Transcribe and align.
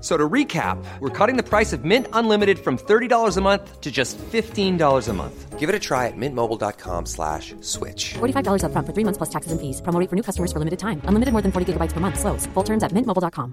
So 0.00 0.16
to 0.16 0.28
recap, 0.28 0.82
we're 1.00 1.10
cutting 1.10 1.36
the 1.36 1.42
price 1.42 1.74
of 1.74 1.84
Mint 1.84 2.06
Unlimited 2.14 2.58
from 2.58 2.78
$30 2.78 3.36
a 3.36 3.40
month 3.40 3.80
to 3.80 3.90
just 3.90 4.16
$15 4.18 5.08
a 5.08 5.12
month. 5.12 5.58
Give 5.58 5.68
it 5.68 5.74
a 5.74 5.78
try 5.78 6.06
at 6.06 6.16
mintmobile.com 6.16 7.04
slash 7.04 7.54
switch. 7.60 8.14
$45 8.14 8.64
upfront 8.64 8.86
for 8.86 8.94
three 8.94 9.04
months 9.04 9.18
plus 9.18 9.28
taxes 9.28 9.52
and 9.52 9.60
fees. 9.60 9.82
Promo 9.82 10.08
for 10.08 10.16
new 10.16 10.22
customers 10.22 10.52
for 10.52 10.58
limited 10.58 10.78
time. 10.78 11.02
Unlimited 11.04 11.32
more 11.32 11.42
than 11.42 11.52
40 11.52 11.74
gigabytes 11.74 11.92
per 11.92 12.00
month. 12.00 12.18
Slows. 12.18 12.46
Full 12.54 12.64
terms 12.64 12.82
at 12.82 12.92
mintmobile.com. 12.92 13.52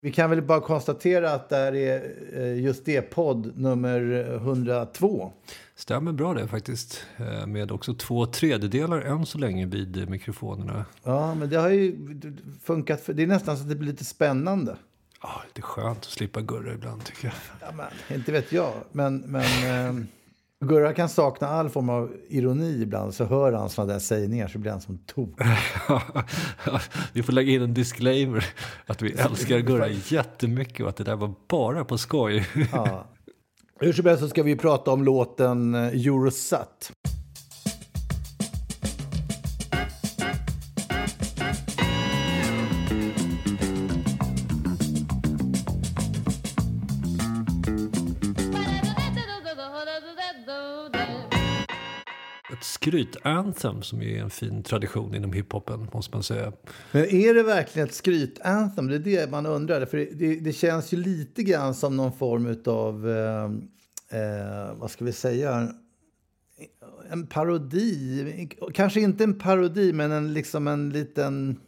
Vi 0.00 0.12
kan 0.12 0.30
väl 0.30 0.42
bara 0.42 0.60
konstatera 0.60 1.30
att 1.30 1.48
det 1.48 1.56
här 1.56 1.74
är 1.74 2.14
eh, 2.32 2.64
just 2.64 2.84
det 2.84 3.02
podd 3.02 3.58
nummer 3.58 4.34
102. 4.34 5.32
Stämmer 5.78 6.12
bra 6.12 6.34
det 6.34 6.48
faktiskt. 6.48 7.06
Eh, 7.16 7.46
Med 7.46 7.72
också 7.72 7.94
två 7.94 8.26
tredjedelar 8.26 9.00
än 9.00 9.26
så 9.26 9.38
länge 9.38 9.66
vid 9.66 10.10
mikrofonerna. 10.10 10.84
Ja, 11.02 11.34
men 11.34 11.50
det 11.50 11.56
har 11.56 11.68
ju 11.68 11.96
funkat. 12.62 13.00
För, 13.00 13.12
det 13.12 13.22
är 13.22 13.26
nästan 13.26 13.56
så 13.56 13.62
att 13.62 13.68
det 13.68 13.74
blir 13.74 13.90
lite 13.90 14.04
spännande. 14.04 14.76
Ja, 15.22 15.42
det 15.52 15.60
är 15.60 15.62
skönt 15.62 15.98
att 15.98 16.04
slippa 16.04 16.40
gurra 16.40 16.74
ibland 16.74 17.04
tycker 17.04 17.24
jag. 17.24 17.34
Ja, 17.60 17.66
men, 17.76 18.16
inte 18.18 18.32
vet 18.32 18.52
jag, 18.52 18.72
men, 18.92 19.18
men 19.18 19.98
eh, 19.98 20.04
Gurra 20.60 20.92
kan 20.92 21.08
sakna 21.08 21.48
all 21.48 21.68
form 21.68 21.88
av 21.88 22.12
ironi 22.28 22.82
ibland. 22.82 23.14
Så 23.14 23.24
hör 23.24 23.52
han 23.52 23.70
sådana 23.70 23.92
där 23.92 24.00
sägningar 24.00 24.48
så 24.48 24.58
blir 24.58 24.70
han 24.70 24.80
som 24.80 24.98
tok. 24.98 25.40
Vi 27.12 27.22
får 27.22 27.32
lägga 27.32 27.52
in 27.52 27.62
en 27.62 27.74
disclaimer 27.74 28.46
att 28.86 29.02
vi 29.02 29.12
älskar 29.12 29.58
Gurra 29.58 29.88
jättemycket 29.88 30.80
och 30.80 30.88
att 30.88 30.96
det 30.96 31.04
där 31.04 31.16
var 31.16 31.34
bara 31.48 31.84
på 31.84 31.98
skoj. 31.98 32.46
Ja. 32.72 33.06
Hur 33.80 33.92
som 33.92 34.06
helst 34.06 34.22
så 34.22 34.28
ska 34.28 34.42
vi 34.42 34.56
prata 34.56 34.90
om 34.90 35.04
låten 35.04 35.74
eh, 35.74 36.06
Eurosat. 36.06 36.92
Skryt-anthem 52.88 53.82
som 53.82 54.02
är 54.02 54.22
en 54.22 54.30
fin 54.30 54.62
tradition 54.62 55.14
inom 55.14 55.32
hiphopen 55.32 55.88
måste 55.92 56.16
man 56.16 56.22
säga. 56.22 56.52
Men 56.92 57.04
är 57.04 57.34
det 57.34 57.42
verkligen 57.42 57.88
ett 57.88 57.94
skryt-anthem? 57.94 58.88
Det 58.88 58.94
är 58.94 58.98
det 58.98 59.30
man 59.30 59.46
undrar. 59.46 59.86
För 59.86 59.96
det, 59.96 60.04
det, 60.04 60.40
det 60.40 60.52
känns 60.52 60.92
ju 60.92 60.96
lite 60.96 61.42
grann 61.42 61.74
som 61.74 61.96
någon 61.96 62.12
form 62.12 62.56
av, 62.66 63.10
eh, 63.10 63.44
eh, 64.20 64.74
vad 64.76 64.90
ska 64.90 65.04
vi 65.04 65.12
säga, 65.12 65.68
en 67.10 67.26
parodi. 67.26 68.48
Kanske 68.74 69.00
inte 69.00 69.24
en 69.24 69.38
parodi, 69.38 69.92
men 69.92 70.12
en, 70.12 70.32
liksom 70.32 70.68
en 70.68 70.90
liten 70.90 71.60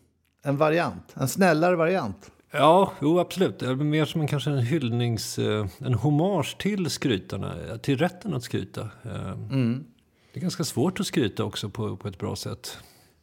en 0.43 0.57
variant. 0.57 1.15
En 1.15 1.29
snällare 1.29 1.77
variant. 1.77 2.31
Ja, 2.53 2.93
jo, 3.03 3.19
absolut. 3.19 3.59
Det 3.59 3.67
är 3.67 3.75
mer 3.75 4.05
som 4.05 4.21
en, 4.21 4.27
kanske 4.27 4.51
en 4.51 4.59
hyllnings... 4.59 5.39
eh, 5.39 5.67
En 5.79 5.95
hommage 5.95 6.57
till 6.59 6.91
skrytarna, 6.91 7.55
till 7.83 7.99
rätten 7.99 8.35
att 8.35 8.43
skryta. 8.43 8.81
Eh, 8.81 9.35
Det 10.33 10.39
är 10.39 10.43
ganska 10.43 10.65
svårt 10.65 11.01
att 11.01 11.07
skryta 11.07 11.45
också 11.45 11.69
på, 11.69 11.97
på 11.97 12.09
ett 12.09 12.19
bra 12.19 12.37
sätt. 12.37 12.79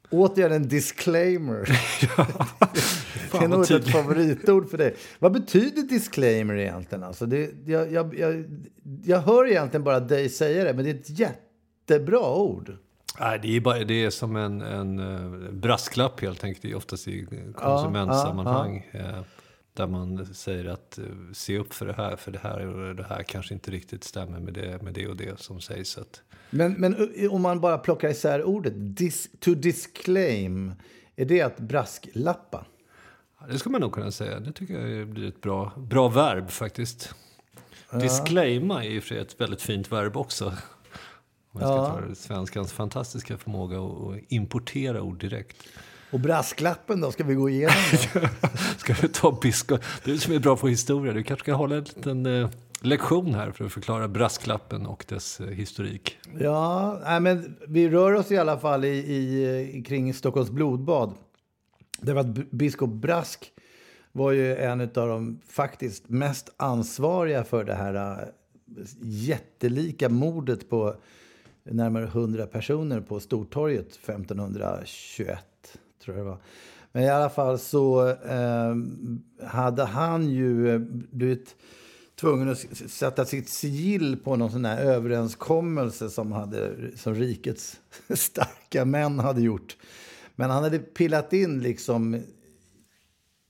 Återigen 0.09 0.51
en 0.51 0.68
disclaimer. 0.68 1.57
det 3.31 3.38
är 3.38 3.47
nog 3.47 3.72
ett 3.72 3.91
favoritord 3.91 4.69
för 4.69 4.78
dig. 4.78 4.95
Vad 5.19 5.31
betyder 5.31 5.81
disclaimer 5.81 6.56
egentligen? 6.57 7.03
Alltså 7.03 7.25
det, 7.25 7.51
jag, 7.66 7.91
jag, 7.91 8.19
jag, 8.19 8.46
jag 9.03 9.19
hör 9.19 9.47
egentligen 9.47 9.84
bara 9.84 10.00
dig 10.00 10.29
säga 10.29 10.63
det, 10.63 10.73
men 10.73 10.85
det 10.85 10.91
är 10.91 10.96
ett 10.96 11.19
jättebra 11.19 12.34
ord. 12.34 12.78
Nej, 13.19 13.40
det 13.41 13.56
är, 13.56 13.62
bara, 13.62 13.84
det 13.84 14.06
är 14.06 14.09
som 14.09 14.35
en, 14.35 14.62
en 14.62 15.00
eh, 15.00 15.51
brasklapp 15.51 16.22
helt 16.22 16.44
enkelt, 16.44 16.75
oftast 16.75 17.07
i 17.07 17.28
konsumentsammanhang. 17.56 18.88
eh, 18.91 19.22
Där 19.77 19.88
man 19.88 20.25
säger 20.25 20.65
att 20.65 20.97
eh, 20.97 21.03
se 21.33 21.57
upp 21.57 21.73
för 21.73 21.85
det 21.85 21.93
här, 21.93 22.15
för 22.15 22.31
det 22.31 22.39
här 22.39 22.67
och 22.67 22.95
det 22.95 23.03
här 23.03 23.23
kanske 23.23 23.53
inte 23.53 23.71
riktigt 23.71 24.03
stämmer 24.03 24.39
med 24.39 24.53
det, 24.53 24.81
med 24.81 24.93
det 24.93 25.07
och 25.07 25.15
det 25.15 25.39
som 25.39 25.61
sägs. 25.61 25.97
Att, 25.97 26.21
Men, 26.49 26.73
men 26.73 26.95
uh, 26.95 27.33
om 27.33 27.41
man 27.41 27.59
bara 27.59 27.77
plockar 27.77 28.09
isär 28.09 28.43
ordet, 28.43 28.73
dis, 28.75 29.29
to 29.39 29.53
disclaim, 29.53 30.73
är 31.16 31.25
det 31.25 31.41
att 31.41 31.59
brasklappa? 31.59 32.66
ja, 33.39 33.47
det 33.47 33.59
ska 33.59 33.69
man 33.69 33.81
nog 33.81 33.91
kunna 33.91 34.11
säga. 34.11 34.39
Det 34.39 34.51
tycker 34.51 34.87
jag 34.87 35.07
blir 35.07 35.27
ett 35.27 35.41
bra, 35.41 35.71
bra 35.77 36.07
verb 36.09 36.49
faktiskt. 36.49 37.16
Disclaima 37.91 38.85
är 38.85 38.89
ju 38.89 39.01
för 39.01 39.16
ett 39.16 39.41
väldigt 39.41 39.61
fint 39.61 39.91
verb 39.91 40.17
också. 40.17 40.45
Om 41.51 41.61
jag 41.61 41.69
ska 41.69 41.99
ta 41.99 42.01
det, 42.01 42.16
svenskans 42.16 42.73
fantastiska 42.73 43.37
förmåga 43.37 43.79
att 43.79 44.23
importera 44.27 45.01
ord 45.01 45.19
direkt. 45.19 45.57
Och 46.12 46.19
brasklappen 46.19 47.01
då, 47.01 47.12
ska 47.12 47.23
vi 47.23 47.35
gå 47.35 47.50
igenom? 47.50 47.75
Ska 48.78 48.94
vi 49.01 49.07
ta 49.07 49.40
biskop? 49.41 49.79
Du 50.03 50.18
som 50.18 50.34
är 50.34 50.40
bra 50.40 50.57
på 50.57 50.68
historia, 50.68 51.13
du 51.13 51.23
kanske 51.23 51.44
ska 51.44 51.53
hålla 51.53 51.75
en 51.75 51.84
liten 51.84 52.25
eh, 52.25 52.50
lektion 52.81 53.34
här 53.34 53.51
för 53.51 53.66
att 53.66 53.72
förklara 53.72 54.07
brasklappen 54.07 54.85
och 54.85 55.06
dess 55.07 55.40
eh, 55.40 55.47
historik. 55.47 56.17
Ja, 56.40 57.00
nej, 57.03 57.19
men 57.19 57.57
vi 57.67 57.90
rör 57.90 58.13
oss 58.13 58.31
i 58.31 58.38
alla 58.38 58.57
fall 58.57 58.85
i, 58.85 58.97
i, 58.97 59.84
kring 59.88 60.13
Stockholms 60.13 60.50
blodbad. 60.50 61.13
Därför 62.01 62.19
att 62.19 62.51
biskop 62.51 62.90
Brask 62.90 63.51
var 64.12 64.31
ju 64.31 64.56
en 64.56 64.81
av 64.81 64.88
de 64.88 65.40
faktiskt 65.50 66.09
mest 66.09 66.53
ansvariga 66.57 67.44
för 67.44 67.63
det 67.63 67.75
här 67.75 68.28
jättelika 69.01 70.09
mordet 70.09 70.69
på 70.69 70.96
närmare 71.63 72.06
100 72.06 72.47
personer 72.47 73.01
på 73.01 73.19
Stortorget 73.19 73.88
1521, 73.96 75.40
tror 76.07 76.18
jag 76.18 76.25
det 76.25 76.29
var. 76.29 76.40
Men 76.91 77.03
i 77.03 77.09
alla 77.09 77.29
fall 77.29 77.59
så 77.59 78.09
eh, 78.09 78.75
hade 79.47 79.84
han 79.84 80.29
ju 80.29 80.73
eh, 80.73 80.79
blivit 81.12 81.56
tvungen 82.16 82.50
att 82.50 82.59
sätta 82.90 83.25
sitt 83.25 83.50
sigill 83.50 84.17
på 84.17 84.35
någon 84.35 84.51
sån 84.51 84.66
här 84.66 84.81
överenskommelse 84.81 86.09
som, 86.09 86.31
hade, 86.31 86.72
som 86.96 87.16
rikets 87.16 87.79
starka 88.09 88.85
män 88.85 89.19
hade 89.19 89.41
gjort. 89.41 89.78
Men 90.35 90.50
han 90.50 90.63
hade 90.63 90.79
pillat 90.79 91.34
in 91.34 91.62
liksom... 91.62 92.22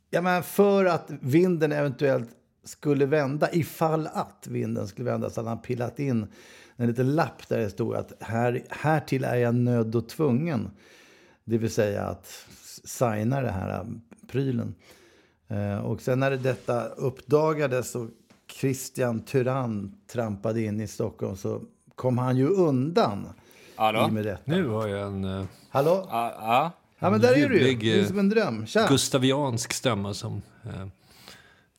Ja, 0.09 0.22
men 0.22 0.44
för 0.44 0.85
att 0.85 1.12
vinden 1.22 1.72
eventuellt 1.72 2.29
skulle 2.63 3.06
vända, 3.06 3.53
ifall 3.53 4.07
att 4.07 4.47
vinden 4.47 4.88
skulle 4.88 5.12
vända, 5.12 5.29
så 5.29 5.40
hade 5.40 5.50
han 5.50 5.62
pillat 5.62 6.00
in 6.00 6.28
en 6.75 6.88
liten 6.88 7.16
lapp 7.16 7.47
där 7.47 7.59
det 7.59 7.69
stod 7.69 7.96
att 7.96 8.13
här, 8.19 8.63
härtill 8.69 9.23
är 9.23 9.35
jag 9.35 9.56
nödd 9.56 9.96
och 9.96 10.09
tvungen. 10.09 10.69
Det 11.50 11.58
vill 11.58 11.72
säga 11.72 12.03
att 12.03 12.46
signa 12.84 13.41
det 13.41 13.52
här 13.52 13.85
prylen. 14.31 14.76
Eh, 15.47 15.78
och 15.78 16.02
sen 16.02 16.20
när 16.20 16.32
detta 16.32 16.85
uppdagades 16.85 17.96
och 17.96 18.09
Christian 18.52 19.20
Tyrann 19.22 19.96
trampade 20.08 20.61
in 20.61 20.82
i 20.82 20.88
Stockholm 20.88 21.35
så 21.38 21.61
kom 21.96 22.17
han 22.17 22.38
ju 22.38 22.47
undan 22.47 23.28
Hallå? 23.76 24.08
i 24.09 24.11
med 24.11 24.26
detta. 24.26 24.41
Nu 24.46 24.67
har 24.67 24.88
jag 24.88 25.08
en 25.08 25.23
eh, 25.26 25.46
Hallå? 25.70 26.08
Ja, 26.11 26.34
ja. 26.40 26.72
Ja, 26.99 27.09
men 27.09 27.22
där 27.22 27.38
är 27.38 27.50
du 27.50 27.59
ju. 27.59 27.76
Det 27.76 27.93
är 27.93 28.00
eh, 28.02 28.08
som 28.08 28.20
en 28.20 28.29
dröm. 28.29 28.66
Tja! 28.66 28.88
gustaviansk 28.90 29.73
stämma 29.73 30.14
som 30.14 30.41
eh, 30.66 30.88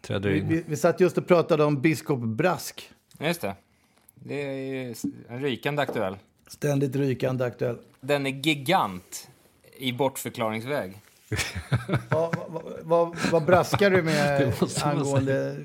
träder 0.01 0.31
Vi, 0.31 0.39
in. 0.39 0.49
vi, 0.49 0.65
vi 0.67 0.77
satt 0.77 1.01
just 1.01 1.19
och 1.19 1.27
pratade 1.27 1.65
om 1.65 1.81
biskop 1.81 2.21
Brask. 2.21 2.91
just 3.21 3.41
det. 3.41 3.55
Det 4.15 4.35
är 4.43 4.95
en 5.29 5.41
rykande 5.41 5.83
aktuell. 5.83 6.17
Ständigt 6.47 6.97
rykande 6.97 7.45
aktuell. 7.45 7.79
Den 8.01 8.27
är 8.27 8.31
gigant 8.31 9.29
i 9.79 9.93
bortförklaringsväg. 9.93 10.97
Ja, 12.11 12.33
vad, 12.49 12.63
vad, 12.83 13.17
vad 13.33 13.45
braskar 13.45 13.91
du 13.91 14.03
med 14.03 14.53
Det 14.61 14.83
angående 14.83 15.57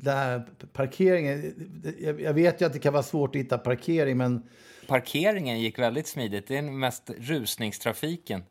den 0.00 0.16
här 0.16 0.42
parkeringen? 0.72 1.54
Jag, 2.00 2.20
jag 2.20 2.34
vet 2.34 2.60
ju 2.60 2.66
att 2.66 2.72
det 2.72 2.78
kan 2.78 2.92
vara 2.92 3.02
svårt 3.02 3.36
att 3.36 3.40
hitta 3.40 3.58
parkering, 3.58 4.16
men 4.16 4.42
Parkeringen 4.90 5.60
gick 5.60 5.78
väldigt 5.78 6.06
smidigt. 6.06 6.48
Det 6.48 6.56
är 6.56 6.62
mest 6.62 7.10
rusningstrafiken. 7.18 8.44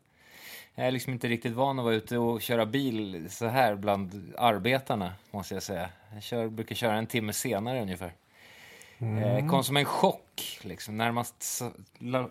Jag 0.74 0.86
är 0.86 0.90
liksom 0.90 1.12
inte 1.12 1.28
riktigt 1.28 1.52
van 1.52 1.78
att 1.78 1.84
vara 1.84 1.94
ute 1.94 2.18
och 2.18 2.42
köra 2.42 2.66
bil 2.66 3.26
så 3.30 3.46
här 3.46 3.74
bland 3.74 4.34
arbetarna, 4.38 5.12
måste 5.30 5.54
jag 5.54 5.62
säga. 5.62 5.88
Jag 6.14 6.22
kör, 6.22 6.48
brukar 6.48 6.74
köra 6.74 6.94
en 6.94 7.06
timme 7.06 7.32
senare 7.32 7.82
ungefär. 7.82 8.12
Mm. 9.00 9.18
Eh, 9.22 9.50
kom 9.50 9.64
som 9.64 9.76
en 9.76 9.84
chock, 9.84 10.58
liksom, 10.62 10.96
närmast 10.96 11.62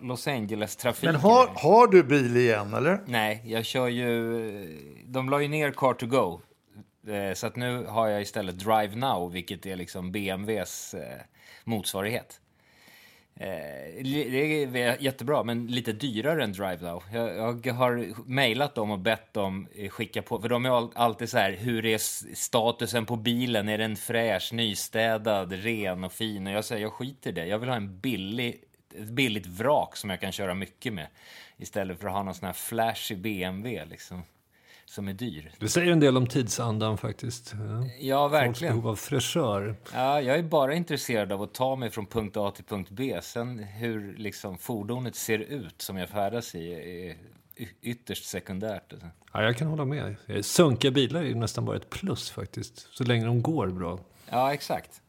Los 0.00 0.28
Angeles-trafiken. 0.28 1.12
Men 1.12 1.20
har, 1.20 1.46
har 1.46 1.86
du 1.86 2.02
bil 2.02 2.36
igen, 2.36 2.74
eller? 2.74 3.00
Nej, 3.06 3.42
jag 3.44 3.64
kör 3.64 3.88
ju... 3.88 5.02
De 5.06 5.28
la 5.28 5.42
ju 5.42 5.48
ner 5.48 5.70
Car 5.70 5.94
to 5.94 6.06
Go. 6.06 6.40
Eh, 7.12 7.34
så 7.34 7.46
att 7.46 7.56
nu 7.56 7.84
har 7.86 8.08
jag 8.08 8.22
istället 8.22 8.58
Drive 8.58 8.96
Now, 8.96 9.32
vilket 9.32 9.66
är 9.66 9.76
liksom 9.76 10.12
BMWs 10.12 10.94
eh, 10.94 11.20
motsvarighet. 11.64 12.40
Eh, 13.40 14.04
det 14.04 14.82
är 14.82 15.02
jättebra, 15.02 15.42
men 15.42 15.66
lite 15.66 15.92
dyrare 15.92 16.44
än 16.44 16.52
Drive 16.52 16.78
Now. 16.80 17.02
Jag, 17.12 17.66
jag 17.66 17.74
har 17.74 18.06
mejlat 18.30 18.74
dem 18.74 18.90
och 18.90 18.98
bett 18.98 19.34
dem 19.34 19.68
eh, 19.74 19.90
skicka 19.90 20.22
på, 20.22 20.40
för 20.40 20.48
de 20.48 20.66
är 20.66 20.98
alltid 20.98 21.28
så 21.28 21.38
här, 21.38 21.52
hur 21.52 21.86
är 21.86 21.98
statusen 22.34 23.06
på 23.06 23.16
bilen? 23.16 23.68
Är 23.68 23.78
den 23.78 23.96
fräsch, 23.96 24.52
nystädad, 24.52 25.52
ren 25.52 26.04
och 26.04 26.12
fin? 26.12 26.46
Och 26.46 26.52
jag 26.52 26.64
säger, 26.64 26.82
jag 26.82 26.92
skiter 26.92 27.30
i 27.30 27.32
det. 27.32 27.46
Jag 27.46 27.58
vill 27.58 27.68
ha 27.68 27.76
en 27.76 28.00
billig, 28.00 28.64
ett 28.94 29.08
billigt 29.08 29.46
vrak 29.46 29.96
som 29.96 30.10
jag 30.10 30.20
kan 30.20 30.32
köra 30.32 30.54
mycket 30.54 30.92
med. 30.92 31.06
Istället 31.56 32.00
för 32.00 32.08
att 32.08 32.14
ha 32.14 32.22
någon 32.22 32.34
sån 32.34 32.46
här 32.46 32.52
flashig 32.52 33.18
BMW 33.18 33.84
liksom 33.84 34.22
som 34.90 35.08
är 35.08 35.12
dyr. 35.12 35.52
Det 35.58 35.68
säger 35.68 35.92
en 35.92 36.00
del 36.00 36.16
om 36.16 36.26
tidsandan 36.26 36.98
faktiskt. 36.98 37.54
Ja, 37.54 37.90
ja 38.00 38.28
verkligen. 38.28 38.74
Folks 38.74 38.82
behov 38.82 38.88
av 38.88 38.96
fräschör. 38.96 39.76
Ja, 39.94 40.20
jag 40.20 40.38
är 40.38 40.42
bara 40.42 40.74
intresserad 40.74 41.32
av 41.32 41.42
att 41.42 41.54
ta 41.54 41.76
mig 41.76 41.90
från 41.90 42.06
punkt 42.06 42.36
A 42.36 42.50
till 42.50 42.64
punkt 42.64 42.90
B. 42.90 43.18
Sen 43.22 43.58
hur 43.58 44.16
liksom 44.16 44.58
fordonet 44.58 45.16
ser 45.16 45.38
ut 45.38 45.82
som 45.82 45.96
jag 45.96 46.08
färdas 46.08 46.54
i 46.54 46.72
är 46.72 47.16
ytterst 47.80 48.24
sekundärt. 48.24 48.92
Ja, 49.32 49.42
jag 49.42 49.56
kan 49.56 49.68
hålla 49.68 49.84
med. 49.84 50.16
Sunkiga 50.40 50.90
bilar 50.90 51.24
är 51.24 51.34
nästan 51.34 51.64
bara 51.64 51.76
ett 51.76 51.90
plus 51.90 52.30
faktiskt. 52.30 52.88
Så 52.92 53.04
länge 53.04 53.24
de 53.24 53.42
går 53.42 53.66
bra. 53.66 53.98
Ja, 54.30 54.54
exakt. 54.54 55.02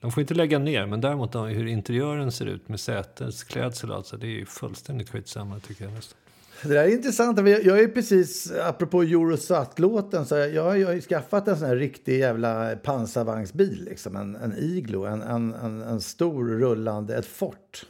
De 0.00 0.12
får 0.12 0.20
inte 0.20 0.34
lägga 0.34 0.58
ner, 0.58 0.86
men 0.86 1.00
däremot 1.00 1.34
hur 1.34 1.66
interiören 1.66 2.32
ser 2.32 2.46
ut 2.46 2.68
med 2.68 2.80
sätets 2.80 3.44
klädsel 3.44 3.92
alltså, 3.92 4.16
det 4.16 4.40
är 4.40 4.44
fullständigt 4.44 5.10
skitsamma 5.10 5.58
tycker 5.58 5.84
jag 5.84 5.92
nästan. 5.92 6.18
Det 6.62 6.68
där 6.68 6.84
är 6.84 6.88
intressant. 6.88 7.38
Jag 7.38 7.80
är 7.80 7.88
precis, 7.88 8.52
apropå 8.64 9.02
Eurosat-låten, 9.02 10.26
så 10.26 10.36
jag, 10.36 10.78
jag 10.78 10.86
har 10.86 11.00
skaffat 11.00 11.48
en 11.48 11.56
sån 11.56 11.68
här 11.68 11.76
riktig 11.76 12.18
jävla 12.18 12.76
pansarvagnsbil. 12.76 13.84
Liksom. 13.84 14.16
En, 14.16 14.36
en 14.36 14.54
Iglo, 14.58 15.04
en, 15.04 15.22
en, 15.22 15.54
en, 15.54 15.82
en 15.82 16.00
stor 16.00 16.44
rullande, 16.44 17.16
ett 17.16 17.26
fort. 17.26 17.86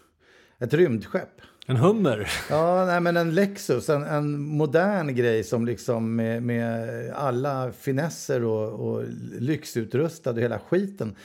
Ett 0.58 0.74
rymdskepp. 0.74 1.40
En 1.66 1.76
Hummer? 1.76 2.30
Ja, 2.50 2.86
nej, 2.86 3.00
men 3.00 3.16
en 3.16 3.34
Lexus. 3.34 3.88
En, 3.88 4.02
en 4.02 4.40
modern 4.40 5.14
grej 5.14 5.44
som 5.44 5.66
liksom 5.66 6.16
med, 6.16 6.42
med 6.42 6.88
alla 7.14 7.72
finesser 7.72 8.44
och, 8.44 8.68
och 8.68 9.04
lyxutrustad 9.38 10.30
och 10.30 10.40
hela 10.40 10.58
skiten. 10.58 11.16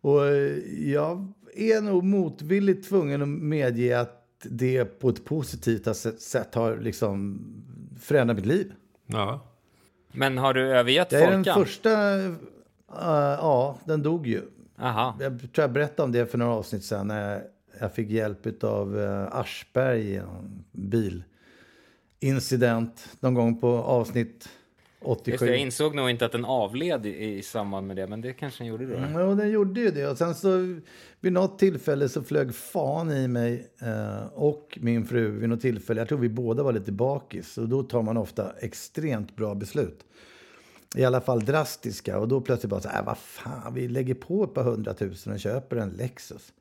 Och 0.00 0.20
jag 0.78 1.32
är 1.54 1.80
nog 1.80 2.04
motvilligt 2.04 2.88
tvungen 2.88 3.22
att 3.22 3.28
medge 3.28 4.00
att 4.00 4.23
det 4.50 4.84
på 4.84 5.08
ett 5.08 5.24
positivt 5.24 5.96
sätt 6.18 6.54
har 6.54 6.76
liksom 6.76 7.40
förändrat 8.00 8.36
mitt 8.36 8.46
liv. 8.46 8.72
Ja. 9.06 9.40
Men 10.12 10.38
har 10.38 10.54
du 10.54 10.60
övergett 10.60 11.10
Folkan? 11.10 11.42
Det 11.42 11.50
är 11.50 11.54
den 11.54 11.64
första... 11.64 12.16
Uh, 12.16 13.36
ja, 13.40 13.78
den 13.84 14.02
dog 14.02 14.26
ju. 14.26 14.42
Aha. 14.80 15.16
Jag 15.20 15.38
tror 15.38 15.62
jag 15.62 15.72
berättade 15.72 16.02
om 16.02 16.12
det 16.12 16.26
för 16.26 16.38
några 16.38 16.52
avsnitt 16.52 16.84
sen 16.84 17.08
när 17.08 17.42
jag 17.80 17.94
fick 17.94 18.10
hjälp 18.10 18.64
av 18.64 18.96
uh, 18.96 19.28
Aschberg 19.32 20.00
i 20.00 20.16
en 20.16 20.64
bilincident 22.20 23.08
någon 23.20 23.34
gång 23.34 23.60
på 23.60 23.68
avsnitt 23.68 24.48
87. 25.04 25.30
Just 25.30 25.44
det, 25.44 25.50
jag 25.50 25.58
insåg 25.58 25.94
nog 25.94 26.10
inte 26.10 26.26
att 26.26 26.32
den 26.32 26.44
avled 26.44 27.06
i, 27.06 27.38
i 27.38 27.42
samband 27.42 27.86
med 27.86 27.96
det, 27.96 28.06
men 28.06 28.20
det 28.20 28.32
kanske 28.32 28.64
den 28.64 28.68
gjorde 28.68 28.86
då. 28.86 28.96
Mm, 28.96 29.20
ja, 29.20 29.34
den 29.34 29.50
gjorde 29.50 29.80
ju 29.80 29.90
det. 29.90 30.06
Och 30.06 30.18
sen 30.18 30.34
så 30.34 30.80
vid 31.20 31.32
något 31.32 31.58
tillfälle 31.58 32.08
så 32.08 32.22
flög 32.22 32.54
fan 32.54 33.10
i 33.10 33.28
mig 33.28 33.68
eh, 33.80 34.26
och 34.34 34.78
min 34.80 35.06
fru 35.06 35.30
vid 35.30 35.48
något 35.48 35.60
tillfälle. 35.60 36.00
Jag 36.00 36.08
tror 36.08 36.18
vi 36.18 36.28
båda 36.28 36.62
var 36.62 36.72
lite 36.72 36.92
bakis 36.92 37.58
och 37.58 37.68
då 37.68 37.82
tar 37.82 38.02
man 38.02 38.16
ofta 38.16 38.52
extremt 38.60 39.36
bra 39.36 39.54
beslut. 39.54 40.04
I 40.96 41.04
alla 41.04 41.20
fall 41.20 41.44
drastiska 41.44 42.18
och 42.18 42.28
då 42.28 42.40
plötsligt 42.40 42.70
bara 42.70 42.80
så 42.80 42.88
här, 42.88 42.98
äh, 42.98 43.06
vad 43.06 43.18
fan, 43.18 43.74
vi 43.74 43.88
lägger 43.88 44.14
på 44.14 44.44
ett 44.44 44.54
par 44.54 44.62
hundratusen 44.62 45.32
och 45.32 45.40
köper 45.40 45.76
en 45.76 45.90
Lexus. 45.90 46.52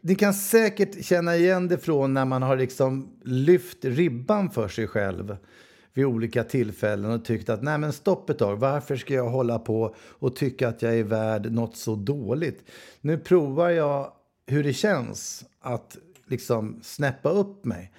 Ni 0.00 0.14
kan 0.14 0.34
säkert 0.34 1.04
känna 1.04 1.36
igen 1.36 1.68
det 1.68 1.78
från 1.78 2.14
när 2.14 2.24
man 2.24 2.42
har 2.42 2.56
liksom 2.56 3.08
lyft 3.24 3.84
ribban 3.84 4.50
för 4.50 4.68
sig 4.68 4.86
själv 4.86 5.36
vid 5.94 6.04
olika 6.04 6.44
tillfällen 6.44 7.10
och 7.10 7.24
tyckt 7.24 7.48
att 7.48 7.62
nej 7.62 7.78
men 7.78 7.92
stopp 7.92 8.30
ett 8.30 8.38
tag, 8.38 8.56
varför 8.56 8.96
ska 8.96 9.14
jag 9.14 9.28
hålla 9.28 9.58
på 9.58 9.94
och 9.98 10.36
tycka 10.36 10.68
att 10.68 10.82
jag 10.82 10.98
är 10.98 11.04
värd 11.04 11.52
något 11.52 11.76
så 11.76 11.94
dåligt? 11.94 12.70
Nu 13.00 13.18
provar 13.18 13.70
jag 13.70 14.12
hur 14.46 14.64
det 14.64 14.72
känns 14.72 15.44
att 15.60 15.96
liksom 16.26 16.80
snäppa 16.82 17.30
upp 17.30 17.64
mig. 17.64 17.92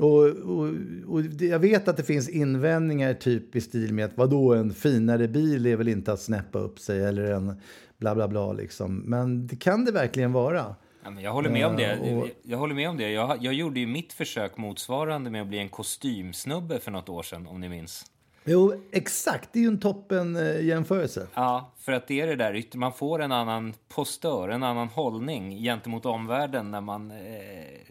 Och, 0.00 0.24
och, 0.28 0.68
och, 1.06 1.22
jag 1.40 1.58
vet 1.58 1.88
att 1.88 1.96
det 1.96 2.02
finns 2.02 2.28
invändningar 2.28 3.14
typ 3.14 3.56
i 3.56 3.60
stil 3.60 3.94
med 3.94 4.04
att 4.04 4.16
vadå 4.16 4.54
en 4.54 4.74
finare 4.74 5.28
bil 5.28 5.66
är 5.66 5.76
väl 5.76 5.88
inte 5.88 6.12
att 6.12 6.20
snäppa 6.20 6.58
upp 6.58 6.78
sig 6.78 7.04
eller 7.04 7.24
en 7.24 7.54
bla 7.98 8.14
bla 8.14 8.28
bla 8.28 8.52
liksom. 8.52 8.96
Men 8.96 9.46
det 9.46 9.56
kan 9.56 9.84
det 9.84 9.92
verkligen 9.92 10.32
vara. 10.32 10.74
Ja, 11.04 11.20
jag 11.20 11.32
håller 11.32 11.50
med 11.50 11.66
om 11.66 11.76
det. 11.76 11.98
Och... 11.98 12.28
Jag 12.42 12.58
håller 12.58 12.74
med 12.74 12.88
om 12.88 12.96
det. 12.96 13.10
Jag, 13.10 13.44
jag 13.44 13.54
gjorde 13.54 13.80
ju 13.80 13.86
mitt 13.86 14.12
försök 14.12 14.56
motsvarande 14.56 15.30
med 15.30 15.42
att 15.42 15.48
bli 15.48 15.58
en 15.58 15.68
kostymsnubbe 15.68 16.78
för 16.78 16.90
något 16.90 17.08
år 17.08 17.22
sedan, 17.22 17.46
om 17.46 17.60
ni 17.60 17.68
minns. 17.68 18.06
Jo, 18.44 18.74
exakt. 18.92 19.52
Det 19.52 19.58
är 19.58 19.60
ju 19.60 19.68
en 19.68 19.80
toppen 19.80 20.36
eh, 20.36 20.64
jämförelse. 20.64 21.26
Ja, 21.34 21.72
för 21.78 21.92
att 21.92 22.06
det 22.06 22.20
är 22.20 22.26
det 22.26 22.36
där, 22.36 22.76
man 22.76 22.92
får 22.92 23.22
en 23.22 23.32
annan 23.32 23.74
postör, 23.88 24.48
en 24.48 24.62
annan 24.62 24.88
hållning 24.88 25.62
gentemot 25.62 26.06
omvärlden 26.06 26.70
när 26.70 26.80
man, 26.80 27.10
eh, 27.10 27.16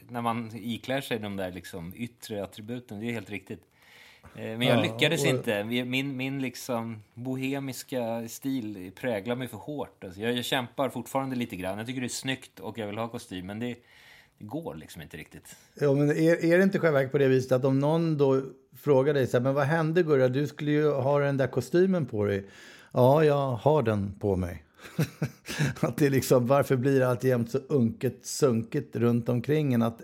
när 0.09 0.21
man 0.21 0.51
iklär 0.55 1.01
sig 1.01 1.19
de 1.19 1.35
där 1.35 1.51
liksom 1.51 1.93
yttre 1.95 2.43
attributen. 2.43 2.99
Det 2.99 3.05
är 3.05 3.11
helt 3.11 3.29
riktigt. 3.29 3.63
Eh, 4.35 4.57
men 4.57 4.61
jag 4.61 4.77
ja, 4.77 4.81
lyckades 4.81 5.23
och... 5.23 5.29
inte. 5.29 5.63
Min, 5.63 6.17
min 6.17 6.41
liksom 6.41 7.03
bohemiska 7.13 8.27
stil 8.27 8.91
präglar 8.95 9.35
mig 9.35 9.47
för 9.47 9.57
hårt. 9.57 10.03
Alltså 10.03 10.21
jag, 10.21 10.33
jag, 10.33 10.45
kämpar 10.45 10.89
fortfarande 10.89 11.35
lite 11.35 11.55
grann. 11.55 11.77
Jag 11.77 11.87
tycker 11.87 12.01
det 12.01 12.07
är 12.07 12.09
snyggt 12.09 12.59
och 12.59 12.77
jag 12.77 12.87
vill 12.87 12.97
ha 12.97 13.07
kostym, 13.07 13.45
men 13.45 13.59
det, 13.59 13.75
det 14.37 14.45
går 14.45 14.75
liksom 14.75 15.01
inte 15.01 15.17
riktigt. 15.17 15.55
Ja, 15.79 15.93
men 15.93 16.09
är, 16.09 16.45
är 16.45 16.57
det 16.57 16.63
inte 16.63 16.79
själva 16.79 17.07
på 17.07 17.17
det 17.17 17.27
viset 17.27 17.51
att 17.51 17.65
om 17.65 17.79
någon 17.79 18.17
då 18.17 18.41
frågar 18.77 19.13
dig 19.13 19.27
så 19.27 19.37
här, 19.37 19.43
men 19.43 19.53
vad 19.53 19.65
hände 19.65 20.03
Gurra? 20.03 20.27
Du 20.27 20.47
skulle 20.47 20.71
ju 20.71 20.91
ha 20.91 21.19
den 21.19 21.37
där 21.37 21.47
kostymen 21.47 22.05
på 22.05 22.25
dig. 22.25 22.45
Ja, 22.91 23.23
jag 23.23 23.51
har 23.51 23.83
den 23.83 24.15
på 24.19 24.35
mig. 24.35 24.63
att 25.81 25.97
det 25.97 26.09
liksom, 26.09 26.47
varför 26.47 26.75
blir 26.75 26.99
det 26.99 27.07
alltid 27.07 27.29
jämt 27.29 27.51
så 27.51 27.57
unket, 27.57 28.25
sunkigt 28.25 28.95
runt 28.95 29.29
omkring 29.29 29.73
en? 29.73 29.81
Att 29.81 30.01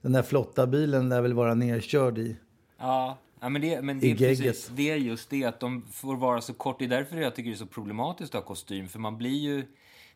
den 0.00 0.12
där 0.12 0.22
flotta 0.22 0.66
bilen 0.66 1.08
lär 1.08 1.20
väl 1.20 1.32
vara 1.32 1.54
nerkörd 1.54 2.18
i. 2.18 2.36
Ja, 2.78 3.18
Ja, 3.44 3.48
men 3.48 3.62
det, 3.62 3.82
men 3.82 4.00
det 4.00 4.10
är 4.10 4.16
precis 4.16 4.70
det 4.74 4.90
är 4.90 4.96
just 4.96 5.30
det 5.30 5.44
att 5.44 5.60
de 5.60 5.82
får 5.92 6.16
vara 6.16 6.40
så 6.40 6.54
kort. 6.54 6.78
Det 6.78 6.84
är 6.84 6.88
därför 6.88 7.16
jag 7.16 7.34
tycker 7.34 7.50
det 7.50 7.54
är 7.56 7.58
så 7.58 7.66
problematiskt 7.66 8.34
att 8.34 8.40
ha 8.40 8.48
kostym. 8.48 8.88
För 8.88 8.98
man 8.98 9.18
blir 9.18 9.38
ju... 9.38 9.66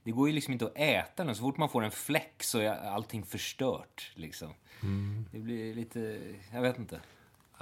Det 0.04 0.10
går 0.10 0.28
ju 0.28 0.34
liksom 0.34 0.52
inte 0.52 0.64
att 0.64 0.78
äta 0.78 1.24
den. 1.24 1.34
Så 1.34 1.40
fort 1.40 1.56
man 1.56 1.68
får 1.68 1.84
en 1.84 1.90
fläck 1.90 2.42
så 2.42 2.58
är 2.58 2.90
allting 2.90 3.22
förstört. 3.22 4.12
Liksom. 4.14 4.48
Mm. 4.82 5.24
Det 5.32 5.38
blir 5.38 5.74
lite... 5.74 6.18
Jag 6.52 6.62
vet 6.62 6.78
inte. 6.78 7.00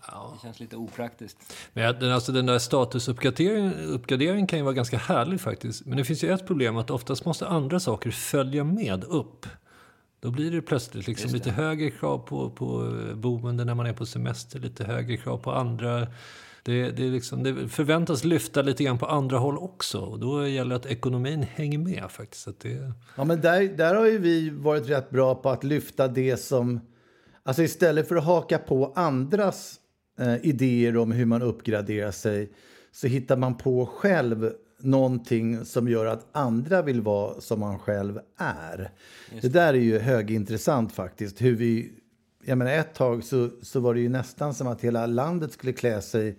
Ja. 0.07 0.33
Det 0.35 0.43
känns 0.47 0.61
lite 0.61 0.77
opraktiskt. 0.77 1.57
Men 1.73 1.99
den, 2.01 2.13
alltså 2.13 2.33
den 2.33 2.47
där 2.47 2.59
statusuppgraderingen 2.59 4.47
kan 4.47 4.59
ju 4.59 4.63
vara 4.65 4.75
ganska 4.75 4.99
härlig 4.99 5.41
faktiskt. 5.41 5.87
Men 5.87 5.99
det 5.99 6.05
finns 6.05 6.25
ju 6.25 6.33
ett 6.33 6.47
problem 6.47 6.77
att 6.77 6.91
oftast 6.91 7.25
måste 7.25 7.49
andra 7.49 7.81
saker 7.81 8.11
följa 8.11 8.65
med 8.65 9.05
upp. 9.05 9.47
Då 10.21 10.31
blir 10.31 10.51
det 10.51 10.63
plötsligt 10.63 11.07
liksom 11.07 11.33
lite 11.33 11.51
högre 11.51 11.91
krav 11.91 12.19
på, 12.19 12.51
på 12.51 12.93
boende 13.15 13.65
när 13.65 13.75
man 13.75 13.87
är 13.87 13.93
på 13.93 14.07
semester, 14.07 14.59
lite 14.59 14.85
högre 14.85 15.17
krav 15.17 15.39
på 15.39 15.53
andra. 15.53 16.07
Det, 16.63 16.91
det, 16.91 17.03
liksom, 17.03 17.43
det 17.43 17.69
förväntas 17.69 18.25
lyfta 18.25 18.63
lite 18.63 18.85
grann 18.85 18.99
på 18.99 19.07
andra 19.07 19.39
håll 19.39 19.59
också. 19.59 20.01
Och 20.01 20.21
då 20.21 20.49
gäller 20.49 20.71
det 20.71 20.77
att 20.77 20.87
ekonomin 20.87 21.43
hänger 21.43 21.79
med 21.79 22.05
faktiskt. 22.11 22.49
Att 22.49 22.61
det... 22.61 22.93
Ja, 23.17 23.25
men 23.25 23.41
där, 23.41 23.77
där 23.77 23.95
har 23.95 24.07
ju 24.07 24.19
vi 24.19 24.51
varit 24.51 24.89
rätt 24.89 25.11
bra 25.11 25.35
på 25.35 25.51
att 25.51 25.65
lyfta 25.65 26.09
det 26.09 26.37
som... 26.37 26.81
Alltså 27.43 27.63
istället 27.63 28.09
för 28.09 28.17
att 28.17 28.25
haka 28.25 28.59
på 28.59 28.93
andras 28.97 29.81
eh, 30.19 30.37
idéer 30.47 30.97
om 30.97 31.13
hur 31.13 31.27
man 31.27 31.43
uppgraderar 31.43 32.11
sig 32.11 32.53
så 32.93 33.07
hittar 33.07 33.37
man 33.37 33.57
på 33.57 33.87
själv 33.87 34.53
någonting 34.79 35.65
som 35.65 35.89
gör 35.89 36.07
att 36.07 36.27
andra 36.33 36.83
vill 36.83 37.01
vara 37.01 37.41
som 37.41 37.61
man 37.61 37.79
själv 37.79 38.21
är. 38.37 38.91
Det. 39.31 39.41
det. 39.41 39.49
där 39.49 39.75
är 39.75 39.79
ju 39.79 39.99
högintressant 39.99 40.93
faktiskt. 40.93 41.43
Hur 41.43 41.57
vi, 41.57 41.93
jag 42.45 42.59
menar 42.59 42.73
ett 42.73 42.95
tag 42.95 43.25
så, 43.25 43.51
så 43.63 43.81
var 43.81 43.95
det 43.95 44.01
ju 44.01 44.09
nästan 44.09 44.55
som 44.55 44.67
att 44.67 44.81
hela 44.81 45.07
landet 45.07 45.53
skulle 45.53 45.73
klä 45.73 46.03
sig 46.03 46.39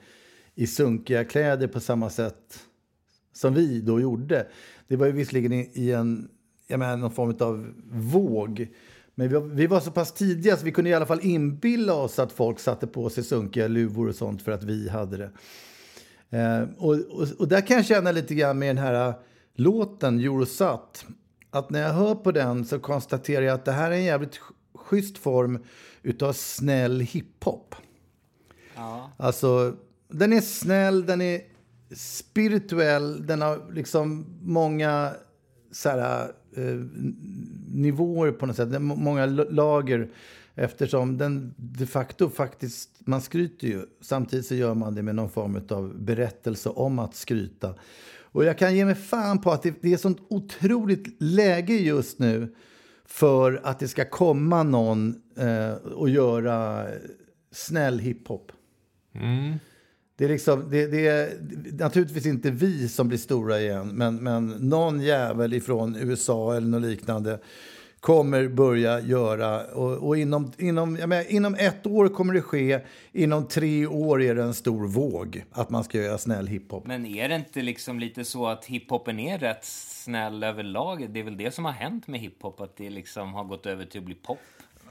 i 0.56 0.68
sunkiga 0.68 1.24
kläder 1.24 1.68
på 1.68 1.80
samma 1.80 2.10
sätt 2.10 2.60
som 3.34 3.54
vi 3.54 3.82
då 3.82 4.02
gjorde. 4.02 4.48
Det 4.88 4.96
var 4.96 5.06
ju 5.06 5.12
visserligen 5.12 5.54
i, 5.54 5.92
en, 5.92 6.30
jag 6.68 6.80
menar, 6.80 6.98
någon 6.98 7.12
form 7.12 7.36
av 7.40 7.74
våg 7.92 8.68
Men 9.16 9.30
vi, 9.30 9.56
vi, 9.56 9.68
var 9.68 9.80
så 9.80 9.92
pass 9.92 10.14
tidiga 10.14 10.58
så 10.58 10.66
vi 10.66 10.72
kunde 10.72 10.90
i 10.90 10.94
alla 10.94 11.06
fall 11.06 11.20
inbilla 11.22 11.94
oss 11.94 12.20
att 12.20 12.32
folk 12.32 12.60
satte 12.60 12.88
på 12.88 13.10
sig 13.10 13.24
sunkiga 13.24 13.68
luvor 13.68 14.08
och 14.08 14.16
sånt 14.16 14.42
för 14.42 14.52
att 14.52 14.64
vi 14.64 14.90
hade 14.90 15.18
det. 15.18 15.32
Eh, 16.30 16.62
och, 16.78 16.94
och, 16.94 17.28
och, 17.40 17.48
där 17.48 17.62
kan 17.62 17.78
jag 17.78 17.86
känna 17.86 18.12
lite 18.12 18.36
grann 18.36 18.60
med 18.60 18.70
den 18.70 18.84
här 18.84 19.14
låten 19.54 20.20
Eurosat. 20.20 21.06
Att 21.50 21.70
när 21.70 21.82
jag 21.82 21.94
hör 21.94 22.16
på 22.16 22.32
den 22.32 22.66
så 22.66 22.80
konstaterar 22.80 23.42
jag 23.42 23.54
att 23.54 23.66
det 23.66 23.72
här 23.72 23.92
är 23.92 23.96
en 23.96 24.04
jävligt 24.04 24.40
schysst 24.76 25.18
form 25.18 25.64
utav 26.02 26.34
snäll 26.34 27.00
hiphop. 27.00 27.76
Ja. 28.76 29.12
Alltså, 29.18 29.76
den 30.08 30.34
är 30.34 30.42
snäll, 30.42 31.06
den 31.06 31.22
är 31.22 31.42
spirituell, 31.96 33.28
den 33.28 33.42
har 33.42 33.74
liksom 33.74 34.26
många 34.42 35.12
så 35.72 35.90
här, 35.90 36.32
eh, 36.56 36.76
nivåer 37.68 38.32
på 38.32 38.46
något 38.46 38.56
sätt, 38.56 38.82
många 38.82 39.26
lager. 39.26 40.10
Eftersom 40.60 41.18
den 41.18 41.54
de 41.58 41.86
facto 41.86 42.30
faktiskt, 42.30 42.90
man 43.00 43.22
skryter 43.22 43.68
ju. 43.68 43.82
Samtidigt 44.02 44.46
så 44.46 44.56
gör 44.56 44.74
man 44.74 44.96
det 44.96 45.04
med 45.04 45.16
någon 45.16 45.30
form 45.30 45.62
av 45.70 46.00
berättelse 46.00 46.70
om 46.70 47.00
att 47.00 47.16
skryta. 47.16 47.76
Och 48.20 48.46
jag 48.46 48.58
kan 48.58 48.76
ge 48.76 48.86
mig 48.86 48.96
fan 48.96 49.42
på 49.42 49.52
att 49.52 49.64
det, 49.64 49.74
det 49.82 49.94
är 49.94 49.98
sånt 49.98 50.22
otroligt 50.30 51.22
läge 51.22 51.74
just 51.74 52.20
nu 52.20 52.56
för 53.06 53.62
att 53.64 53.80
det 53.80 53.88
ska 53.88 54.06
komma 54.06 54.64
någon 54.64 55.22
eh, 55.38 55.74
och 55.74 56.10
göra 56.10 56.88
snäll 57.52 58.00
hiphop. 58.00 58.52
Mm. 59.16 59.54
Det 60.16 60.26
är, 60.26 60.30
liksom, 60.30 60.70
det, 60.70 60.88
det, 60.88 61.08
är 61.08 61.30
naturligtvis 61.80 62.26
inte 62.26 62.52
vi 62.52 62.90
som 62.90 63.08
blir 63.08 63.18
stora 63.18 63.62
igen, 63.62 63.88
men, 63.88 64.16
men 64.16 64.48
någon 64.48 65.02
jävel 65.02 65.54
ifrån 65.54 65.96
USA 65.96 66.56
eller 66.56 66.68
något 66.68 66.82
liknande 66.82 67.40
kommer 68.00 68.48
börja 68.48 69.00
göra. 69.00 69.64
Och, 69.64 70.08
och 70.08 70.18
inom, 70.18 70.52
inom, 70.58 70.94
menar, 70.94 71.32
inom 71.32 71.56
ett 71.56 71.88
år 71.88 72.08
kommer 72.08 72.34
det 72.34 72.42
ske, 72.42 72.80
inom 73.12 73.48
tre 73.48 73.88
år 73.88 74.22
är 74.22 74.36
det 74.36 74.44
en 74.44 74.54
stor 74.54 74.88
våg 74.88 75.44
att 75.52 75.70
man 75.70 75.84
ska 75.84 75.98
göra 75.98 76.18
snäll 76.18 76.48
hiphop. 76.48 76.88
Men 76.88 77.06
är 77.06 77.30
det 77.30 77.36
inte 77.36 77.62
liksom 77.62 78.00
lite 78.00 78.26
så 78.26 78.48
att 78.48 78.66
hiphopen 78.66 79.20
är 79.20 79.38
rätt 79.38 79.66
snäll 79.66 80.44
överlag? 80.44 81.10
Det 81.10 81.20
är 81.20 81.24
väl 81.24 81.38
det 81.38 81.52
som 81.52 81.66
har 81.66 81.72
hänt 81.72 82.08
med 82.08 82.20
hiphop, 82.20 82.62
att 82.62 82.78
det 82.78 82.90
liksom 82.90 83.34
har 83.34 83.44
gått 83.44 83.66
över 83.66 83.86
till 83.86 84.00
att 84.00 84.06
bli 84.06 84.16
pop? 84.16 84.40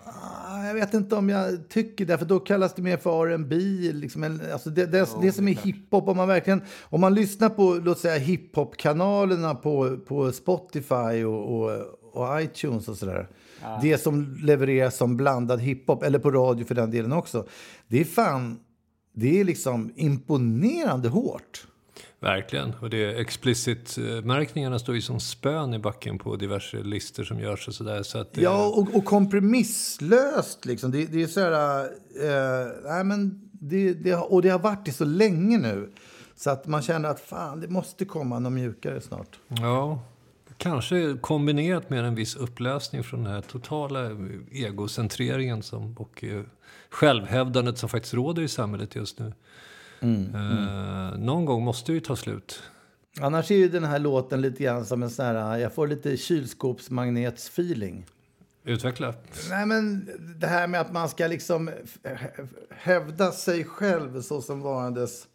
Ah, 0.09 0.67
jag 0.67 0.75
vet 0.75 0.95
inte 0.95 1.17
om 1.17 1.29
jag 1.29 1.69
tycker 1.69 2.07
det, 2.07 2.19
för 2.19 2.27
då 2.27 2.41
kallas 2.41 2.75
det 2.75 2.83
mer 2.83 2.97
för 2.97 3.27
R&B. 3.27 3.57
Liksom, 3.93 4.41
alltså 4.53 4.71
det, 4.71 4.87
det, 4.87 5.03
oh, 5.03 5.21
det 5.23 5.33
som 5.33 5.49
är 5.49 5.55
hiphop, 5.55 6.09
om 6.09 6.17
man 6.17 6.29
verkligen 6.29 6.63
om 6.83 7.01
man 7.01 7.15
lyssnar 7.15 7.49
på 7.49 7.75
låt 7.75 7.99
säga 7.99 8.19
hiphop-kanalerna 8.19 9.55
på, 9.55 9.97
på 9.97 10.33
Spotify 10.33 11.25
och, 11.25 11.57
och, 11.57 11.71
och 12.13 12.43
iTunes 12.43 12.89
och 12.89 12.97
sådär. 12.97 13.29
Ah. 13.63 13.81
Det 13.83 13.99
som 13.99 14.37
levereras 14.43 14.97
som 14.97 15.17
blandad 15.17 15.61
hiphop, 15.61 16.03
eller 16.03 16.19
på 16.19 16.31
radio 16.31 16.65
för 16.65 16.75
den 16.75 16.91
delen 16.91 17.13
också. 17.13 17.47
Det 17.89 18.01
är 18.01 18.05
fan, 18.05 18.59
det 19.15 19.41
är 19.41 19.45
liksom 19.45 19.93
imponerande 19.97 21.09
hårt. 21.09 21.67
Verkligen. 22.21 22.75
Och 22.81 22.91
det 22.91 23.21
explicit-märkningarna 23.21 24.79
står 24.79 24.95
ju 24.95 25.01
som 25.01 25.21
spön 25.21 25.75
i 25.75 25.79
backen 25.79 26.19
på 26.19 26.37
diverse 26.37 26.83
listor 26.83 27.25
som 27.25 27.41
görs 27.41 27.69
och 27.69 27.75
sådär. 27.75 28.03
Så 28.03 28.19
att 28.19 28.33
det... 28.33 28.41
Ja, 28.41 28.67
och, 28.67 28.95
och 28.95 29.05
kompromisslöst 29.05 30.65
liksom. 30.65 30.91
Det, 30.91 31.07
det 31.07 31.23
är 31.23 31.27
så 31.27 31.41
här... 31.41 31.85
Eh, 31.85 32.67
nej, 32.85 33.05
men 33.05 33.51
det, 33.53 33.95
det, 33.95 34.15
och 34.15 34.43
det 34.43 34.49
har 34.49 34.59
varit 34.59 34.85
det 34.85 34.93
så 34.93 35.05
länge 35.05 35.59
nu. 35.59 35.93
Så 36.37 36.51
att 36.51 36.67
man 36.67 36.83
känner 36.83 37.09
att 37.09 37.21
fan, 37.21 37.61
det 37.61 37.69
måste 37.69 38.05
komma 38.05 38.39
något 38.39 38.53
mjukare 38.53 39.01
snart. 39.01 39.39
Ja, 39.49 40.01
kanske 40.57 41.17
kombinerat 41.21 41.91
med 41.91 42.05
en 42.05 42.15
viss 42.15 42.37
upplösning 42.37 43.05
från 43.05 43.25
den 43.25 43.33
här 43.33 43.41
totala 43.41 44.11
egocentreringen 44.51 45.63
som, 45.63 45.97
och 45.99 46.25
eh, 46.25 46.43
självhävdandet 46.91 47.79
som 47.79 47.89
faktiskt 47.89 48.15
råder 48.15 48.43
i 48.43 48.49
samhället 48.49 48.95
just 48.95 49.19
nu. 49.19 49.33
Mm, 50.01 50.35
uh, 50.35 51.19
någon 51.19 51.45
gång 51.45 51.65
måste 51.65 51.93
ju 51.93 52.01
ta 52.01 52.17
slut. 52.17 52.63
Annars 53.21 53.51
är 53.51 53.57
ju 53.57 53.69
den 53.69 53.85
här 53.85 53.99
låten 53.99 54.41
lite 54.41 54.63
grann 54.63 54.85
som 54.85 55.03
en 55.03 55.11
sån 55.11 55.25
här, 55.25 55.59
jag 55.59 55.75
får 55.75 55.87
lite 55.87 56.17
kylskåpsmagnets-feeling. 56.17 58.05
Utveckla. 58.65 59.15
Nej, 59.51 59.67
men 59.67 60.09
det 60.41 60.47
här 60.47 60.67
med 60.67 60.81
att 60.81 60.93
man 60.93 61.09
ska 61.09 61.27
liksom 61.27 61.71
hävda 62.71 63.33
sig 63.33 63.65
själv 63.65 64.23
så 64.23 64.43
som 64.43 64.61
varandes 64.61 65.27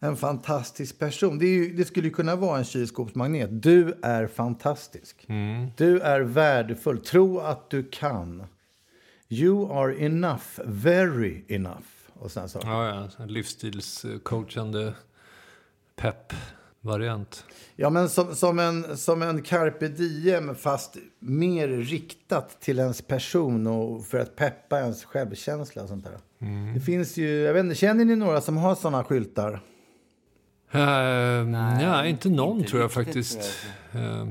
en 0.00 0.16
fantastisk 0.16 0.98
person. 0.98 1.38
Det, 1.38 1.46
ju, 1.46 1.72
det 1.72 1.84
skulle 1.84 2.10
kunna 2.10 2.36
vara 2.36 2.58
en 2.58 2.64
kylskåpsmagnet. 2.64 3.62
Du 3.62 3.94
är 4.02 4.26
fantastisk. 4.26 5.26
Mm. 5.28 5.70
Du 5.76 6.00
är 6.00 6.20
värdefull. 6.20 6.98
Tro 6.98 7.38
att 7.38 7.70
du 7.70 7.82
kan. 7.82 8.44
You 9.28 9.72
are 9.72 10.04
enough, 10.04 10.60
very 10.64 11.44
enough 11.48 11.97
och 12.18 12.30
sådana 12.30 12.48
saker. 12.48 12.68
Ja, 12.68 13.08
ja. 13.18 13.24
Livsstilscoachande 13.24 14.94
pepp-variant. 15.96 17.44
Ja, 17.76 17.90
men 17.90 18.08
som, 18.08 18.34
som, 18.34 18.58
en, 18.58 18.96
som 18.96 19.22
en 19.22 19.42
carpe 19.42 19.88
diem 19.88 20.54
fast 20.54 20.96
mer 21.18 21.68
riktat 21.68 22.60
till 22.60 22.78
ens 22.78 23.02
person 23.02 23.66
och 23.66 24.06
för 24.06 24.18
att 24.18 24.36
peppa 24.36 24.78
ens 24.78 25.04
självkänsla 25.04 25.82
och 25.82 25.88
sånt 25.88 26.04
där. 26.04 26.18
Mm. 26.40 26.74
Det 26.74 26.80
finns 26.80 27.16
ju, 27.16 27.40
jag 27.40 27.52
vet 27.54 27.64
inte, 27.64 27.74
känner 27.74 28.04
ni 28.04 28.16
några 28.16 28.40
som 28.40 28.56
har 28.56 28.74
sådana 28.74 29.04
skyltar? 29.04 29.52
Uh, 30.74 30.80
nej, 31.46 31.84
ja, 31.84 32.06
inte 32.06 32.28
någon 32.28 32.58
inte 32.58 32.70
tror 32.70 32.82
jag 32.82 32.92
faktiskt. 32.92 33.40
Tror 33.92 34.04
jag. 34.04 34.22
Uh, 34.22 34.28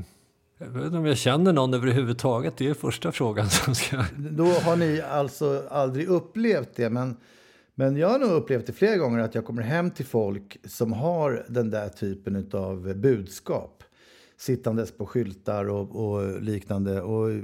jag 0.57 0.67
vet 0.67 0.85
inte 0.85 0.97
om 0.97 1.05
jag 1.05 1.17
känner 1.17 1.53
någon 1.53 1.73
överhuvudtaget. 1.73 2.57
Det 2.57 2.67
är 2.67 2.73
första 2.73 3.11
frågan 3.11 3.49
som 3.49 3.75
ska... 3.75 4.03
Då 4.17 4.45
har 4.45 4.75
ni 4.75 5.01
alltså 5.01 5.63
aldrig 5.69 6.07
upplevt 6.07 6.75
det, 6.75 6.89
men 6.89 7.17
men 7.79 7.97
jag 7.97 8.09
har 8.09 8.19
nog 8.19 8.31
upplevt 8.31 8.67
det 8.67 8.73
flera 8.73 8.97
gånger 8.97 9.19
att 9.19 9.35
jag 9.35 9.45
kommer 9.45 9.61
hem 9.61 9.91
till 9.91 10.05
folk 10.05 10.57
som 10.65 10.93
har 10.93 11.45
den 11.49 11.69
där 11.69 11.89
typen 11.89 12.49
av 12.53 12.95
budskap 12.95 13.83
sittandes 14.37 14.91
på 14.91 15.05
skyltar 15.05 15.69
och, 15.69 15.95
och 15.95 16.41
liknande. 16.41 17.01
Och 17.01 17.43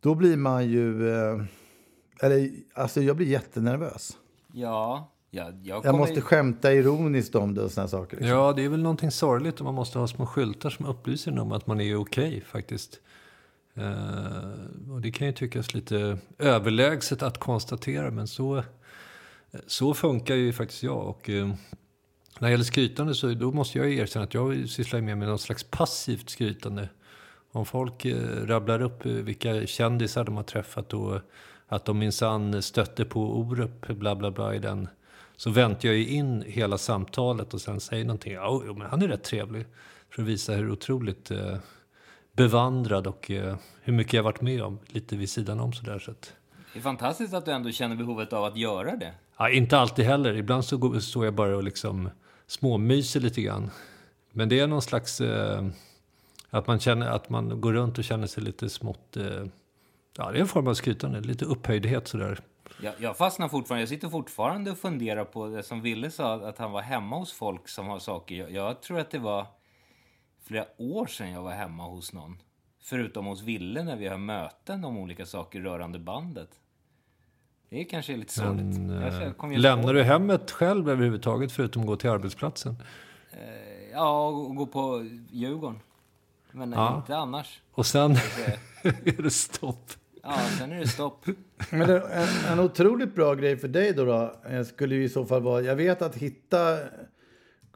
då 0.00 0.14
blir 0.14 0.36
man 0.36 0.68
ju... 0.68 1.10
Eh, 1.10 1.42
eller, 2.22 2.50
alltså 2.74 3.02
jag 3.02 3.16
blir 3.16 3.26
jättenervös. 3.26 4.16
Ja, 4.52 5.12
ja 5.30 5.52
jag, 5.62 5.82
kommer... 5.82 5.94
jag 5.94 5.98
måste 5.98 6.20
skämta 6.20 6.72
ironiskt 6.72 7.34
om 7.34 7.54
det 7.54 7.62
och 7.62 7.70
såna 7.70 7.88
saker. 7.88 8.16
Liksom. 8.16 8.36
Ja, 8.36 8.52
det 8.52 8.64
är 8.64 8.68
väl 8.68 8.82
någonting 8.82 9.10
sorgligt 9.10 9.60
om 9.60 9.64
man 9.64 9.74
måste 9.74 9.98
ha 9.98 10.06
små 10.06 10.26
skyltar 10.26 10.70
som 10.70 10.86
upplyser 10.86 11.32
en 11.32 11.38
om 11.38 11.52
att 11.52 11.66
man 11.66 11.80
är 11.80 11.96
okej 11.96 12.28
okay, 12.28 12.40
faktiskt. 12.40 13.00
Uh, 13.78 14.92
och 14.92 15.00
det 15.00 15.10
kan 15.10 15.26
ju 15.26 15.32
tyckas 15.32 15.74
lite 15.74 16.18
överlägset 16.38 17.22
att 17.22 17.38
konstatera, 17.38 18.10
men 18.10 18.26
så 18.26 18.64
så 19.66 19.94
funkar 19.94 20.34
ju 20.34 20.52
faktiskt 20.52 20.82
jag. 20.82 21.06
Och, 21.06 21.30
eh, 21.30 21.46
när 22.38 22.48
det 22.48 22.50
gäller 22.50 22.64
skrytande 22.64 23.14
så 23.14 23.34
då 23.34 23.52
måste 23.52 23.78
jag 23.78 23.92
erkänna 23.92 24.24
att 24.24 24.34
jag 24.34 24.68
sysslar 24.68 25.00
mer 25.00 25.14
med 25.14 25.28
någon 25.28 25.38
slags 25.38 25.64
passivt 25.64 26.30
skrytande. 26.30 26.88
Om 27.52 27.66
folk 27.66 28.04
eh, 28.04 28.46
rabblar 28.46 28.82
upp 28.82 29.06
eh, 29.06 29.12
vilka 29.12 29.66
kändisar 29.66 30.24
de 30.24 30.36
har 30.36 30.42
träffat 30.42 30.94
och 30.94 31.20
att 31.68 31.84
de 31.84 31.98
minsann 31.98 32.62
stötte 32.62 33.04
på 33.04 33.38
Orup, 33.38 33.86
bla 33.86 34.16
bla 34.16 34.30
bla 34.30 34.54
i 34.54 34.58
den. 34.58 34.88
Så 35.36 35.50
väntar 35.50 35.88
jag 35.88 35.98
ju 35.98 36.06
in 36.06 36.44
hela 36.46 36.78
samtalet 36.78 37.54
och 37.54 37.60
sen 37.60 37.80
säger 37.80 38.04
någonting. 38.04 38.32
Ja, 38.32 38.62
jo, 38.66 38.74
men 38.74 38.90
han 38.90 39.02
är 39.02 39.08
rätt 39.08 39.24
trevlig. 39.24 39.66
För 40.10 40.22
att 40.22 40.28
visa 40.28 40.52
hur 40.52 40.70
otroligt 40.70 41.30
eh, 41.30 41.56
bevandrad 42.32 43.06
och 43.06 43.30
eh, 43.30 43.56
hur 43.82 43.92
mycket 43.92 44.12
jag 44.12 44.22
varit 44.22 44.40
med 44.40 44.62
om. 44.62 44.78
Lite 44.86 45.16
vid 45.16 45.30
sidan 45.30 45.60
om 45.60 45.72
sådär. 45.72 45.98
Så 45.98 46.10
att... 46.10 46.34
Det 46.72 46.78
är 46.78 46.82
fantastiskt 46.82 47.34
att 47.34 47.44
du 47.44 47.50
ändå 47.50 47.70
känner 47.70 47.96
behovet 47.96 48.32
av 48.32 48.44
att 48.44 48.56
göra 48.56 48.96
det. 48.96 49.14
Ja, 49.38 49.50
inte 49.50 49.78
alltid 49.78 50.04
heller. 50.04 50.36
Ibland 50.36 50.64
så 50.64 51.00
står 51.00 51.24
jag 51.24 51.34
bara 51.34 51.56
och 51.56 51.62
liksom 51.62 52.10
småmyser 52.46 53.20
lite 53.20 53.42
grann. 53.42 53.70
Men 54.32 54.48
det 54.48 54.60
är 54.60 54.66
någon 54.66 54.82
slags... 54.82 55.20
Eh, 55.20 55.66
att, 56.50 56.66
man 56.66 56.80
känner, 56.80 57.10
att 57.10 57.28
man 57.28 57.60
går 57.60 57.72
runt 57.72 57.98
och 57.98 58.04
känner 58.04 58.26
sig 58.26 58.42
lite 58.42 58.68
smått... 58.68 59.16
Eh, 59.16 59.44
ja, 60.16 60.30
det 60.30 60.38
är 60.38 60.40
en 60.40 60.48
form 60.48 60.68
av 60.68 60.74
skrytande. 60.74 61.20
Lite 61.20 61.44
upphöjdhet 61.44 62.08
sådär. 62.08 62.40
Jag, 62.82 62.94
jag 62.98 63.16
fastnar 63.16 63.48
fortfarande. 63.48 63.82
Jag 63.82 63.88
sitter 63.88 64.08
fortfarande 64.08 64.70
och 64.70 64.78
funderar 64.78 65.24
på 65.24 65.46
det 65.46 65.62
som 65.62 65.80
Ville 65.80 66.10
sa, 66.10 66.34
att 66.34 66.58
han 66.58 66.72
var 66.72 66.82
hemma 66.82 67.18
hos 67.18 67.32
folk 67.32 67.68
som 67.68 67.86
har 67.86 67.98
saker. 67.98 68.34
Jag, 68.34 68.50
jag 68.50 68.82
tror 68.82 68.98
att 68.98 69.10
det 69.10 69.18
var 69.18 69.46
flera 70.44 70.66
år 70.78 71.06
sedan 71.06 71.30
jag 71.30 71.42
var 71.42 71.52
hemma 71.52 71.84
hos 71.84 72.12
någon. 72.12 72.38
Förutom 72.82 73.26
hos 73.26 73.42
Ville 73.42 73.82
när 73.82 73.96
vi 73.96 74.08
har 74.08 74.18
möten 74.18 74.84
om 74.84 74.96
olika 74.96 75.26
saker 75.26 75.60
rörande 75.60 75.98
bandet. 75.98 76.50
Det 77.70 77.80
är 77.80 77.84
kanske 77.84 78.16
lite 78.16 78.32
sorgligt. 78.32 78.78
Men, 78.78 79.52
äh, 79.52 79.58
lämnar 79.58 79.94
du 79.94 80.02
hemmet 80.02 80.50
själv 80.50 80.90
överhuvudtaget 80.90 81.52
förutom 81.52 81.82
att 81.82 81.88
gå 81.88 81.96
till 81.96 82.10
arbetsplatsen? 82.10 82.72
Uh, 82.72 83.38
ja, 83.92 84.28
och 84.28 84.56
gå 84.56 84.66
på 84.66 85.06
Djurgården. 85.30 85.80
Men 86.52 86.72
ja. 86.72 86.96
inte 86.96 87.16
annars. 87.16 87.60
Och 87.72 87.86
sen 87.86 88.10
är 88.82 89.22
det 89.22 89.30
stopp. 89.30 89.92
Ja, 90.22 90.38
sen 90.58 90.72
är 90.72 90.80
det 90.80 90.88
stopp. 90.88 91.26
Men 91.70 91.90
en, 91.90 92.28
en 92.52 92.60
otroligt 92.60 93.14
bra 93.14 93.34
grej 93.34 93.56
för 93.56 93.68
dig 93.68 93.92
då, 93.92 94.04
då 94.04 94.64
skulle 94.64 94.94
ju 94.94 95.04
i 95.04 95.08
så 95.08 95.24
fall 95.24 95.42
vara... 95.42 95.62
Jag 95.62 95.76
vet 95.76 96.02
att 96.02 96.16
hitta 96.16 96.78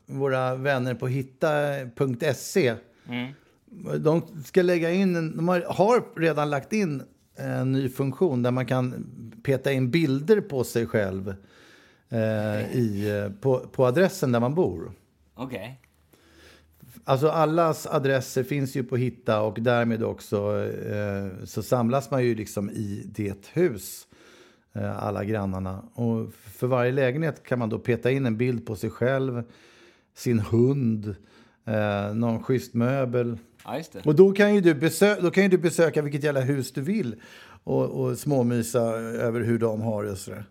våra 0.07 0.55
vänner 0.55 0.95
på 0.95 1.07
hitta.se. 1.07 2.75
Mm. 3.09 3.33
De 4.01 4.23
ska 4.45 4.63
lägga 4.63 4.91
in, 4.91 5.37
de 5.37 5.49
har, 5.49 5.61
har 5.61 6.21
redan 6.21 6.51
lagt 6.51 6.73
in 6.73 7.03
en 7.37 7.73
ny 7.73 7.89
funktion 7.89 8.43
där 8.43 8.51
man 8.51 8.67
kan 8.67 9.07
peta 9.43 9.73
in 9.73 9.91
bilder 9.91 10.41
på 10.41 10.65
sig 10.65 10.87
själv 10.87 11.35
eh, 12.09 12.77
i, 12.77 13.21
eh, 13.25 13.41
på, 13.41 13.59
på 13.59 13.87
adressen 13.87 14.33
där 14.33 14.41
man 14.41 14.55
bor. 14.55 14.93
Okej. 15.35 15.59
Okay. 15.59 15.77
Alltså 17.05 17.29
allas 17.29 17.87
adresser 17.87 18.43
finns 18.43 18.77
ju 18.77 18.85
på 18.85 18.97
Hitta 18.97 19.41
och 19.41 19.59
därmed 19.61 20.03
också 20.03 20.67
eh, 20.91 21.45
så 21.45 21.63
samlas 21.63 22.11
man 22.11 22.25
ju 22.25 22.35
liksom 22.35 22.71
i 22.71 23.03
det 23.15 23.47
hus, 23.53 24.07
eh, 24.73 25.05
alla 25.05 25.25
grannarna. 25.25 25.83
Och 25.95 26.33
för 26.35 26.67
varje 26.67 26.93
lägenhet 26.93 27.43
kan 27.43 27.59
man 27.59 27.69
då 27.69 27.79
peta 27.79 28.11
in 28.11 28.27
en 28.27 28.37
bild 28.37 28.67
på 28.67 28.77
sig 28.77 28.91
själv, 28.91 29.43
sin 30.15 30.39
hund, 30.39 31.15
eh, 31.65 32.15
någon 32.15 32.43
schysst 32.43 32.75
möbel. 32.75 33.39
Ja, 33.65 33.83
och 34.05 34.15
då 34.15 34.33
kan, 34.33 34.55
ju 34.55 34.61
du 34.61 34.75
besö- 34.75 35.23
då 35.23 35.31
kan 35.31 35.43
ju 35.43 35.49
du 35.49 35.59
besöka 35.59 36.03
vilket 36.03 36.25
jävla 36.25 36.41
hus 36.41 36.73
du 36.73 36.81
vill 36.81 37.15
och, 37.65 37.85
och 37.85 38.19
småmysa 38.19 38.81
över 38.99 39.41
hur 39.41 39.59
de 39.59 39.81
har 39.83 40.05
det 40.05 40.11
och 40.11 40.19
sådär. 40.19 40.45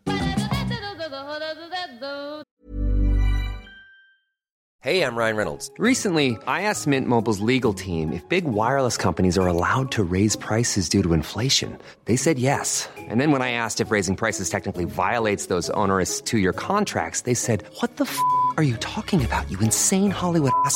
Hey, 4.83 5.03
I'm 5.03 5.15
Ryan 5.15 5.35
Reynolds. 5.37 5.69
Recently, 5.77 6.31
I 6.47 6.63
asked 6.63 6.87
Mint 6.87 7.07
Mobile's 7.07 7.39
legal 7.39 7.71
team 7.71 8.11
if 8.11 8.27
big 8.29 8.45
wireless 8.45 8.97
companies 8.97 9.37
are 9.37 9.47
allowed 9.47 9.91
to 9.91 10.03
raise 10.03 10.35
prices 10.35 10.89
due 10.89 11.03
to 11.03 11.13
inflation. 11.13 11.77
They 12.05 12.17
said 12.17 12.39
yes. 12.39 12.89
And 12.97 13.21
then 13.21 13.31
when 13.31 13.43
I 13.43 13.51
asked 13.51 13.79
if 13.79 13.91
raising 13.91 14.15
prices 14.15 14.49
technically 14.49 14.85
violates 14.85 15.45
those 15.45 15.69
onerous 15.75 16.19
two-year 16.19 16.53
contracts, 16.53 17.21
they 17.21 17.35
said, 17.35 17.63
"What 17.79 17.97
the 17.97 18.05
f*** 18.05 18.17
are 18.57 18.63
you 18.63 18.75
talking 18.77 19.23
about? 19.23 19.51
You 19.51 19.59
insane 19.59 20.09
Hollywood 20.09 20.51
ass." 20.65 20.75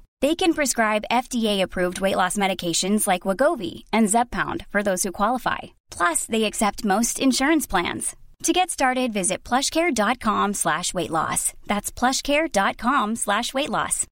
They 0.21 0.35
can 0.35 0.53
prescribe 0.53 1.03
FDA-approved 1.09 1.99
weight 1.99 2.15
loss 2.15 2.37
medications 2.37 3.07
like 3.07 3.23
Wagovi 3.23 3.85
and 3.91 4.07
Zepbound 4.07 4.67
for 4.69 4.83
those 4.83 5.01
who 5.01 5.11
qualify. 5.11 5.59
Plus, 5.89 6.25
they 6.25 6.43
accept 6.43 6.85
most 6.85 7.19
insurance 7.19 7.65
plans. 7.65 8.15
To 8.43 8.53
get 8.53 8.69
started, 8.69 9.13
visit 9.13 9.43
plushcare.com 9.43 10.53
slash 10.53 10.93
weight 10.93 11.09
loss. 11.09 11.53
That's 11.65 11.91
plushcare.com 11.91 13.15
slash 13.15 13.53
weight 13.53 13.69
loss. 13.69 14.05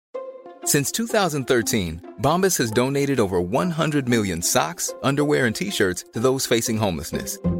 Since 0.66 0.92
2013, 0.94 2.16
Bombas 2.22 2.58
has 2.58 2.72
donated 2.72 3.20
over 3.20 3.42
100 3.42 4.10
million 4.10 4.42
socks, 4.42 4.94
underwear, 5.04 5.46
and 5.46 5.56
T-shirts 5.56 6.06
to 6.14 6.20
those 6.20 6.46
facing 6.46 6.78
homelessness 6.78 7.38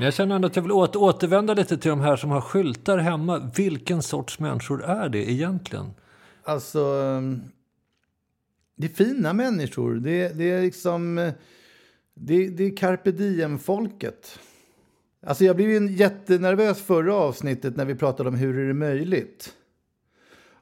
Men 0.00 0.04
jag 0.04 0.14
känner 0.14 0.34
ändå 0.34 0.46
att 0.46 0.56
jag 0.56 0.62
vill 0.62 0.72
åter, 0.72 1.02
återvända 1.02 1.54
lite 1.54 1.78
till 1.78 1.90
de 1.90 2.00
här 2.00 2.16
som 2.16 2.30
har 2.30 2.40
skyltar 2.40 2.98
hemma. 2.98 3.50
Vilken 3.56 4.02
sorts 4.02 4.38
människor 4.38 4.84
är 4.84 5.08
det 5.08 5.30
egentligen? 5.30 5.86
Alltså, 6.42 6.80
ehm, 6.80 7.42
det 8.76 8.86
är 8.86 9.04
fina 9.04 9.32
människor. 9.32 9.94
Det, 9.94 10.28
det 10.28 10.50
är 10.50 10.62
liksom... 10.62 11.18
Eh, 11.18 11.32
det, 12.14 12.48
det 12.48 12.64
är 12.64 12.76
carpe 12.76 13.12
diem-folket. 13.12 14.38
Alltså 15.26 15.44
jag 15.44 15.56
blev 15.56 15.70
ju 15.70 15.92
jättenervös 15.92 16.82
förra 16.82 17.14
avsnittet 17.14 17.76
när 17.76 17.84
vi 17.84 17.94
pratade 17.94 18.28
om 18.28 18.34
hur 18.34 18.58
är 18.58 18.68
det 18.68 18.74
möjligt. 18.74 19.54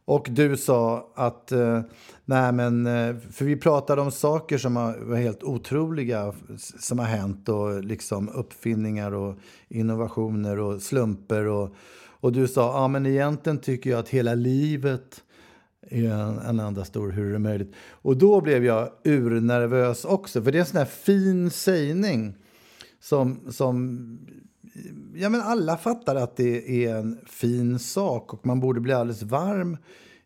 Och 0.08 0.26
du 0.30 0.56
sa 0.56 1.12
att, 1.14 1.52
eh, 1.52 1.80
nej 2.24 2.52
men, 2.52 2.86
eh, 2.86 3.16
för 3.30 3.44
vi 3.44 3.56
pratade 3.56 4.02
om 4.02 4.10
saker 4.10 4.58
som 4.58 4.74
var 4.74 5.16
helt 5.16 5.42
otroliga 5.42 6.32
som 6.78 6.98
har 6.98 7.06
hänt 7.06 7.48
och 7.48 7.84
liksom 7.84 8.28
uppfinningar 8.28 9.12
och 9.12 9.34
innovationer 9.68 10.58
och 10.58 10.82
slumper 10.82 11.46
och, 11.46 11.74
och 12.20 12.32
du 12.32 12.48
sa, 12.48 12.82
ja 12.82 12.88
men 12.88 13.06
egentligen 13.06 13.58
tycker 13.58 13.90
jag 13.90 13.98
att 13.98 14.08
hela 14.08 14.34
livet 14.34 15.22
är 15.90 16.10
en, 16.10 16.38
en 16.38 16.60
enda 16.60 16.84
stor 16.84 17.10
hur 17.10 17.28
är 17.28 17.32
det 17.32 17.38
möjligt. 17.38 17.74
Och 17.90 18.16
då 18.16 18.40
blev 18.40 18.64
jag 18.64 18.90
urnervös 19.04 20.04
också, 20.04 20.42
för 20.42 20.52
det 20.52 20.58
är 20.58 20.60
en 20.60 20.66
sån 20.66 20.78
här 20.78 20.84
fin 20.84 21.50
sägning 21.50 22.34
som, 23.00 23.40
som 23.50 23.98
ja, 25.14 25.28
men 25.28 25.40
alla 25.40 25.76
fattar 25.76 26.16
att 26.16 26.36
det 26.36 26.84
är 26.84 26.96
en 26.96 27.18
fin 27.26 27.78
sak 27.78 28.34
och 28.34 28.46
man 28.46 28.60
borde 28.60 28.80
bli 28.80 28.92
alldeles 28.92 29.22
varm 29.22 29.76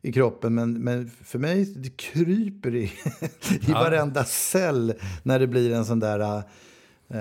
i 0.02 0.12
kroppen. 0.12 0.54
Men, 0.54 0.84
men 0.84 1.10
för 1.24 1.38
mig 1.38 1.64
det 1.64 1.96
kryper 1.96 2.74
i, 2.74 2.82
i 3.68 3.72
varenda 3.72 4.24
cell 4.24 4.94
när 5.22 5.38
det 5.38 5.46
blir 5.46 5.72
en 5.72 5.84
sån 5.84 6.00
där... 6.00 6.42
Uh, 7.14 7.18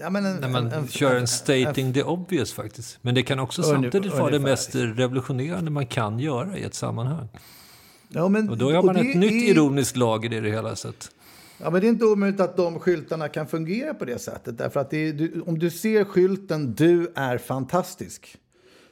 ja, 0.00 0.10
men 0.10 0.26
en, 0.26 0.36
när 0.36 0.48
man 0.48 0.66
en, 0.66 0.72
en, 0.72 0.88
kör 0.88 1.16
en 1.16 1.26
stating 1.26 1.92
the 1.92 2.02
obvious 2.02 2.52
faktiskt. 2.52 2.98
Men 3.02 3.14
det 3.14 3.22
kan 3.22 3.38
också 3.38 3.62
samtidigt 3.62 4.12
vara 4.12 4.30
det 4.30 4.38
mest 4.38 4.74
revolutionerande 4.74 5.70
man 5.70 5.86
kan 5.86 6.18
göra 6.18 6.58
i 6.58 6.62
ett 6.62 6.74
sammanhang. 6.74 7.28
Ja, 8.08 8.28
men, 8.28 8.50
och 8.50 8.58
då 8.58 8.72
har 8.72 8.82
man 8.82 8.96
ett 8.96 9.16
nytt 9.16 9.32
är... 9.32 9.50
ironiskt 9.50 9.96
lager 9.96 10.32
i 10.32 10.40
det 10.40 10.50
hela. 10.50 10.76
sätt. 10.76 11.10
Ja, 11.58 11.70
men 11.70 11.80
det 11.80 11.86
är 11.86 11.88
inte 11.88 12.04
omöjligt 12.04 12.40
att 12.40 12.56
de 12.56 12.78
skyltarna 12.78 13.28
kan 13.28 13.46
fungera 13.46 13.94
på 13.94 14.04
det 14.04 14.18
sättet. 14.18 14.58
Därför 14.58 14.80
att 14.80 14.92
är, 14.92 15.12
du, 15.12 15.40
om 15.46 15.58
du 15.58 15.70
ser 15.70 16.04
skylten 16.04 16.74
“Du 16.74 17.12
är 17.14 17.38
fantastisk” 17.38 18.36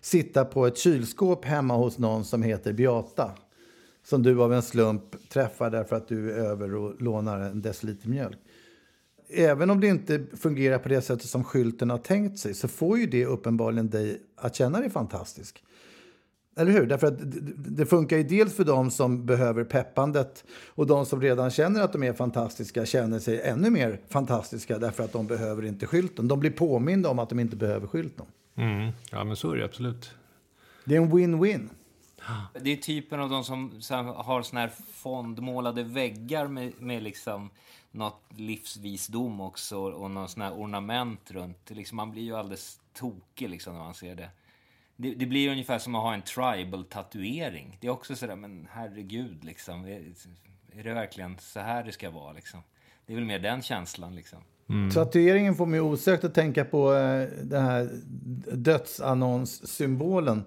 sitta 0.00 0.44
på 0.44 0.66
ett 0.66 0.78
kylskåp 0.78 1.44
hemma 1.44 1.76
hos 1.76 1.98
någon 1.98 2.24
som 2.24 2.42
heter 2.42 2.72
Beata 2.72 3.32
som 4.02 4.22
du 4.22 4.42
av 4.42 4.52
en 4.52 4.62
slump 4.62 5.28
träffar 5.28 5.70
därför 5.70 5.96
att 5.96 6.08
du 6.08 6.32
är 6.32 6.36
över 6.36 6.74
och 6.74 7.02
lånar 7.02 7.40
en 7.40 7.62
deciliter 7.62 8.08
mjölk. 8.08 8.38
Även 9.28 9.70
om 9.70 9.80
det 9.80 9.86
inte 9.86 10.26
fungerar 10.36 10.78
på 10.78 10.88
det 10.88 11.02
sättet 11.02 11.28
som 11.28 11.44
skylten 11.44 11.90
har 11.90 11.98
tänkt 11.98 12.38
sig 12.38 12.54
så 12.54 12.68
får 12.68 12.98
ju 12.98 13.06
det 13.06 13.26
uppenbarligen 13.26 13.90
dig 13.90 14.20
att 14.36 14.54
känna 14.54 14.80
dig 14.80 14.90
fantastisk. 14.90 15.62
Eller 16.60 16.72
hur? 16.72 16.86
Därför 16.86 17.06
att 17.06 17.18
det 17.56 17.86
funkar 17.86 18.16
ju 18.16 18.22
dels 18.22 18.56
för 18.56 18.64
dem 18.64 18.90
som 18.90 19.26
behöver 19.26 19.64
peppandet 19.64 20.44
och 20.68 20.86
de 20.86 21.06
som 21.06 21.20
redan 21.20 21.50
känner 21.50 21.80
att 21.82 21.92
de 21.92 22.02
är 22.02 22.12
fantastiska 22.12 22.86
känner 22.86 23.18
sig 23.18 23.42
ännu 23.42 23.70
mer 23.70 24.00
fantastiska 24.08 24.78
därför 24.78 25.04
att 25.04 25.12
de 25.12 25.26
behöver 25.26 25.64
inte 25.64 25.86
skylten. 25.86 26.28
De 26.28 26.40
blir 26.40 26.50
påminda 26.50 27.08
om 27.10 27.18
att 27.18 27.28
de 27.28 27.40
inte 27.40 27.56
behöver 27.56 27.86
skylten. 27.86 28.26
Mm. 28.56 28.90
Ja, 29.10 29.24
men 29.24 29.36
så 29.36 29.52
är 29.52 29.56
det 29.56 29.64
absolut. 29.64 30.10
Det 30.84 30.96
är 30.96 31.00
en 31.00 31.12
win-win. 31.12 31.68
Det 32.60 32.72
är 32.72 32.76
typen 32.76 33.20
av 33.20 33.30
de 33.30 33.44
som 33.44 33.70
har 34.16 34.42
såna 34.42 34.60
här 34.60 34.72
fondmålade 34.92 35.82
väggar 35.82 36.48
med, 36.48 36.72
med 36.78 37.02
liksom 37.02 37.50
något 37.90 38.22
livsvisdom 38.36 39.40
också 39.40 39.78
och 39.78 40.10
någon 40.10 40.28
sån 40.28 40.42
här 40.42 40.52
ornament 40.52 41.30
runt. 41.30 41.70
Liksom, 41.70 41.96
man 41.96 42.10
blir 42.10 42.22
ju 42.22 42.36
alldeles 42.36 42.80
tokig 42.92 43.50
liksom 43.50 43.74
när 43.74 43.84
man 43.84 43.94
ser 43.94 44.14
det. 44.14 44.30
Det, 45.02 45.14
det 45.14 45.26
blir 45.26 45.50
ungefär 45.50 45.78
som 45.78 45.94
att 45.94 46.02
ha 46.02 46.14
en 46.14 46.22
tribal-tatuering. 46.22 47.78
Det 47.80 47.86
är 47.86 47.90
också 47.90 48.16
sådär, 48.16 48.36
men 48.36 48.68
herregud, 48.70 49.44
liksom. 49.44 49.84
Är, 49.84 50.02
är 50.72 50.84
det 50.84 50.94
verkligen 50.94 51.36
så 51.38 51.60
här 51.60 51.84
det 51.84 51.92
ska 51.92 52.10
vara? 52.10 52.32
Liksom? 52.32 52.60
Det 53.06 53.12
är 53.12 53.16
väl 53.16 53.24
mer 53.24 53.38
den 53.38 53.62
känslan. 53.62 54.14
Liksom. 54.14 54.38
Mm. 54.68 54.90
Tatueringen 54.90 55.54
får 55.54 55.66
mig 55.66 55.80
osökt 55.80 56.24
att 56.24 56.34
tänka 56.34 56.64
på 56.64 56.94
eh, 56.94 57.28
den 57.42 57.64
här 57.64 57.88
dödsannonssymbolen 58.52 60.44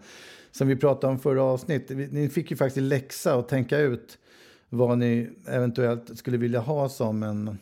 som 0.51 0.67
vi 0.67 0.75
pratade 0.75 1.13
om 1.13 1.19
förra 1.19 1.43
avsnittet. 1.43 2.11
Ni 2.11 2.29
fick 2.29 2.51
ju 2.51 2.57
faktiskt 2.57 2.83
läxa 2.83 3.35
att 3.35 3.49
tänka 3.49 3.77
ut 3.77 4.17
vad 4.69 4.97
ni 4.97 5.29
eventuellt 5.47 6.17
skulle 6.17 6.37
vilja 6.37 6.59
ha 6.59 6.89
som 6.89 7.23
en 7.23 7.57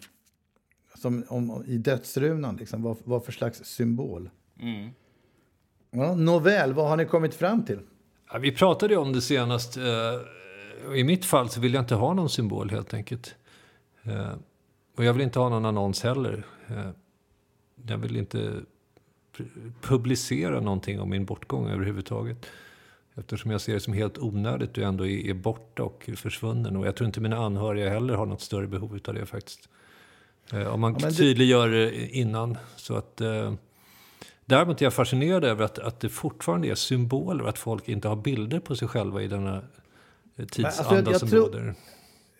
som 0.95 1.23
om, 1.27 1.63
i 1.67 1.77
dödsrunan, 1.77 2.55
liksom, 2.55 2.83
vad, 2.83 2.97
vad 3.03 3.25
för 3.25 3.31
slags 3.31 3.65
symbol. 3.65 4.29
Mm. 4.59 4.89
Ja, 5.91 6.15
nåväl, 6.15 6.73
vad 6.73 6.89
har 6.89 6.97
ni 6.97 7.05
kommit 7.05 7.35
fram 7.35 7.65
till? 7.65 7.79
Ja, 8.31 8.37
vi 8.37 8.51
pratade 8.51 8.97
om 8.97 9.13
det 9.13 9.21
senast. 9.21 9.77
Eh, 9.77 10.95
I 10.95 11.03
mitt 11.03 11.25
fall 11.25 11.49
så 11.49 11.59
vill 11.59 11.73
jag 11.73 11.81
inte 11.81 11.95
ha 11.95 12.13
någon 12.13 12.29
symbol 12.29 12.69
helt 12.69 12.93
enkelt. 12.93 13.35
Eh, 14.03 14.33
och 14.97 15.03
jag 15.03 15.13
vill 15.13 15.21
inte 15.21 15.39
ha 15.39 15.49
någon 15.49 15.65
annons 15.65 16.03
heller. 16.03 16.45
Eh, 16.67 16.89
jag 17.87 17.97
vill 17.97 18.17
inte 18.17 18.53
publicera 19.81 20.59
någonting 20.59 20.99
om 20.99 21.09
min 21.09 21.25
bortgång 21.25 21.69
överhuvudtaget. 21.69 22.45
Eftersom 23.15 23.51
jag 23.51 23.61
ser 23.61 23.73
det 23.73 23.79
som 23.79 23.93
helt 23.93 24.17
onödigt 24.17 24.77
och 24.77 24.83
ändå 24.83 25.07
är, 25.07 25.33
borta 25.33 25.83
och 25.83 26.09
försvunnen. 26.15 26.77
Och 26.77 26.87
jag 26.87 26.95
tror 26.95 27.07
inte 27.07 27.21
mina 27.21 27.37
anhöriga 27.37 27.89
heller 27.89 28.13
har 28.13 28.25
något 28.25 28.41
större 28.41 28.67
behov 28.67 28.99
av 29.07 29.13
det 29.13 29.25
faktiskt. 29.25 29.69
Om 30.73 30.81
man 30.81 30.97
ja, 30.99 31.07
det... 31.07 31.13
tydliggör 31.13 31.69
det 31.69 32.07
innan. 32.07 32.57
Så 32.75 32.95
att, 32.95 33.21
däremot 34.51 34.81
är 34.81 34.85
jag 34.85 34.93
fascinerad 34.93 35.43
över 35.43 35.65
att, 35.65 35.79
att 35.79 35.99
det 35.99 36.09
fortfarande 36.09 36.67
är 36.67 36.75
symboler 36.75 37.45
att 37.45 37.59
folk 37.59 37.89
inte 37.89 38.07
har 38.07 38.15
bilder 38.15 38.59
på 38.59 38.75
sig 38.75 38.87
själva 38.87 39.21
i 39.21 39.27
denna 39.27 39.61
tidsanda 40.37 40.67
alltså 40.67 40.95
jag, 40.95 41.07
jag 41.07 41.19
som 41.19 41.29
tror, 41.29 41.45
råder. 41.45 41.73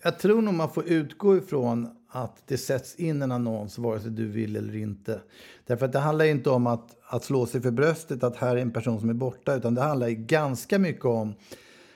Jag 0.03 0.19
tror 0.19 0.41
nog 0.41 0.53
man 0.53 0.69
får 0.69 0.87
utgå 0.87 1.37
ifrån 1.37 1.89
att 2.09 2.43
det 2.45 2.57
sätts 2.57 2.95
in 2.95 3.21
en 3.21 3.31
annons 3.31 3.77
vare 3.77 3.99
sig 3.99 4.11
du 4.11 4.27
vill 4.27 4.55
eller 4.55 4.75
inte. 4.75 5.21
Därför 5.67 5.85
att 5.85 5.91
det 5.91 5.99
handlar 5.99 6.25
inte 6.25 6.49
om 6.49 6.67
att, 6.67 6.97
att 7.07 7.23
slå 7.23 7.45
sig 7.45 7.61
för 7.61 7.71
bröstet 7.71 8.23
att 8.23 8.35
här 8.35 8.55
är 8.55 8.61
en 8.61 8.71
person 8.71 8.99
som 8.99 9.09
är 9.09 9.13
borta 9.13 9.55
utan 9.55 9.75
det 9.75 9.81
handlar 9.81 10.09
ganska 10.09 10.79
mycket 10.79 11.05
om 11.05 11.33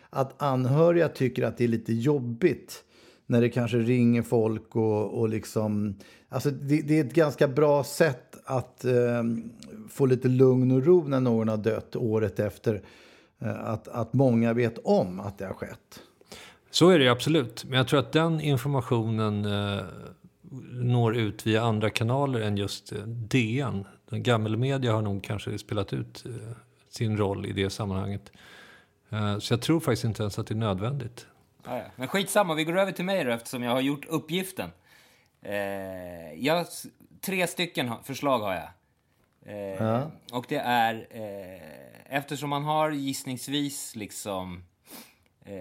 att 0.10 0.42
anhöriga 0.42 1.10
tycker 1.10 1.44
att 1.44 1.58
det 1.58 1.64
är 1.64 1.68
lite 1.68 1.94
jobbigt 1.94 2.84
när 3.26 3.42
det 3.42 3.50
kanske 3.50 3.78
ringer 3.78 4.22
folk 4.22 4.76
och, 4.76 5.20
och 5.20 5.30
liksom... 5.30 5.96
Alltså 6.30 6.52
det, 6.52 6.82
det 6.82 7.00
är 7.00 7.06
ett 7.06 7.14
ganska 7.14 7.48
bra 7.48 7.84
sätt 7.84 8.35
att 8.46 8.86
eh, 8.86 9.24
få 9.90 10.06
lite 10.06 10.28
lugn 10.28 10.72
och 10.72 10.86
ro 10.86 11.08
när 11.08 11.20
någon 11.20 11.48
har 11.48 11.58
dött 11.58 11.96
året 11.96 12.40
efter. 12.40 12.82
Eh, 13.40 13.66
att, 13.66 13.88
att 13.88 14.14
många 14.14 14.54
vet 14.54 14.78
om 14.78 15.20
att 15.20 15.38
det 15.38 15.46
har 15.46 15.54
skett. 15.54 16.02
Så 16.72 16.90
är 16.90 17.00
det 17.00 17.10
absolut. 17.10 17.66
Men 17.66 17.78
jag 17.78 17.88
tror 17.88 18.00
att 18.00 18.12
den 18.12 18.42
informationen 18.42 19.46
eh, 19.46 19.86
når 20.72 21.16
ut 21.16 21.48
via 21.48 21.64
andra 21.64 21.90
kanaler 21.90 22.42
än 22.42 22.58
just 22.58 22.92
eh, 22.92 23.00
DN. 23.04 23.86
Den 24.10 24.24
gammelmedia 24.24 24.94
har 24.94 25.02
nog 25.02 25.24
kanske 25.24 25.58
spelat 25.58 25.94
ut 25.94 26.26
eh, 26.26 26.32
sin 26.90 27.18
roll 27.18 27.46
i 27.46 27.52
det 27.52 27.70
sammanhanget. 27.70 28.32
Eh, 29.10 29.40
så 29.40 29.54
jag 29.54 29.62
tror 29.62 29.80
faktiskt 29.80 30.04
inte 30.04 30.24
ens 30.24 30.40
att 30.40 30.48
det 30.48 30.54
är 30.54 30.56
nödvändigt. 30.56 31.28
Ja, 31.66 31.78
ja. 31.78 31.84
Men 31.96 32.08
skitsamma, 32.08 32.54
vi 32.54 32.64
går 32.64 32.78
över 32.78 32.92
till 32.92 33.06
mig 33.06 33.24
då 33.24 33.32
eftersom 33.32 33.64
jag 33.64 33.72
har 33.72 33.82
gjort 33.82 34.06
uppgiften. 34.06 34.70
Eh, 35.42 36.34
jag, 36.38 36.66
tre 37.26 37.48
stycken 37.48 37.92
förslag 38.04 38.40
har 38.40 38.54
jag. 38.54 38.70
Eh, 39.46 39.58
ja. 39.58 40.12
Och 40.32 40.46
det 40.50 40.58
är, 40.58 41.08
eh, 41.10 42.16
eftersom 42.18 42.50
man 42.50 42.64
har 42.64 42.92
gissningsvis 42.92 43.96
liksom 43.96 44.64
eh, 45.46 45.56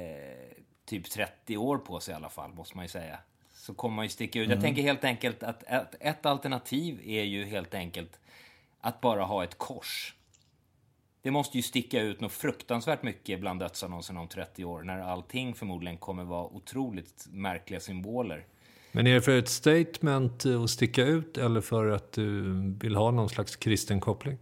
typ 0.85 1.11
30 1.11 1.57
år 1.57 1.79
på 1.79 2.01
sig 2.01 2.13
i 2.13 2.15
alla 2.15 2.29
fall, 2.29 2.53
måste 2.53 2.77
man 2.77 2.85
ju 2.85 2.89
säga. 2.89 3.19
Så 3.55 3.75
kommer 3.75 3.97
man 3.97 4.05
ju 4.05 4.09
sticka 4.09 4.41
ut. 4.41 4.47
Mm. 4.47 4.57
Jag 4.57 4.63
tänker 4.63 4.83
helt 4.83 5.05
enkelt 5.05 5.43
att 5.43 5.63
ett, 5.63 5.95
ett 6.01 6.27
alternativ 6.27 7.01
är 7.05 7.23
ju 7.23 7.45
helt 7.45 7.75
enkelt 7.75 8.21
att 8.81 9.01
bara 9.01 9.25
ha 9.25 9.45
ett 9.45 9.59
kors. 9.59 10.15
Det 11.23 11.31
måste 11.31 11.59
ju 11.59 11.63
sticka 11.63 12.01
ut 12.01 12.21
något 12.21 12.33
fruktansvärt 12.33 13.03
mycket 13.03 13.41
bland 13.41 13.61
dödsannonserna 13.61 14.21
om 14.21 14.29
30 14.29 14.65
år 14.65 14.83
när 14.83 14.99
allting 14.99 15.55
förmodligen 15.55 15.99
kommer 15.99 16.25
vara 16.25 16.47
otroligt 16.47 17.27
märkliga 17.31 17.81
symboler. 17.81 18.47
Men 18.95 19.07
är 19.07 19.15
det 19.15 19.23
för 19.23 19.39
ett 19.39 19.49
statement 19.49 20.47
att 20.47 20.71
sticka 20.71 21.05
ut 21.05 21.39
eller 21.39 21.61
för 21.61 21.89
att 21.89 22.13
du 22.13 22.43
vill 22.81 22.97
ha 22.97 23.11
någon 23.11 23.29
slags 23.29 23.57
kristen 23.57 24.01
koppling? 24.01 24.39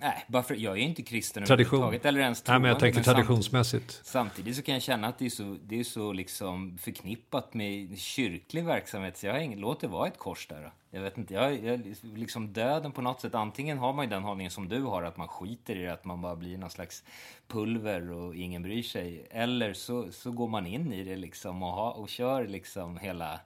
Nej, 0.00 0.24
bara 0.28 0.42
för, 0.42 0.54
jag 0.54 0.78
är 0.78 0.82
inte 0.82 1.02
kristen 1.02 1.44
Tradition. 1.44 1.78
överhuvudtaget. 1.78 2.06
Eller 2.06 2.20
ens 2.20 2.42
troende, 2.42 2.58
Nej, 2.58 2.62
men 2.62 2.68
jag 2.68 2.80
tänkte 2.80 3.12
traditionsmässigt. 3.12 3.90
Samtidigt, 3.90 4.06
samtidigt, 4.06 4.56
så 4.56 4.62
kan 4.62 4.74
jag 4.74 4.82
känna 4.82 5.08
att 5.08 5.18
det 5.18 5.26
är 5.26 5.30
så, 5.30 5.56
det 5.64 5.80
är 5.80 5.84
så 5.84 6.12
liksom 6.12 6.78
förknippat 6.78 7.54
med 7.54 7.98
kyrklig 7.98 8.64
verksamhet. 8.64 9.16
Så 9.16 9.26
jag 9.26 9.32
har 9.32 9.40
ingen, 9.40 9.60
låt 9.60 9.80
det 9.80 9.88
vara 9.88 10.08
ett 10.08 10.18
kors 10.18 10.46
där. 10.46 10.72
Jag 10.90 11.02
vet 11.02 11.18
inte, 11.18 11.34
jag, 11.34 11.64
jag, 11.64 11.96
liksom 12.02 12.52
döden 12.52 12.92
på 12.92 13.02
något 13.02 13.20
sätt. 13.20 13.34
Antingen 13.34 13.78
har 13.78 13.92
man 13.92 14.04
ju 14.04 14.10
den 14.10 14.22
hållningen 14.22 14.50
som 14.50 14.68
du 14.68 14.82
har, 14.82 15.02
att 15.02 15.16
man 15.16 15.28
skiter 15.28 15.76
i 15.76 15.82
det, 15.82 15.92
att 15.92 16.04
man 16.04 16.20
bara 16.20 16.36
blir 16.36 16.58
någon 16.58 16.70
slags 16.70 17.04
pulver 17.48 18.10
och 18.10 18.34
ingen 18.34 18.62
bryr 18.62 18.82
sig. 18.82 19.26
Eller 19.30 19.72
så, 19.72 20.12
så 20.12 20.30
går 20.30 20.48
man 20.48 20.66
in 20.66 20.92
i 20.92 21.04
det 21.04 21.16
liksom 21.16 21.62
och, 21.62 21.72
ha, 21.72 21.90
och 21.90 22.08
kör 22.08 22.46
liksom 22.46 22.96
hela, 22.96 23.40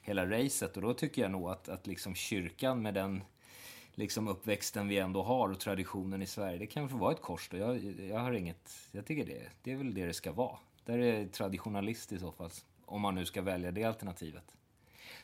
hela 0.00 0.26
racet. 0.26 0.76
Och 0.76 0.82
då 0.82 0.94
tycker 0.94 1.22
jag 1.22 1.30
nog 1.30 1.50
att, 1.50 1.68
att 1.68 1.86
liksom 1.86 2.14
kyrkan 2.14 2.82
med 2.82 2.94
den 2.94 3.22
liksom 3.94 4.28
uppväxten 4.28 4.88
vi 4.88 4.98
ändå 4.98 5.22
har 5.22 5.48
och 5.48 5.60
traditionen 5.60 6.22
i 6.22 6.26
Sverige. 6.26 6.58
Det 6.58 6.66
kan 6.66 6.88
få 6.88 6.96
vara 6.96 7.12
ett 7.12 7.22
kors 7.22 7.48
då. 7.50 7.56
Jag, 7.56 7.84
jag 8.08 8.18
har 8.18 8.32
inget, 8.32 8.70
jag 8.92 9.06
tycker 9.06 9.26
det, 9.26 9.42
det 9.62 9.72
är 9.72 9.76
väl 9.76 9.94
det 9.94 10.06
det 10.06 10.14
ska 10.14 10.32
vara. 10.32 10.56
Där 10.84 10.98
är 10.98 11.26
traditionalist 11.26 12.12
i 12.12 12.18
så 12.18 12.32
fall. 12.32 12.50
Om 12.84 13.00
man 13.00 13.14
nu 13.14 13.24
ska 13.24 13.42
välja 13.42 13.70
det 13.70 13.84
alternativet. 13.84 14.44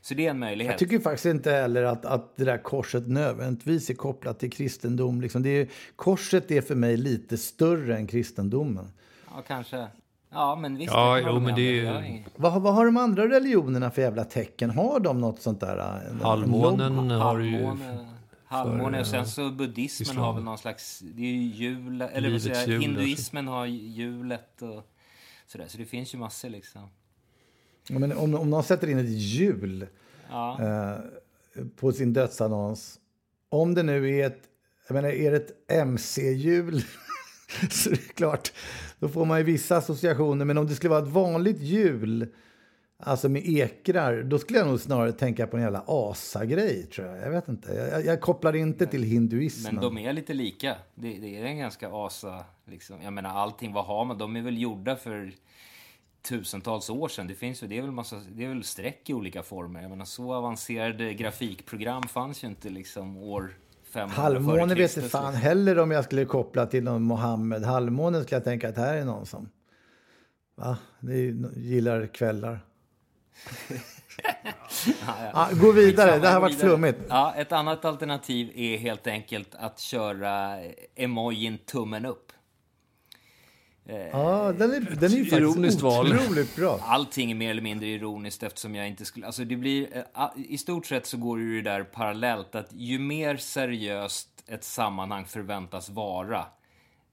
Så 0.00 0.14
det 0.14 0.26
är 0.26 0.30
en 0.30 0.38
möjlighet. 0.38 0.72
Jag 0.72 0.78
tycker 0.78 0.98
faktiskt 0.98 1.26
inte 1.26 1.50
heller 1.50 1.82
att, 1.82 2.04
att 2.04 2.36
det 2.36 2.44
där 2.44 2.58
korset 2.58 3.08
nödvändigtvis 3.08 3.90
är 3.90 3.94
kopplat 3.94 4.38
till 4.38 4.52
kristendom. 4.52 5.20
Liksom 5.20 5.42
det 5.42 5.50
är, 5.50 5.68
korset 5.96 6.50
är 6.50 6.60
för 6.60 6.74
mig 6.74 6.96
lite 6.96 7.38
större 7.38 7.96
än 7.96 8.06
kristendomen. 8.06 8.88
Ja, 9.26 9.42
kanske. 9.46 9.86
Ja, 10.30 10.56
men 10.56 10.76
visst. 10.76 10.92
Ja, 10.92 11.20
jo, 11.20 11.40
men 11.40 11.54
det 11.54 11.80
är... 11.80 12.24
vad, 12.36 12.62
vad 12.62 12.74
har 12.74 12.86
de 12.86 12.96
andra 12.96 13.28
religionerna 13.28 13.90
för 13.90 14.02
jävla 14.02 14.24
tecken? 14.24 14.70
Har 14.70 15.00
de 15.00 15.20
något 15.20 15.42
sånt 15.42 15.60
där? 15.60 16.00
Halvmånen 16.22 17.10
har 17.10 17.38
ju... 17.38 17.68
Halvmåne 18.48 19.00
och 19.00 19.06
sen 19.06 19.26
så 19.26 19.50
buddhismen 19.50 20.08
islam. 20.08 20.24
har 20.24 20.32
väl 20.32 20.42
någon 20.42 20.58
slags, 20.58 20.98
det 20.98 21.22
är 21.22 21.32
ju 21.32 21.42
jul, 21.42 22.02
eller 22.02 22.30
vad 22.30 22.42
säger 22.42 22.66
jul, 22.66 22.80
hinduismen 22.80 23.48
har 23.48 23.66
hjulet 23.66 24.62
och 24.62 24.82
sådär. 25.46 25.66
Så 25.68 25.78
det 25.78 25.84
finns 25.84 26.14
ju 26.14 26.18
massor 26.18 26.48
liksom. 26.48 26.82
Ja, 27.88 27.98
men 27.98 28.12
om, 28.12 28.34
om 28.34 28.50
någon 28.50 28.62
sätter 28.62 28.88
in 28.88 28.98
ett 28.98 29.10
hjul 29.10 29.86
ja. 30.30 30.62
eh, 30.62 31.64
på 31.76 31.92
sin 31.92 32.12
dödsannons, 32.12 33.00
om 33.48 33.74
det 33.74 33.82
nu 33.82 34.18
är 34.18 34.26
ett, 34.26 34.42
jag 34.88 34.94
menar, 34.94 35.08
är 35.08 35.30
det 35.30 35.36
ett 35.36 35.70
mc-hjul 35.72 36.84
så 37.70 37.90
det 37.90 37.96
är 37.96 38.12
klart, 38.14 38.52
då 38.98 39.08
får 39.08 39.24
man 39.24 39.38
ju 39.38 39.44
vissa 39.44 39.76
associationer. 39.76 40.44
Men 40.44 40.58
om 40.58 40.66
det 40.66 40.74
skulle 40.74 40.90
vara 40.90 41.02
ett 41.02 41.12
vanligt 41.12 41.60
hjul 41.60 42.28
Alltså 42.98 43.28
med 43.28 43.48
ekrar, 43.48 44.22
då 44.22 44.38
skulle 44.38 44.58
jag 44.58 44.68
nog 44.68 44.80
snarare 44.80 45.12
tänka 45.12 45.46
på 45.46 45.56
en 45.56 45.62
jävla 45.62 45.84
asa-grej 45.86 46.82
tror 46.82 47.06
jag. 47.06 47.18
Jag 47.18 47.30
vet 47.30 47.48
inte. 47.48 47.72
Jag, 47.72 48.04
jag 48.04 48.20
kopplar 48.20 48.56
inte 48.56 48.86
till 48.86 49.02
hinduismen. 49.02 49.74
Men 49.74 49.84
de 49.84 49.98
är 49.98 50.12
lite 50.12 50.34
lika. 50.34 50.76
Det, 50.94 51.18
det 51.18 51.36
är 51.36 51.44
en 51.44 51.58
ganska 51.58 51.88
asa, 51.92 52.44
liksom. 52.64 53.02
Jag 53.02 53.12
menar 53.12 53.30
allting, 53.30 53.72
vad 53.72 53.84
har 53.84 54.04
man? 54.04 54.18
De 54.18 54.36
är 54.36 54.42
väl 54.42 54.58
gjorda 54.58 54.96
för 54.96 55.32
tusentals 56.28 56.90
år 56.90 57.08
sedan. 57.08 57.26
Det 57.26 57.34
finns 57.34 57.62
ju, 57.62 57.66
det 57.66 57.78
är 57.78 57.82
väl 57.82 57.90
massa, 57.90 58.20
det 58.30 58.44
är 58.44 58.48
väl 58.48 58.64
streck 58.64 59.10
i 59.10 59.14
olika 59.14 59.42
former. 59.42 59.82
Jag 59.82 59.90
menar 59.90 60.04
så 60.04 60.34
avancerade 60.34 61.14
grafikprogram 61.14 62.02
fanns 62.02 62.44
ju 62.44 62.48
inte 62.48 62.70
liksom 62.70 63.16
år 63.16 63.54
500 63.96 64.22
Halvmåne 64.22 64.74
vet 64.74 64.96
inte 64.96 65.08
fan 65.08 65.34
heller 65.34 65.78
om 65.78 65.90
jag 65.90 66.04
skulle 66.04 66.24
koppla 66.24 66.66
till 66.66 66.84
någon 66.84 67.02
Mohammed. 67.02 67.64
Halvmånen 67.64 68.22
skulle 68.22 68.36
jag 68.36 68.44
tänka 68.44 68.68
att 68.68 68.76
här 68.76 68.96
är 68.96 69.04
någon 69.04 69.26
som 69.26 69.48
va? 70.56 70.78
Det 71.00 71.16
gillar 71.56 72.06
kvällar 72.06 72.60
ja, 75.32 75.48
gå 75.52 75.72
vidare, 75.72 76.18
det 76.18 76.26
här 76.26 76.34
har 76.34 76.40
varit 76.40 76.60
flummigt. 76.60 76.98
Ja, 77.08 77.34
ett 77.36 77.52
annat 77.52 77.84
alternativ 77.84 78.52
är 78.54 78.78
helt 78.78 79.06
enkelt 79.06 79.54
att 79.54 79.80
köra 79.80 80.58
emojin 80.94 81.58
tummen 81.58 82.06
upp. 82.06 82.25
Ja, 83.88 84.52
den 84.52 84.72
är, 84.72 84.80
den 84.80 85.12
är 85.12 85.16
ju 85.16 85.24
faktiskt 85.24 85.82
otroligt 85.82 86.56
bra. 86.56 86.80
Allting 86.82 87.30
är 87.30 87.34
mer 87.34 87.50
eller 87.50 87.62
mindre 87.62 87.86
ironiskt 87.86 88.42
eftersom 88.42 88.74
jag 88.74 88.88
inte 88.88 89.04
skulle... 89.04 89.26
Alltså 89.26 89.44
det 89.44 89.56
blir, 89.56 89.96
eh, 89.96 90.26
I 90.36 90.58
stort 90.58 90.86
sett 90.86 91.06
så 91.06 91.16
går 91.16 91.38
det 91.38 91.62
där 91.62 91.84
parallellt 91.84 92.54
att 92.54 92.72
ju 92.72 92.98
mer 92.98 93.36
seriöst 93.36 94.28
ett 94.46 94.64
sammanhang 94.64 95.24
förväntas 95.24 95.90
vara, 95.90 96.46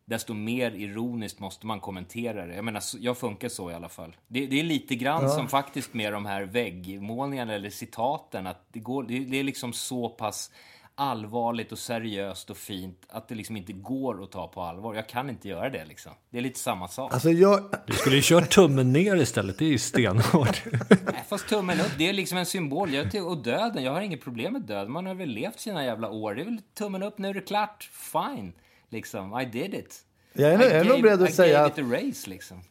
desto 0.06 0.34
mer 0.34 0.72
ironiskt 0.72 1.40
måste 1.40 1.66
man 1.66 1.80
kommentera 1.80 2.46
det. 2.46 2.56
Jag 2.56 2.66
menar, 2.66 2.84
jag 3.00 3.18
funkar 3.18 3.50
så 3.50 3.72
i 3.72 3.74
alla 3.74 3.90
fall. 3.90 4.16
Det, 4.28 4.46
det 4.48 4.60
är 4.60 4.64
lite 4.64 4.96
grann 4.96 5.24
ja. 5.24 5.30
som 5.30 5.48
faktiskt 5.48 5.94
med 5.94 6.14
de 6.14 6.26
här 6.26 6.44
väggmålningarna 6.44 7.54
eller 7.54 7.70
citaten, 7.70 8.48
att 8.48 8.68
det, 8.72 8.80
går, 8.80 9.04
det, 9.04 9.20
det, 9.20 9.40
är 9.40 9.44
liksom 9.44 9.74
så 9.74 10.10
pass 10.10 10.52
allvarligt 10.96 11.72
och 11.72 11.80
seriöst 11.80 12.50
och 12.50 12.58
fint 12.58 13.06
att 13.10 13.28
det 13.28 13.36
liksom 13.36 13.58
inte 13.58 13.74
går 13.74 14.24
att 14.24 14.32
ta 14.32 14.48
på 14.48 14.62
allvar. 14.62 14.96
Jag 14.96 15.10
kan 15.10 15.30
inte 15.30 15.50
göra 15.50 15.70
det 15.70 15.86
liksom. 15.86 16.12
Det 16.30 16.38
är 16.38 16.42
lite 16.42 16.60
samma 16.60 16.88
sak. 16.88 17.14
Alltså 17.14 17.30
jag... 17.30 17.64
Du 17.88 17.94
skulle 17.94 18.16
ju 18.16 18.22
kört 18.22 18.50
tummen 18.50 18.94
ner 18.94 19.16
istället, 19.16 19.60
det 19.60 19.66
är 19.66 19.70
ju 19.70 19.78
stenhårt. 19.78 20.64
Nej, 20.90 21.24
fast 21.30 21.48
tummen 21.48 21.80
upp, 21.80 21.92
det 21.98 22.10
är 22.10 22.14
liksom 22.14 22.38
en 22.38 22.46
symbol. 22.46 22.94
Jag, 22.94 23.28
och 23.28 23.38
döden, 23.38 23.84
jag 23.84 23.92
har 23.92 24.02
inget 24.02 24.24
problem 24.24 24.54
med 24.54 24.62
döden. 24.62 24.92
Man 24.92 25.06
har 25.06 25.16
väl 25.16 25.30
levt 25.30 25.60
sina 25.60 25.86
jävla 25.86 26.10
år. 26.10 26.36
Det 26.36 26.42
är 26.42 26.46
väl 26.46 26.62
tummen 26.74 27.04
upp, 27.04 27.18
nu 27.18 27.30
är 27.30 27.34
det 27.34 27.42
klart. 27.42 27.90
Fine. 27.94 28.54
Liksom, 28.90 29.40
I 29.40 29.46
did 29.46 29.74
it. 29.74 30.00
Jag 30.34 30.54
är, 30.54 30.62
I 30.62 30.74
är 30.74 30.84
nog 30.84 31.02
beredd 31.02 31.22
att 31.22 31.30
I 31.30 31.34
säga 31.34 31.66
att... 31.66 31.78
Race, 31.78 32.30
liksom. 32.30 32.64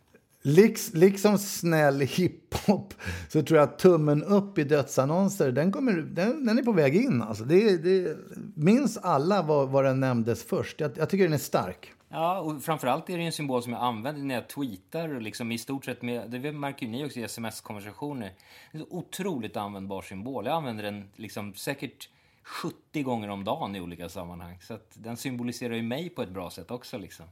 Liks, 0.45 0.95
liksom 0.95 1.39
snäll 1.39 2.01
hiphop 2.01 2.95
så 3.29 3.43
tror 3.43 3.59
jag 3.59 3.69
att 3.69 3.79
tummen 3.79 4.25
upp 4.25 4.59
i 4.59 4.65
dödsannonser, 4.65 5.53
den, 5.53 5.73
kommer, 5.73 5.93
den, 5.93 6.47
den 6.47 6.59
är 6.59 6.63
på 6.63 6.73
väg 6.73 6.97
in. 6.97 7.23
Alltså 7.23 7.45
det, 7.45 7.77
det, 7.77 8.17
minns 8.55 8.97
alla 8.97 9.43
vad, 9.43 9.69
vad 9.69 9.85
den 9.85 10.01
nämndes 10.01 10.45
först. 10.45 10.81
Jag, 10.81 10.91
jag, 10.97 11.11
tycker 11.11 11.25
den 11.25 11.33
är 11.33 11.39
stark. 11.39 11.93
Ja, 12.09 12.41
och 12.41 12.63
framförallt 12.63 13.11
är 13.11 13.19
det 13.19 13.25
en 13.25 13.33
symbol 13.33 13.63
som 13.63 13.73
jag 13.73 13.83
använder 13.83 14.23
när 14.23 14.35
jag 14.35 14.49
tweetar. 14.49 15.21
Liksom 15.21 15.53
i 15.53 15.59
stort 15.59 15.85
sett 15.85 16.03
med, 16.03 16.31
det 16.31 16.53
märker 16.53 16.87
ni 16.87 17.07
också 17.07 17.19
i 17.19 17.23
sms-konversationer. 17.23 18.33
Det 18.73 18.79
är 18.79 18.83
en 18.83 18.87
otroligt 18.91 19.57
användbar 19.57 20.03
symbol. 20.03 20.47
Jag 20.47 20.55
använder 20.55 20.85
den 20.85 21.11
liksom 21.17 21.55
säkert 21.55 22.09
70 22.43 23.03
gånger 23.03 23.29
om 23.29 23.45
dagen 23.45 23.77
i 23.77 23.81
olika 23.81 24.09
sammanhang. 24.09 24.59
Så 24.61 24.75
att 24.75 24.91
den 24.95 25.17
symboliserar 25.17 25.75
ju 25.75 25.83
mig 25.83 26.09
på 26.09 26.23
ett 26.23 26.31
bra 26.31 26.51
sätt 26.51 26.71
också. 26.71 26.99
Liksom. 26.99 27.27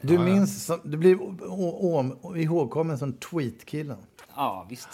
Du 0.00 0.18
minns, 0.18 0.64
som- 0.66 0.80
du 0.84 0.96
blir 0.96 1.18
ihågkommen 2.36 2.98
som 2.98 3.12
tweetkillen. 3.12 3.98
Ja, 4.36 4.66
visst. 4.70 4.88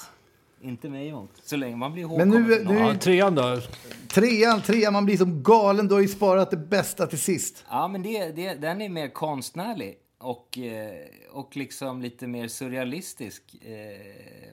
Inte 0.60 0.88
mig 0.88 1.08
emot. 1.08 1.30
Så 1.42 1.56
länge 1.56 1.76
man 1.76 1.92
blir 1.92 2.06
Men 2.08 2.12
ihågkommen 2.32 2.48
nu, 2.48 2.54
för 2.56 2.64
något. 2.64 2.72
nu 2.74 2.78
Ja, 2.78 2.94
trean 2.98 3.34
då? 3.34 3.60
trean, 4.08 4.60
trean, 4.62 4.92
man 4.92 5.04
blir 5.04 5.16
som 5.16 5.42
galen. 5.42 5.88
Du 5.88 5.94
har 5.94 6.00
ju 6.02 6.08
sparat 6.08 6.50
det 6.50 6.56
bästa 6.56 7.06
till 7.06 7.18
sist. 7.20 7.64
Ja, 7.70 7.88
men 7.88 8.02
det, 8.02 8.28
det, 8.32 8.54
den 8.54 8.82
är 8.82 8.88
mer 8.88 9.08
konstnärlig 9.08 9.98
och, 10.18 10.58
eh, 10.58 11.06
och 11.32 11.56
liksom 11.56 12.02
lite 12.02 12.26
mer 12.26 12.48
surrealistisk. 12.48 13.54
Eh, 13.64 14.52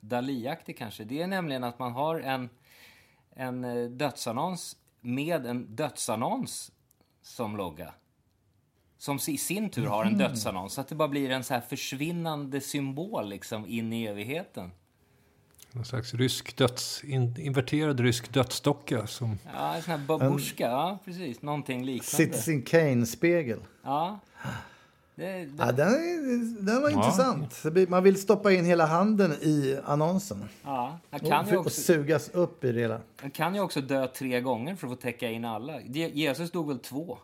Dali-aktig 0.00 0.78
kanske. 0.78 1.04
Det 1.04 1.22
är 1.22 1.26
nämligen 1.26 1.64
att 1.64 1.78
man 1.78 1.92
har 1.92 2.20
en, 2.20 2.48
en 3.36 3.64
eh, 3.64 3.84
dödsannons 3.90 4.76
med 5.00 5.46
en 5.46 5.76
dödsannons 5.76 6.72
som 7.22 7.56
logga. 7.56 7.94
Som 8.98 9.18
i 9.28 9.38
sin 9.38 9.70
tur 9.70 9.86
har 9.86 10.04
en 10.04 10.18
dödsannons. 10.18 10.72
Så 10.72 10.80
att 10.80 10.88
det 10.88 10.94
bara 10.94 11.08
blir 11.08 11.30
en 11.30 11.44
så 11.44 11.54
här 11.54 11.60
försvinnande 11.60 12.60
symbol 12.60 13.28
liksom 13.28 13.66
in 13.66 13.92
i 13.92 14.04
evigheten. 14.04 14.70
Någon 15.72 15.84
slags 15.84 16.14
rysk 16.14 16.56
döds... 16.56 17.04
In, 17.04 17.40
inverterad 17.40 18.00
rysk 18.00 18.32
dödsdocka 18.32 19.06
som... 19.06 19.38
Ja, 19.54 19.74
en 19.74 19.82
sån 19.82 19.90
här 19.90 20.06
babusjka. 20.06 20.64
Ja, 20.68 20.98
precis. 21.04 21.42
Någonting 21.42 21.84
liknande. 21.84 22.04
Citizen 22.06 22.62
Kane-spegel. 22.62 23.60
Ja. 23.84 24.18
Det, 25.14 25.24
det, 25.24 25.50
Ja, 25.58 25.72
den, 25.72 25.88
är, 25.88 26.62
den 26.62 26.82
var 26.82 26.90
intressant. 26.90 27.62
Det 27.62 27.70
blir- 27.70 27.86
Man 27.86 28.02
vill 28.02 28.20
stoppa 28.20 28.52
in 28.52 28.64
hela 28.64 28.86
handen 28.86 29.32
i 29.32 29.78
annonsen. 29.84 30.44
ja. 30.64 30.98
Jag 31.10 31.22
Och, 31.22 31.28
kan 31.28 31.44
ju 31.44 31.50
för- 31.50 31.56
och 31.58 31.66
också... 31.66 31.80
sugas 31.80 32.28
upp 32.30 32.64
i 32.64 32.72
det 32.72 32.80
hela. 32.80 33.00
Man 33.22 33.30
kan 33.30 33.54
ju 33.54 33.60
också 33.60 33.80
dö 33.80 34.06
tre 34.06 34.40
gånger 34.40 34.76
för 34.76 34.86
att 34.86 34.92
få 34.92 34.96
täcka 34.96 35.30
in 35.30 35.44
alla. 35.44 35.80
Je- 35.80 36.10
Jesus 36.14 36.50
dog 36.50 36.68
väl 36.68 36.78
två? 36.78 37.18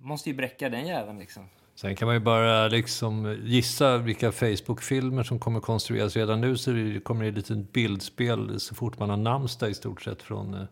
Måste 0.00 0.30
ju 0.30 0.36
bräcka 0.36 0.68
den 0.68 0.86
jäveln 0.86 1.18
liksom. 1.18 1.48
Sen 1.74 1.96
kan 1.96 2.06
man 2.06 2.14
ju 2.14 2.20
bara 2.20 2.68
liksom 2.68 3.38
gissa 3.44 3.98
vilka 3.98 4.32
Facebook-filmer 4.32 5.22
som 5.22 5.38
kommer 5.38 5.60
konstrueras. 5.60 6.16
Redan 6.16 6.40
nu 6.40 6.56
så 6.56 6.70
kommer 7.04 7.24
det 7.24 7.28
ett 7.28 7.36
litet 7.36 7.72
bildspel 7.72 8.60
så 8.60 8.74
fort 8.74 8.98
man 8.98 9.10
har 9.10 9.16
namnsdag 9.16 9.70
i 9.70 9.74
stort 9.74 10.02
sett 10.02 10.22
från 10.22 10.54
eh, 10.54 10.64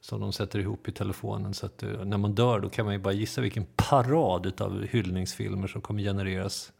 som 0.00 0.20
de 0.20 0.32
sätter 0.32 0.58
ihop 0.58 0.88
i 0.88 0.92
telefonen. 0.92 1.54
Så 1.54 1.66
att 1.66 1.82
eh, 1.82 2.04
när 2.04 2.18
man 2.18 2.34
dör 2.34 2.60
då 2.60 2.68
kan 2.68 2.84
man 2.84 2.94
ju 2.94 3.00
bara 3.00 3.14
gissa 3.14 3.40
vilken 3.40 3.66
parad 3.76 4.60
av 4.60 4.86
hyllningsfilmer 4.86 5.66
som 5.66 5.80
kommer 5.80 6.02
genereras 6.02 6.72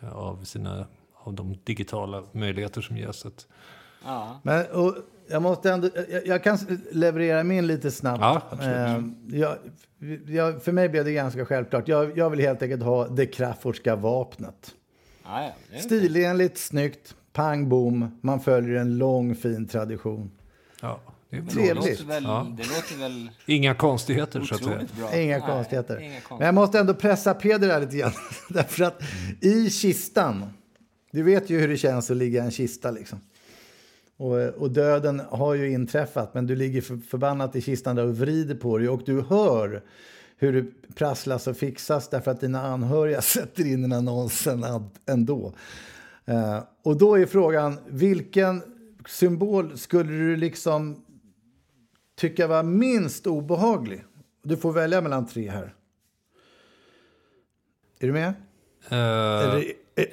eh, 0.00 0.12
av, 0.12 0.44
sina, 0.44 0.86
av 1.14 1.34
de 1.34 1.58
digitala 1.64 2.22
möjligheter 2.32 2.80
som 2.80 2.96
ges. 2.96 3.16
Så 3.16 3.28
att, 3.28 3.46
Ja. 4.04 4.40
Men, 4.42 4.66
och 4.66 4.94
jag, 5.28 5.42
måste 5.42 5.70
ändå, 5.72 5.88
jag, 6.10 6.26
jag 6.26 6.44
kan 6.44 6.58
leverera 6.92 7.44
min 7.44 7.66
lite 7.66 7.90
snabbt. 7.90 8.20
Ja, 8.20 8.42
absolut. 8.50 8.76
Eh, 8.76 9.38
jag, 9.38 9.56
jag, 10.26 10.62
för 10.62 10.72
mig 10.72 10.88
blev 10.88 11.04
det 11.04 11.12
ganska 11.12 11.44
självklart. 11.46 11.88
Jag, 11.88 12.18
jag 12.18 12.30
vill 12.30 12.40
helt 12.40 12.62
enkelt 12.62 12.82
ha 12.82 13.08
det 13.08 13.26
Kraftordska 13.26 13.96
vapnet. 13.96 14.74
Ja, 15.24 15.52
ja, 15.72 15.80
Stilenligt, 15.80 16.58
snyggt, 16.58 17.14
pang 17.32 17.68
bom. 17.68 18.18
Man 18.22 18.40
följer 18.40 18.74
en 18.80 18.98
lång 18.98 19.34
fin 19.34 19.68
tradition. 19.68 20.30
ja, 20.80 21.00
det 21.30 21.36
är 21.36 21.40
väl 21.40 21.46
Det 21.46 21.52
Trevligt. 21.54 22.00
låter 22.00 22.04
väl... 22.04 22.24
Ja. 22.24 22.46
Det 22.56 22.62
låter 22.62 22.98
väl 23.00 23.30
Inga 23.46 23.74
konstigheter 23.74 24.40
så 24.40 24.54
att 24.54 24.64
säga. 24.64 24.80
bra. 24.98 25.18
Inga 25.20 25.38
Nej, 25.38 25.46
konstigheter. 25.46 25.98
Inga 26.00 26.08
Men 26.12 26.20
konstigheter. 26.20 26.44
jag 26.46 26.54
måste 26.54 26.78
ändå 26.78 26.94
pressa 26.94 27.34
Peder 27.34 27.68
här 27.68 27.80
lite 27.80 27.96
grann. 27.96 28.12
Därför 28.48 28.84
att 28.84 29.02
i 29.40 29.70
kistan, 29.70 30.44
du 31.12 31.22
vet 31.22 31.50
ju 31.50 31.60
hur 31.60 31.68
det 31.68 31.76
känns 31.76 32.10
att 32.10 32.16
ligga 32.16 32.42
i 32.42 32.44
en 32.44 32.50
kista 32.50 32.90
liksom. 32.90 33.20
Och, 34.22 34.38
och 34.38 34.70
döden 34.70 35.22
har 35.30 35.54
ju 35.54 35.70
inträffat, 35.70 36.34
men 36.34 36.46
du 36.46 36.56
ligger 36.56 36.80
för, 36.80 36.96
förbannat 36.96 37.56
i 37.56 37.60
kistan 37.60 37.96
där 37.96 38.06
och 38.06 38.18
vrider 38.18 38.54
på 38.54 38.78
dig 38.78 38.88
och 38.88 39.02
du 39.06 39.20
hör 39.20 39.82
hur 40.36 40.52
det 40.52 40.94
prasslas 40.94 41.46
och 41.46 41.56
fixas 41.56 42.08
därför 42.08 42.30
att 42.30 42.40
dina 42.40 42.62
anhöriga 42.62 43.22
sätter 43.22 43.66
in 43.66 43.84
en 43.84 43.92
annonsen 43.92 44.64
ändå. 45.06 45.52
Eh, 46.24 46.58
och 46.82 46.96
då 46.96 47.18
är 47.18 47.26
frågan, 47.26 47.78
vilken 47.88 48.62
symbol 49.08 49.78
skulle 49.78 50.12
du 50.12 50.36
liksom 50.36 51.04
tycka 52.16 52.46
var 52.46 52.62
minst 52.62 53.26
obehaglig? 53.26 54.04
Du 54.42 54.56
får 54.56 54.72
välja 54.72 55.00
mellan 55.00 55.26
tre 55.26 55.50
här. 55.50 55.74
Är 57.98 58.06
du 58.06 58.12
med? 58.12 58.34
Eller, 58.88 59.56
eh, 59.56 59.62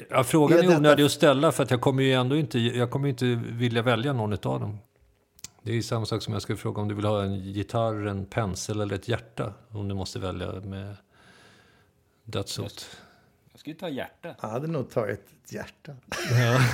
Ja, 0.09 0.23
frågan 0.23 0.59
Är 0.59 0.63
är 0.63 0.77
onödig 0.77 1.03
att 1.03 1.11
ställa 1.11 1.51
för 1.51 1.63
att 1.63 1.71
jag 1.71 1.81
kommer 1.81 2.03
ju 2.03 2.13
ändå 2.13 2.35
inte, 2.35 2.59
jag 2.59 2.91
kommer 2.91 3.09
inte 3.09 3.25
vilja 3.35 3.81
välja 3.81 4.13
någon 4.13 4.33
av 4.33 4.59
dem. 4.59 4.77
Det 5.63 5.71
är 5.71 5.75
ju 5.75 5.83
samma 5.83 6.05
sak 6.05 6.21
som 6.21 6.33
jag 6.33 6.41
skulle 6.41 6.57
fråga 6.57 6.81
om 6.81 6.87
du 6.87 6.95
vill 6.95 7.05
ha 7.05 7.23
en 7.23 7.35
gitarr, 7.35 8.07
en 8.07 8.25
pensel 8.25 8.81
eller 8.81 8.95
ett 8.95 9.07
hjärta. 9.07 9.53
Om 9.69 9.87
du 9.87 9.95
måste 9.95 10.19
välja 10.19 10.51
med 10.51 10.95
dödshot. 12.23 12.97
Jag 13.51 13.59
skulle 13.59 13.75
ta 13.75 13.89
hjärta. 13.89 14.35
jag 14.41 14.49
hade 14.49 14.67
nog 14.67 14.89
tagit 14.89 15.19
ett 15.19 15.53
hjärta. 15.53 15.95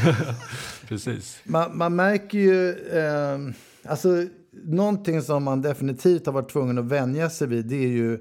Precis. 0.87 1.41
Man, 1.43 1.77
man 1.77 1.95
märker 1.95 2.37
ju... 2.37 2.71
Eh, 2.71 3.39
alltså, 3.91 4.09
någonting 4.51 5.21
som 5.21 5.43
man 5.43 5.61
definitivt 5.61 6.25
har 6.25 6.33
varit 6.33 6.51
tvungen 6.51 6.77
att 6.77 6.85
vänja 6.85 7.29
sig 7.29 7.47
vid 7.47 7.65
det 7.65 7.83
är 7.83 7.87
ju 7.87 8.19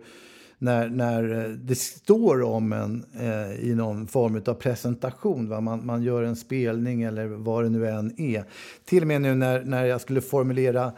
när, 0.58 0.88
när 0.88 1.44
eh, 1.44 1.50
det 1.50 1.74
står 1.74 2.42
om 2.42 2.72
en 2.72 3.04
eh, 3.20 3.68
i 3.68 3.74
någon 3.74 4.06
form 4.06 4.42
av 4.46 4.54
presentation. 4.54 5.48
Va? 5.48 5.60
Man, 5.60 5.86
man 5.86 6.02
gör 6.02 6.22
en 6.22 6.36
spelning 6.36 7.02
eller 7.02 7.26
vad 7.26 7.64
det 7.64 7.68
nu 7.68 7.88
än 7.88 8.20
är. 8.20 8.44
Till 8.84 9.02
och 9.02 9.08
med 9.08 9.22
nu 9.22 9.34
när, 9.34 9.64
när 9.64 9.84
jag 9.84 10.00
skulle 10.00 10.20
formulera 10.20 10.92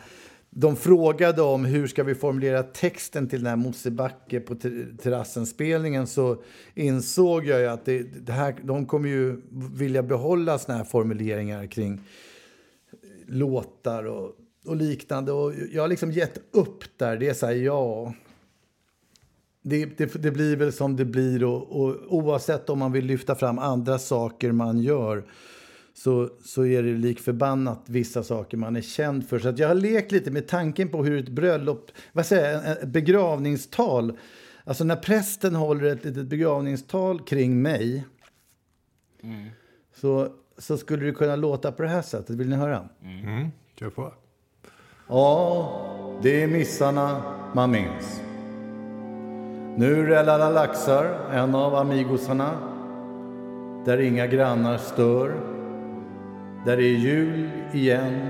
de 0.59 0.77
frågade 0.77 1.42
om 1.42 1.64
hur 1.64 1.87
ska 1.87 2.05
vi 2.05 2.14
formulera 2.14 2.62
texten 2.62 3.29
till 3.29 3.38
den 3.38 3.47
här 3.47 3.57
Mosebacke 3.57 4.40
på 4.40 4.55
ter- 4.55 4.97
terrassen-spelningen 5.03 6.07
så 6.07 6.42
insåg 6.75 7.47
jag 7.47 7.61
ju 7.61 7.66
att 7.66 7.85
det, 7.85 8.03
det 8.03 8.33
här, 8.33 8.55
de 8.62 8.87
kommer 8.87 9.09
ju 9.09 9.40
vilja 9.75 10.03
behålla 10.03 10.59
såna 10.59 10.79
här 10.79 10.85
formuleringar 10.85 11.66
kring 11.66 12.01
låtar 13.27 14.05
och, 14.05 14.33
och 14.66 14.77
liknande. 14.77 15.33
Och 15.33 15.53
jag 15.73 15.83
har 15.83 15.88
liksom 15.88 16.12
gett 16.12 16.38
upp 16.51 16.85
där. 16.97 17.16
Det 17.16 17.29
är 17.29 17.35
så 17.35 17.47
här, 17.47 17.55
ja... 17.55 18.14
Det, 19.69 19.99
det, 19.99 20.23
det 20.23 20.31
blir 20.31 20.57
väl 20.57 20.73
som 20.73 20.97
det 20.97 21.05
blir 21.05 21.45
och, 21.45 21.81
och 21.81 22.15
oavsett 22.15 22.71
om 22.71 22.79
man 22.79 22.93
vill 22.93 23.05
lyfta 23.05 23.35
fram 23.35 23.59
andra 23.59 23.99
saker 23.99 24.53
man 24.53 24.79
gör 24.79 25.25
så, 25.95 26.31
så 26.45 26.67
är 26.67 26.83
det 26.83 26.93
lik 26.93 27.21
förbannat 27.21 27.83
vissa 27.87 28.23
saker 28.23 28.57
man 28.57 28.77
är 28.77 28.81
känd 28.81 29.29
för. 29.29 29.39
Så 29.39 29.49
att 29.49 29.59
jag 29.59 29.69
har 29.69 29.75
lekt 29.75 30.13
lite 30.13 30.31
med 30.31 30.49
tanken 30.49 30.89
på 30.89 31.05
hur 31.05 31.19
ett 31.19 31.29
bröllop, 31.29 31.91
vad 32.13 32.27
säger 32.27 32.53
jag, 32.53 32.71
ett 32.71 32.89
begravningstal, 32.89 34.19
alltså 34.65 34.85
när 34.85 34.97
prästen 34.97 35.55
håller 35.55 35.85
ett 35.85 36.05
litet 36.05 36.27
begravningstal 36.27 37.21
kring 37.21 37.63
mig 37.63 38.05
så, 39.95 40.29
så 40.59 40.77
skulle 40.77 41.07
det 41.07 41.13
kunna 41.13 41.37
låta 41.37 41.73
på 41.73 41.83
det 41.83 41.89
här 41.89 42.03
sättet. 42.03 42.37
Vill 42.37 42.49
ni 42.49 42.57
höra? 42.57 42.89
Mm, 43.03 43.49
kör 43.79 43.91
på. 43.91 44.13
Ja, 45.09 46.19
det 46.23 46.43
är 46.43 46.47
missarna 46.47 47.23
man 47.55 47.71
minns. 47.71 48.26
Nu 49.79 50.07
rällar 50.07 50.53
laxar, 50.53 51.05
en 51.33 51.55
av 51.55 51.75
amigosarna, 51.75 52.51
där 53.85 53.99
inga 54.01 54.27
grannar 54.27 54.79
stör. 54.79 55.35
Där 56.65 56.77
det 56.77 56.83
är 56.83 56.97
jul 56.97 57.51
igen 57.73 58.29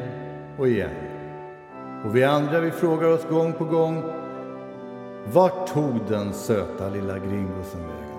och 0.58 0.68
igen. 0.68 0.90
Och 2.04 2.16
vi 2.16 2.24
andra 2.24 2.60
vi 2.60 2.70
frågar 2.70 3.08
oss 3.08 3.26
gång 3.30 3.52
på 3.52 3.64
gång, 3.64 4.02
vart 5.32 5.66
tog 5.66 6.00
den 6.08 6.32
söta 6.32 6.88
lilla 6.88 7.18
gringosen 7.18 7.80
vägen? 7.80 8.16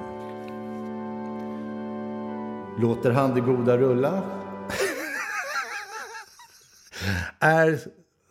Låter 2.82 3.12
han 3.12 3.36
det 3.36 3.42
goda 3.42 3.78
rulla? 3.78 4.22
är 7.40 7.80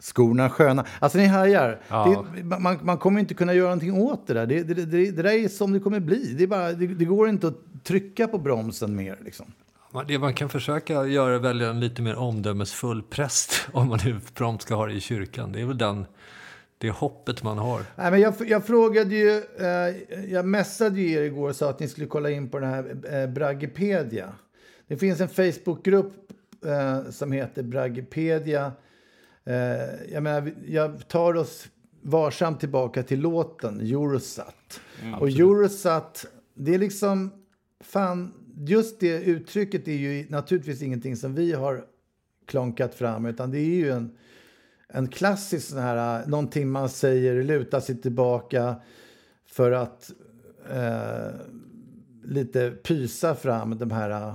skorna 0.07 0.51
sköna? 0.51 0.85
Alltså 0.99 1.19
ni 1.19 1.27
hajar. 1.27 1.81
Ja. 1.89 2.25
Det, 2.37 2.43
man, 2.43 2.79
man 2.83 2.99
kommer 2.99 3.21
inte 3.21 3.35
kunna 3.35 3.55
göra 3.55 3.67
någonting 3.67 3.95
åt 3.95 4.27
det 4.27 4.35
där. 4.35 4.47
Det, 4.47 4.63
det, 4.63 4.75
det, 4.75 5.11
det 5.11 5.23
där 5.23 5.45
är 5.45 5.49
som 5.49 5.73
det 5.73 5.81
kommer 5.81 6.01
bli. 6.01 6.35
Det, 6.39 6.47
bara, 6.47 6.73
det, 6.73 7.05
går 7.05 7.29
inte 7.29 7.47
att 7.49 7.85
trycka 7.85 8.29
på 8.29 8.39
bromsen 8.39 8.97
mer. 8.97 9.19
Liksom. 9.25 9.47
Det 10.09 10.19
man 10.19 10.35
kan 10.35 10.49
försöka 10.49 11.07
göra 11.07 11.35
är 11.35 11.39
välja 11.39 11.71
en 11.71 11.81
lite 11.81 12.03
mer 12.03 12.17
omdömesfull 12.17 13.03
präst 13.03 13.69
om 13.73 13.89
man 13.89 13.99
nu 14.05 14.21
prompt 14.35 14.63
ska 14.63 14.75
ha 14.75 14.87
det 14.87 14.93
i 14.93 15.01
kyrkan. 15.01 15.53
Det 15.53 15.61
är 15.61 15.65
väl 15.65 15.79
den, 15.79 16.07
det 16.79 16.91
hoppet 16.91 17.43
man 17.43 17.59
har. 17.59 17.81
Nej, 17.97 18.11
men 18.11 18.21
jag, 18.21 18.35
jag 18.47 18.67
frågade 18.67 19.15
ju, 19.15 19.43
eh, 19.59 20.23
jag 20.33 20.47
messade 20.47 21.01
ju 21.01 21.13
er 21.13 21.23
igår 21.23 21.49
och 21.49 21.57
sa 21.57 21.71
att 21.71 21.81
ni 21.81 21.89
skulle 21.89 22.07
kolla 22.07 22.31
in 22.31 22.49
på 22.49 22.59
den 22.59 22.71
här 22.71 22.97
eh, 23.13 23.29
Braggepedia. 23.29 24.33
Det 24.89 24.97
finns 24.97 25.21
en 25.21 25.29
Facebookgrupp 25.29 26.13
eh, 26.67 27.11
som 27.11 27.33
heter 27.33 27.63
Braggepedia. 27.63 28.73
Eh, 29.47 30.13
jag, 30.13 30.23
menar, 30.23 30.53
jag 30.67 31.09
tar 31.09 31.35
oss 31.35 31.69
varsamt 32.03 32.61
tillbaka 32.61 33.03
till 33.03 33.21
låten 33.21 33.81
Eurosat. 33.81 34.81
och 35.21 35.29
Eurosat, 35.29 36.27
det 36.55 36.75
är 36.75 36.79
liksom, 36.79 37.31
fan, 37.81 38.33
just 38.57 39.01
det 39.01 39.23
uttrycket 39.23 39.89
är 39.89 39.93
ju 39.93 40.27
naturligtvis 40.29 40.83
ingenting 40.83 41.17
som 41.17 41.35
vi 41.35 41.53
har 41.53 41.85
klonkat 42.47 42.95
fram, 42.95 43.27
utan 43.27 43.51
det 43.51 43.59
är 43.59 43.75
ju 43.75 43.91
en 43.91 44.17
en 44.89 45.09
klassisk 45.09 45.69
sån 45.69 45.79
här, 45.79 46.27
någonting 46.27 46.69
man 46.69 46.89
säger, 46.89 47.43
luta 47.43 47.81
sig 47.81 48.01
tillbaka 48.01 48.77
för 49.47 49.73
att 49.73 50.11
eh, 50.71 51.31
lite 52.25 52.71
pysa 52.71 53.35
fram 53.35 53.79
de 53.79 53.91
här 53.91 54.35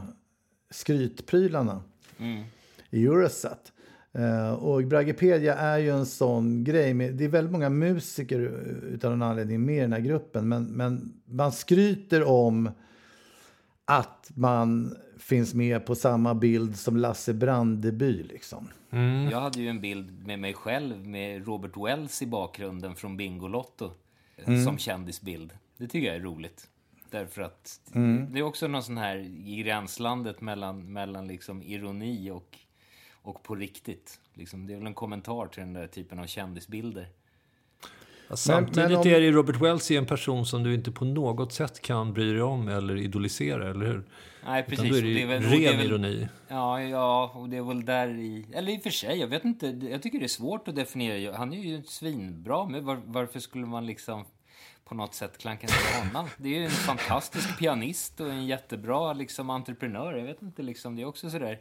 skrytprylarna 0.69 1.83
mm. 2.17 2.43
i 2.89 3.05
Eurosat. 3.05 3.71
Uh, 4.19 4.51
och 4.51 4.83
Braggepedia 4.83 5.55
är 5.55 5.77
ju 5.77 5.89
en 5.89 6.05
sån 6.05 6.63
grej. 6.63 6.93
Med, 6.93 7.13
det 7.13 7.25
är 7.25 7.29
väldigt 7.29 7.51
många 7.51 7.69
musiker 7.69 8.39
utan 8.93 9.11
någon 9.11 9.29
anledning 9.29 9.65
med 9.65 9.77
i 9.77 9.79
den 9.79 9.93
här 9.93 9.99
gruppen. 9.99 10.49
Men, 10.49 10.63
men 10.63 11.13
man 11.25 11.51
skryter 11.51 12.23
om 12.23 12.71
att 13.85 14.31
man 14.35 14.95
finns 15.19 15.53
med 15.53 15.85
på 15.85 15.95
samma 15.95 16.35
bild 16.35 16.77
som 16.77 16.97
Lasse 16.97 17.33
Brandeby. 17.33 18.23
Liksom. 18.23 18.67
Mm. 18.91 19.29
Jag 19.29 19.41
hade 19.41 19.61
ju 19.61 19.67
en 19.67 19.81
bild 19.81 20.27
med 20.27 20.39
mig 20.39 20.53
själv 20.53 21.07
med 21.07 21.47
Robert 21.47 21.77
Wells 21.77 22.21
i 22.21 22.25
bakgrunden 22.25 22.95
från 22.95 23.17
Bingolotto 23.17 23.91
mm. 24.45 24.63
som 24.63 24.77
kändisbild. 24.77 25.53
Det 25.77 25.87
tycker 25.87 26.07
jag 26.07 26.15
är 26.15 26.21
roligt. 26.21 26.67
Därför 27.09 27.41
att 27.41 27.81
mm. 27.93 28.33
det 28.33 28.39
är 28.39 28.43
också 28.43 28.67
någon 28.67 28.83
sån 28.83 28.97
här 28.97 29.17
i 29.45 29.63
gränslandet 29.63 30.41
mellan, 30.41 30.93
mellan 30.93 31.27
liksom 31.27 31.63
ironi 31.63 32.31
och, 32.31 32.57
och 33.21 33.43
på 33.43 33.55
riktigt. 33.55 34.19
Liksom, 34.33 34.67
det 34.67 34.73
är 34.73 34.77
väl 34.77 34.87
en 34.87 34.93
kommentar 34.93 35.47
till 35.47 35.59
den 35.59 35.73
där 35.73 35.87
typen 35.87 36.19
av 36.19 36.25
kändisbilder. 36.25 37.07
Ja, 38.27 38.35
samtidigt 38.35 38.75
men, 38.75 38.91
men 38.91 39.01
om... 39.01 39.07
är 39.07 39.21
det 39.21 39.31
Robert 39.31 39.61
Wells 39.61 39.91
en 39.91 40.05
person 40.05 40.45
som 40.45 40.63
du 40.63 40.73
inte 40.73 40.91
på 40.91 41.05
något 41.05 41.53
sätt 41.53 41.81
kan 41.81 42.13
bry 42.13 42.33
dig 42.33 42.41
om 42.41 42.67
eller 42.67 42.95
idolisera, 42.95 43.69
eller 43.69 43.85
hur? 43.85 44.03
Nej, 44.45 44.63
precis. 44.63 44.85
Utan 44.85 44.91
då 44.91 44.97
är 44.97 45.01
det, 45.01 45.13
det 45.13 45.21
är 45.21 45.27
väl, 45.27 45.43
ren 45.43 45.51
det 45.51 45.65
är 45.65 45.77
väl, 45.77 45.85
ironi. 45.85 46.27
Ja, 46.47 46.81
ja, 46.81 47.31
och 47.35 47.49
det 47.49 47.57
är 47.57 47.61
väl 47.61 47.85
där 47.85 48.07
i... 48.07 48.45
Eller 48.53 48.71
i 48.73 48.77
och 48.77 48.83
för 48.83 48.89
sig, 48.89 49.19
jag 49.19 49.27
vet 49.27 49.45
inte. 49.45 49.67
Jag 49.67 50.01
tycker 50.01 50.19
det 50.19 50.25
är 50.25 50.27
svårt 50.27 50.67
att 50.67 50.75
definiera. 50.75 51.37
Han 51.37 51.53
är 51.53 51.57
ju 51.57 51.83
svinbra, 51.83 52.65
men 52.65 52.85
var, 52.85 53.01
varför 53.05 53.39
skulle 53.39 53.65
man 53.65 53.85
liksom 53.85 54.25
på 54.85 54.95
något 54.95 55.13
sätt 55.13 55.37
klanka 55.37 55.67
ner 55.67 56.05
honom. 56.05 56.29
Det 56.37 56.49
är 56.49 56.59
ju 56.59 56.65
en 56.65 56.71
fantastisk 56.71 57.59
pianist 57.59 58.19
och 58.19 58.29
en 58.29 58.45
jättebra 58.45 59.13
liksom, 59.13 59.49
entreprenör. 59.49 60.13
Jag 60.13 60.25
vet 60.25 60.41
inte, 60.41 60.61
liksom, 60.61 60.95
det 60.95 61.01
är 61.01 61.05
också 61.05 61.29
sådär... 61.29 61.59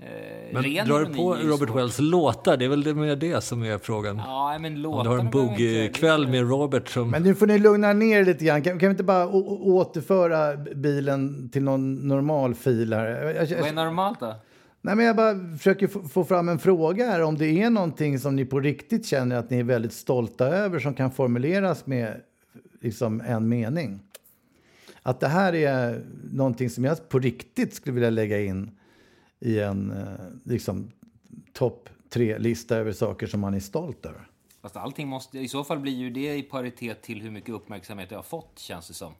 Eh, 0.00 0.08
men 0.52 0.62
drar 0.62 1.04
du 1.04 1.14
på 1.14 1.34
Robert 1.34 1.76
Wells 1.76 1.98
låtar? 1.98 2.56
Det 2.56 2.64
är 2.64 2.68
väl 2.68 2.82
det 2.82 2.94
med 2.94 3.18
det 3.18 3.40
som 3.40 3.62
är 3.62 3.78
frågan? 3.78 4.16
Ja, 4.16 4.58
men 4.60 4.82
låtarna... 4.82 4.98
Om 4.98 5.04
du 5.04 5.10
har 5.10 5.18
en 5.18 5.30
boogie-kväll 5.30 6.28
med 6.28 6.48
Robert 6.48 6.88
som... 6.88 7.10
Men 7.10 7.22
nu 7.22 7.34
får 7.34 7.46
ni 7.46 7.58
lugna 7.58 7.92
ner 7.92 8.24
lite 8.24 8.44
grann. 8.44 8.62
Kan, 8.62 8.78
kan 8.78 8.88
vi 8.88 8.90
inte 8.90 9.04
bara 9.04 9.28
återföra 9.28 10.56
bilen 10.56 11.48
till 11.48 11.62
någon 11.62 11.94
normal 12.08 12.54
fil 12.54 12.92
här? 12.92 13.08
Jag, 13.08 13.50
jag, 13.50 13.58
Vad 13.58 13.68
är 13.68 13.72
normalt 13.72 14.20
då? 14.20 14.34
Nej, 14.80 14.96
men 14.96 15.06
jag 15.06 15.16
bara 15.16 15.56
försöker 15.56 16.08
få 16.08 16.24
fram 16.24 16.48
en 16.48 16.58
fråga 16.58 17.06
här. 17.06 17.22
Om 17.22 17.38
det 17.38 17.62
är 17.62 17.70
någonting 17.70 18.18
som 18.18 18.36
ni 18.36 18.44
på 18.44 18.60
riktigt 18.60 19.06
känner 19.06 19.36
att 19.36 19.50
ni 19.50 19.58
är 19.58 19.64
väldigt 19.64 19.92
stolta 19.92 20.46
över 20.46 20.78
som 20.78 20.94
kan 20.94 21.10
formuleras 21.10 21.86
med 21.86 22.20
liksom 22.80 23.20
en 23.20 23.48
mening. 23.48 24.00
Att 25.02 25.20
det 25.20 25.28
här 25.28 25.54
är 25.54 26.04
någonting 26.32 26.70
som 26.70 26.84
jag 26.84 27.08
på 27.08 27.18
riktigt 27.18 27.74
skulle 27.74 27.94
vilja 27.94 28.10
lägga 28.10 28.40
in 28.40 28.70
i 29.40 29.60
en 29.60 29.90
eh, 29.90 30.50
liksom, 30.50 30.92
topp 31.52 31.88
tre-lista 32.08 32.76
över 32.76 32.92
saker 32.92 33.26
som 33.26 33.40
man 33.40 33.54
är 33.54 33.60
stolt 33.60 34.06
över. 34.06 34.28
Fast 34.62 34.76
allting 34.76 35.08
måste, 35.08 35.38
i 35.38 35.48
så 35.48 35.64
fall 35.64 35.78
blir 35.78 35.96
ju 35.96 36.10
det 36.10 36.36
i 36.36 36.42
paritet 36.42 37.02
till 37.02 37.22
hur 37.22 37.30
mycket 37.30 37.54
uppmärksamhet 37.54 38.10
jag 38.10 38.18
har 38.18 38.22
fått, 38.22 38.58
känns 38.58 38.88
det 38.88 38.94
som. 38.94 39.14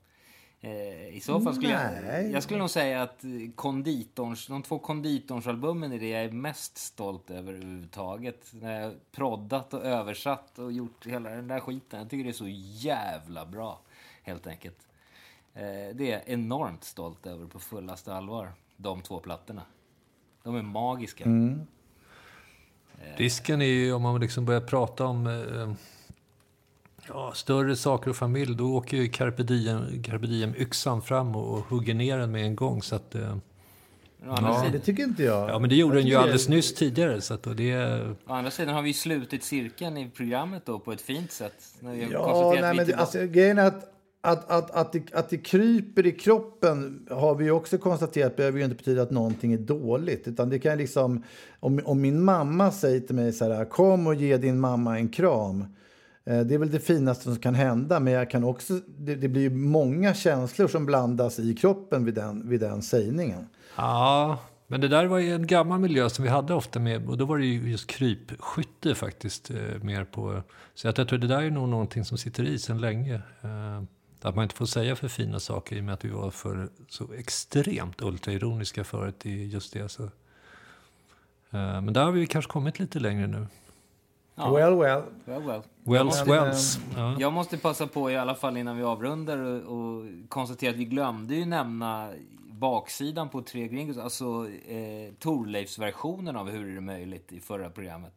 Eh, 0.60 1.16
I 1.16 1.20
så 1.22 1.40
fall 1.40 1.54
skulle 1.54 1.72
jag, 1.72 2.30
jag 2.30 2.42
skulle 2.42 2.58
nog 2.58 2.70
säga 2.70 3.02
att 3.02 3.24
konditorns, 3.54 4.46
de 4.46 4.62
två 4.62 4.78
konditornsalbumen 4.78 5.92
är 5.92 5.98
det 5.98 6.08
jag 6.08 6.24
är 6.24 6.30
mest 6.30 6.78
stolt 6.78 7.30
över 7.30 7.52
överhuvudtaget. 7.52 8.46
När 8.52 8.80
jag 8.80 8.94
proddat 9.12 9.74
och 9.74 9.84
översatt 9.84 10.58
och 10.58 10.72
gjort 10.72 11.06
hela 11.06 11.30
den 11.30 11.48
där 11.48 11.60
skiten. 11.60 12.00
Jag 12.00 12.10
tycker 12.10 12.24
det 12.24 12.30
är 12.30 12.32
så 12.32 12.48
jävla 12.88 13.46
bra, 13.46 13.80
helt 14.22 14.46
enkelt. 14.46 14.88
Eh, 15.54 15.62
det 15.94 16.00
är 16.00 16.10
jag 16.10 16.22
enormt 16.26 16.84
stolt 16.84 17.26
över 17.26 17.46
på 17.46 17.58
fullaste 17.58 18.14
allvar, 18.14 18.52
de 18.76 19.02
två 19.02 19.20
plattorna. 19.20 19.62
De 20.48 20.56
är 20.56 20.62
magiska. 20.62 21.24
Mm. 21.24 21.60
Risken 23.16 23.62
är 23.62 23.66
ju 23.66 23.92
om 23.92 24.02
man 24.02 24.20
liksom 24.20 24.44
börjar 24.44 24.60
prata 24.60 25.06
om 25.06 25.26
eh, 25.26 25.72
ja, 27.08 27.32
större 27.34 27.76
saker 27.76 28.10
och 28.10 28.16
familj, 28.16 28.54
då 28.56 28.76
åker 28.76 28.96
ju 28.96 29.08
carpe 29.08 29.42
diem, 29.42 30.02
carpe 30.02 30.26
diem 30.26 30.54
yxan 30.54 31.02
fram 31.02 31.36
och, 31.36 31.58
och 31.58 31.64
hugger 31.64 31.94
ner 31.94 32.18
den 32.18 32.30
med 32.30 32.44
en 32.44 32.56
gång. 32.56 32.82
Så 32.82 32.96
att, 32.96 33.14
eh, 33.14 33.36
Ja, 34.26 34.64
det 34.72 34.78
tycker 34.78 35.02
inte 35.02 35.22
jag. 35.22 35.50
Ja, 35.50 35.58
men 35.58 35.70
det 35.70 35.76
gjorde 35.76 35.94
jag 35.94 36.04
den 36.04 36.10
ju 36.10 36.16
alldeles 36.16 36.46
det... 36.46 36.54
nyss 36.54 36.74
tidigare. 36.74 37.20
Så 37.20 37.34
att 37.34 37.56
det... 37.56 38.00
Å 38.26 38.32
andra 38.32 38.50
sidan 38.50 38.74
har 38.74 38.82
vi 38.82 38.92
slutit 38.92 39.44
cirkeln 39.44 39.96
i 39.96 40.10
programmet 40.10 40.66
då 40.66 40.78
på 40.78 40.92
ett 40.92 41.00
fint 41.00 41.32
sätt. 41.32 41.74
När 41.80 41.92
vi 41.92 42.08
ja, 42.12 42.54
nej, 42.60 42.74
men 42.74 42.86
det, 42.86 42.94
alltså, 42.94 43.26
grejen 43.26 43.58
är 43.58 43.66
att, 43.66 43.97
att, 44.20 44.50
att, 44.50 44.70
att, 44.70 44.92
det, 44.92 45.14
att 45.14 45.30
det 45.30 45.38
kryper 45.38 46.06
i 46.06 46.12
kroppen 46.12 47.06
har 47.10 47.34
vi 47.34 47.50
också 47.50 47.78
konstaterat 47.78 48.36
behöver 48.36 48.58
ju 48.58 48.64
inte 48.64 48.76
betyda 48.76 49.02
att 49.02 49.10
någonting 49.10 49.52
är 49.52 49.58
dåligt. 49.58 50.28
Utan 50.28 50.48
det 50.48 50.58
kan 50.58 50.78
liksom, 50.78 51.22
om, 51.60 51.80
om 51.84 52.00
min 52.00 52.24
mamma 52.24 52.72
säger 52.72 53.00
till 53.00 53.14
mig 53.14 53.32
så 53.32 53.52
här, 53.52 53.64
kom 53.64 54.06
och 54.06 54.14
ge 54.14 54.36
din 54.36 54.60
mamma 54.60 54.98
en 54.98 55.08
kram. 55.08 55.64
Eh, 56.24 56.40
det 56.40 56.54
är 56.54 56.58
väl 56.58 56.70
det 56.70 56.80
finaste 56.80 57.24
som 57.24 57.36
kan 57.36 57.54
hända, 57.54 58.00
men 58.00 58.12
jag 58.12 58.30
kan 58.30 58.44
också, 58.44 58.80
det, 58.98 59.14
det 59.14 59.28
blir 59.28 59.50
många 59.50 60.14
känslor 60.14 60.68
som 60.68 60.86
blandas 60.86 61.38
i 61.38 61.54
kroppen 61.54 62.04
vid 62.04 62.14
den, 62.14 62.48
vid 62.48 62.60
den 62.60 62.82
sägningen. 62.82 63.46
Ja, 63.76 64.38
men 64.66 64.80
det 64.80 64.88
där 64.88 65.06
var 65.06 65.18
ju 65.18 65.34
en 65.34 65.46
gammal 65.46 65.80
miljö 65.80 66.10
som 66.10 66.24
vi 66.24 66.30
hade 66.30 66.54
ofta 66.54 66.78
med, 66.80 67.08
och 67.08 67.18
då 67.18 67.24
var 67.24 67.38
det 67.38 67.46
ju 67.46 67.70
just 67.70 67.86
krypskytte 67.86 68.94
faktiskt. 68.94 69.50
Eh, 69.50 69.82
mer 69.82 70.04
på, 70.04 70.42
så 70.74 70.86
jag 70.86 70.94
tror 70.94 71.18
det 71.18 71.26
där 71.26 71.42
är 71.42 71.50
nog 71.50 71.68
någonting 71.68 72.04
som 72.04 72.18
sitter 72.18 72.44
i 72.44 72.58
sedan 72.58 72.80
länge. 72.80 73.14
Eh, 73.14 73.82
att 74.22 74.34
man 74.34 74.42
inte 74.42 74.54
får 74.54 74.66
säga 74.66 74.96
för 74.96 75.08
fina 75.08 75.40
saker 75.40 75.76
i 75.76 75.80
och 75.80 75.84
med 75.84 75.94
att 75.94 76.04
vi 76.04 76.08
var 76.08 76.30
för 76.30 76.68
så 76.88 77.12
extremt 77.12 78.02
ultraironiska 78.02 78.84
förut 78.84 79.26
i 79.26 79.46
just 79.46 79.72
det. 79.72 79.88
Så. 79.88 80.02
Eh, 80.02 80.10
men 81.50 81.92
där 81.92 82.04
har 82.04 82.12
vi 82.12 82.26
kanske 82.26 82.50
kommit 82.50 82.78
lite 82.78 83.00
längre 83.00 83.26
nu. 83.26 83.46
Ja. 84.34 84.54
Well, 84.54 84.74
well. 84.74 85.02
well, 85.24 85.42
well. 85.42 85.62
Wells, 85.82 86.26
wells. 86.26 86.80
Ja. 86.96 87.16
Jag 87.18 87.32
måste 87.32 87.58
passa 87.58 87.86
på 87.86 88.10
i 88.10 88.16
alla 88.16 88.34
fall 88.34 88.56
innan 88.56 88.76
vi 88.76 88.82
avrundar 88.82 89.38
och, 89.38 89.78
och 89.78 90.04
konstatera 90.28 90.70
att 90.70 90.76
vi 90.76 90.84
glömde 90.84 91.34
ju 91.34 91.44
nämna 91.44 92.10
baksidan 92.50 93.28
på 93.28 93.42
Tre 93.42 93.68
Gringos, 93.68 93.98
alltså 93.98 94.48
eh, 94.68 95.12
Torleifs-versionen 95.18 96.36
av 96.36 96.50
Hur 96.50 96.70
är 96.70 96.74
det 96.74 96.80
möjligt 96.80 97.32
i 97.32 97.40
förra 97.40 97.70
programmet. 97.70 98.12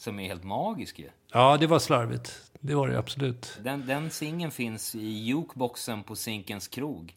Som 0.00 0.20
är 0.20 0.24
helt 0.24 0.44
magisk 0.44 0.98
ju. 0.98 1.08
Ja, 1.32 1.56
det 1.56 1.66
var 1.66 1.78
slarvigt. 1.78 2.52
Det 2.60 2.74
var 2.74 2.88
det 2.88 2.98
absolut. 2.98 3.58
Den, 3.62 3.86
den 3.86 4.10
singeln 4.10 4.50
finns 4.50 4.94
i 4.94 5.08
jukeboxen 5.08 6.02
på 6.02 6.16
Zinkens 6.16 6.68
krog. 6.68 7.16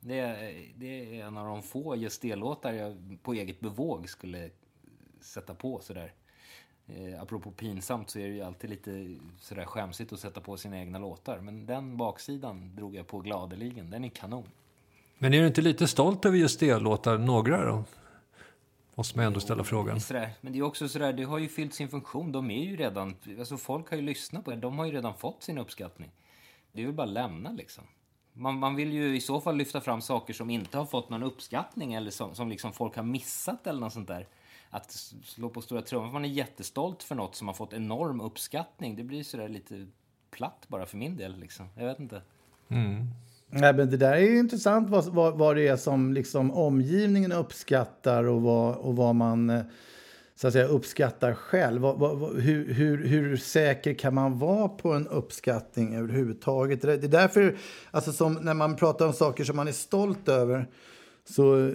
Det 0.00 0.18
är, 0.18 0.54
det 0.76 1.20
är 1.20 1.26
en 1.26 1.36
av 1.36 1.46
de 1.46 1.62
få 1.62 1.96
just 1.96 2.24
låtar 2.24 2.72
jag 2.72 3.18
på 3.22 3.34
eget 3.34 3.60
bevåg 3.60 4.08
skulle 4.08 4.50
sätta 5.20 5.54
på 5.54 5.80
sådär. 5.80 6.12
Eh, 6.86 7.22
apropå 7.22 7.50
pinsamt 7.50 8.10
så 8.10 8.18
är 8.18 8.28
det 8.28 8.34
ju 8.34 8.42
alltid 8.42 8.70
lite 8.70 9.16
sådär 9.40 9.64
skämsigt 9.64 10.12
att 10.12 10.20
sätta 10.20 10.40
på 10.40 10.56
sina 10.56 10.78
egna 10.78 10.98
låtar. 10.98 11.40
Men 11.40 11.66
den 11.66 11.96
baksidan 11.96 12.76
drog 12.76 12.94
jag 12.94 13.06
på 13.06 13.18
gladeligen. 13.18 13.90
Den 13.90 14.04
är 14.04 14.08
kanon. 14.08 14.48
Men 15.18 15.34
är 15.34 15.40
du 15.40 15.46
inte 15.46 15.62
lite 15.62 15.88
stolt 15.88 16.24
över 16.24 16.38
just 16.38 16.62
låtar, 16.62 17.18
några 17.18 17.64
då? 17.64 17.84
Måste 18.98 19.18
man 19.18 19.26
ändå 19.26 19.40
ställa 19.40 19.64
frågan. 19.64 20.00
Sådär. 20.00 20.30
Men 20.40 20.52
det 20.52 20.58
är 20.58 20.62
också 20.62 20.88
sådär, 20.88 21.12
det 21.12 21.24
har 21.24 21.38
ju 21.38 21.48
fyllt 21.48 21.74
sin 21.74 21.88
funktion. 21.88 22.32
De 22.32 22.50
är 22.50 22.64
ju 22.64 22.76
redan, 22.76 23.14
alltså 23.38 23.56
folk 23.56 23.90
har 23.90 23.96
ju 23.96 24.02
lyssnat 24.02 24.44
på 24.44 24.50
det. 24.50 24.56
De 24.56 24.78
har 24.78 24.86
ju 24.86 24.92
redan 24.92 25.14
fått 25.14 25.42
sin 25.42 25.58
uppskattning. 25.58 26.10
Det 26.72 26.82
är 26.82 26.86
väl 26.86 26.94
bara 26.94 27.06
att 27.06 27.12
lämna 27.12 27.52
liksom. 27.52 27.84
Man, 28.32 28.58
man 28.58 28.74
vill 28.74 28.92
ju 28.92 29.16
i 29.16 29.20
så 29.20 29.40
fall 29.40 29.56
lyfta 29.56 29.80
fram 29.80 30.00
saker 30.00 30.34
som 30.34 30.50
inte 30.50 30.78
har 30.78 30.86
fått 30.86 31.10
någon 31.10 31.22
uppskattning 31.22 31.94
eller 31.94 32.10
som, 32.10 32.34
som 32.34 32.48
liksom 32.48 32.72
folk 32.72 32.96
har 32.96 33.02
missat 33.02 33.66
eller 33.66 33.80
något 33.80 33.92
sånt 33.92 34.08
där 34.08 34.28
att 34.70 34.90
slå 35.24 35.48
på 35.48 35.62
stora 35.62 35.82
trumman. 35.82 36.12
Man 36.12 36.24
är 36.24 36.28
jättestolt 36.28 37.02
för 37.02 37.14
något 37.14 37.34
som 37.34 37.46
har 37.46 37.54
fått 37.54 37.72
enorm 37.72 38.20
uppskattning. 38.20 38.96
Det 38.96 39.04
blir 39.04 39.22
sådär 39.22 39.48
lite 39.48 39.86
platt 40.30 40.64
bara 40.68 40.86
för 40.86 40.96
min 40.96 41.16
del. 41.16 41.38
Liksom. 41.38 41.68
Jag 41.74 41.86
vet 41.86 42.00
inte. 42.00 42.22
Mm. 42.68 43.06
Nej, 43.50 43.74
men 43.74 43.90
det 43.90 43.96
där 43.96 44.12
är 44.12 44.20
ju 44.20 44.38
intressant 44.38 44.90
vad, 44.90 45.04
vad, 45.04 45.38
vad 45.38 45.56
det 45.56 45.68
är 45.68 45.76
som 45.76 46.12
liksom 46.12 46.50
omgivningen 46.50 47.32
uppskattar 47.32 48.24
och 48.24 48.42
vad, 48.42 48.76
och 48.76 48.96
vad 48.96 49.14
man 49.14 49.50
eh, 49.50 49.62
så 50.34 50.46
att 50.46 50.52
säga, 50.52 50.66
uppskattar 50.66 51.34
själv. 51.34 51.82
Vad, 51.82 51.98
vad, 51.98 52.40
hur, 52.40 52.74
hur, 52.74 53.04
hur 53.04 53.36
säker 53.36 53.94
kan 53.94 54.14
man 54.14 54.38
vara 54.38 54.68
på 54.68 54.92
en 54.92 55.08
uppskattning 55.08 55.94
överhuvudtaget? 55.94 56.82
Det 56.82 56.92
är 56.92 57.08
därför, 57.08 57.56
alltså 57.90 58.12
som 58.12 58.34
när 58.34 58.54
man 58.54 58.76
pratar 58.76 59.06
om 59.06 59.12
saker 59.12 59.44
som 59.44 59.56
man 59.56 59.68
är 59.68 59.72
stolt 59.72 60.28
över 60.28 60.68
så 61.24 61.68
eh, 61.68 61.74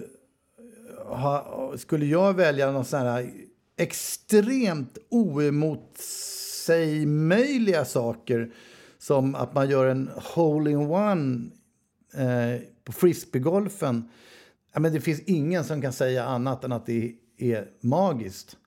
ha, 1.06 1.74
skulle 1.76 2.06
jag 2.06 2.34
välja 2.34 2.72
någon 2.72 2.86
sån 2.86 3.00
här 3.00 3.32
extremt 3.78 4.98
oemotsägmöjliga 5.10 7.86
saker 7.86 8.52
som 8.98 9.36
att 9.36 9.54
man 9.54 9.70
gör 9.70 9.86
en 9.86 10.10
hole-in-one 10.16 11.50
eh, 12.14 12.62
på 12.84 12.92
frisbeegolfen. 12.92 14.10
Ja, 14.74 14.80
men 14.80 14.94
det 14.94 15.02
finns 15.02 15.22
ingen 15.22 15.64
som 15.64 15.82
kan 15.82 15.94
säga 15.94 16.26
annat 16.26 16.64
än 16.64 16.72
att 16.72 16.86
det 16.86 17.16
är 17.38 17.68
magiskt. 17.82 18.58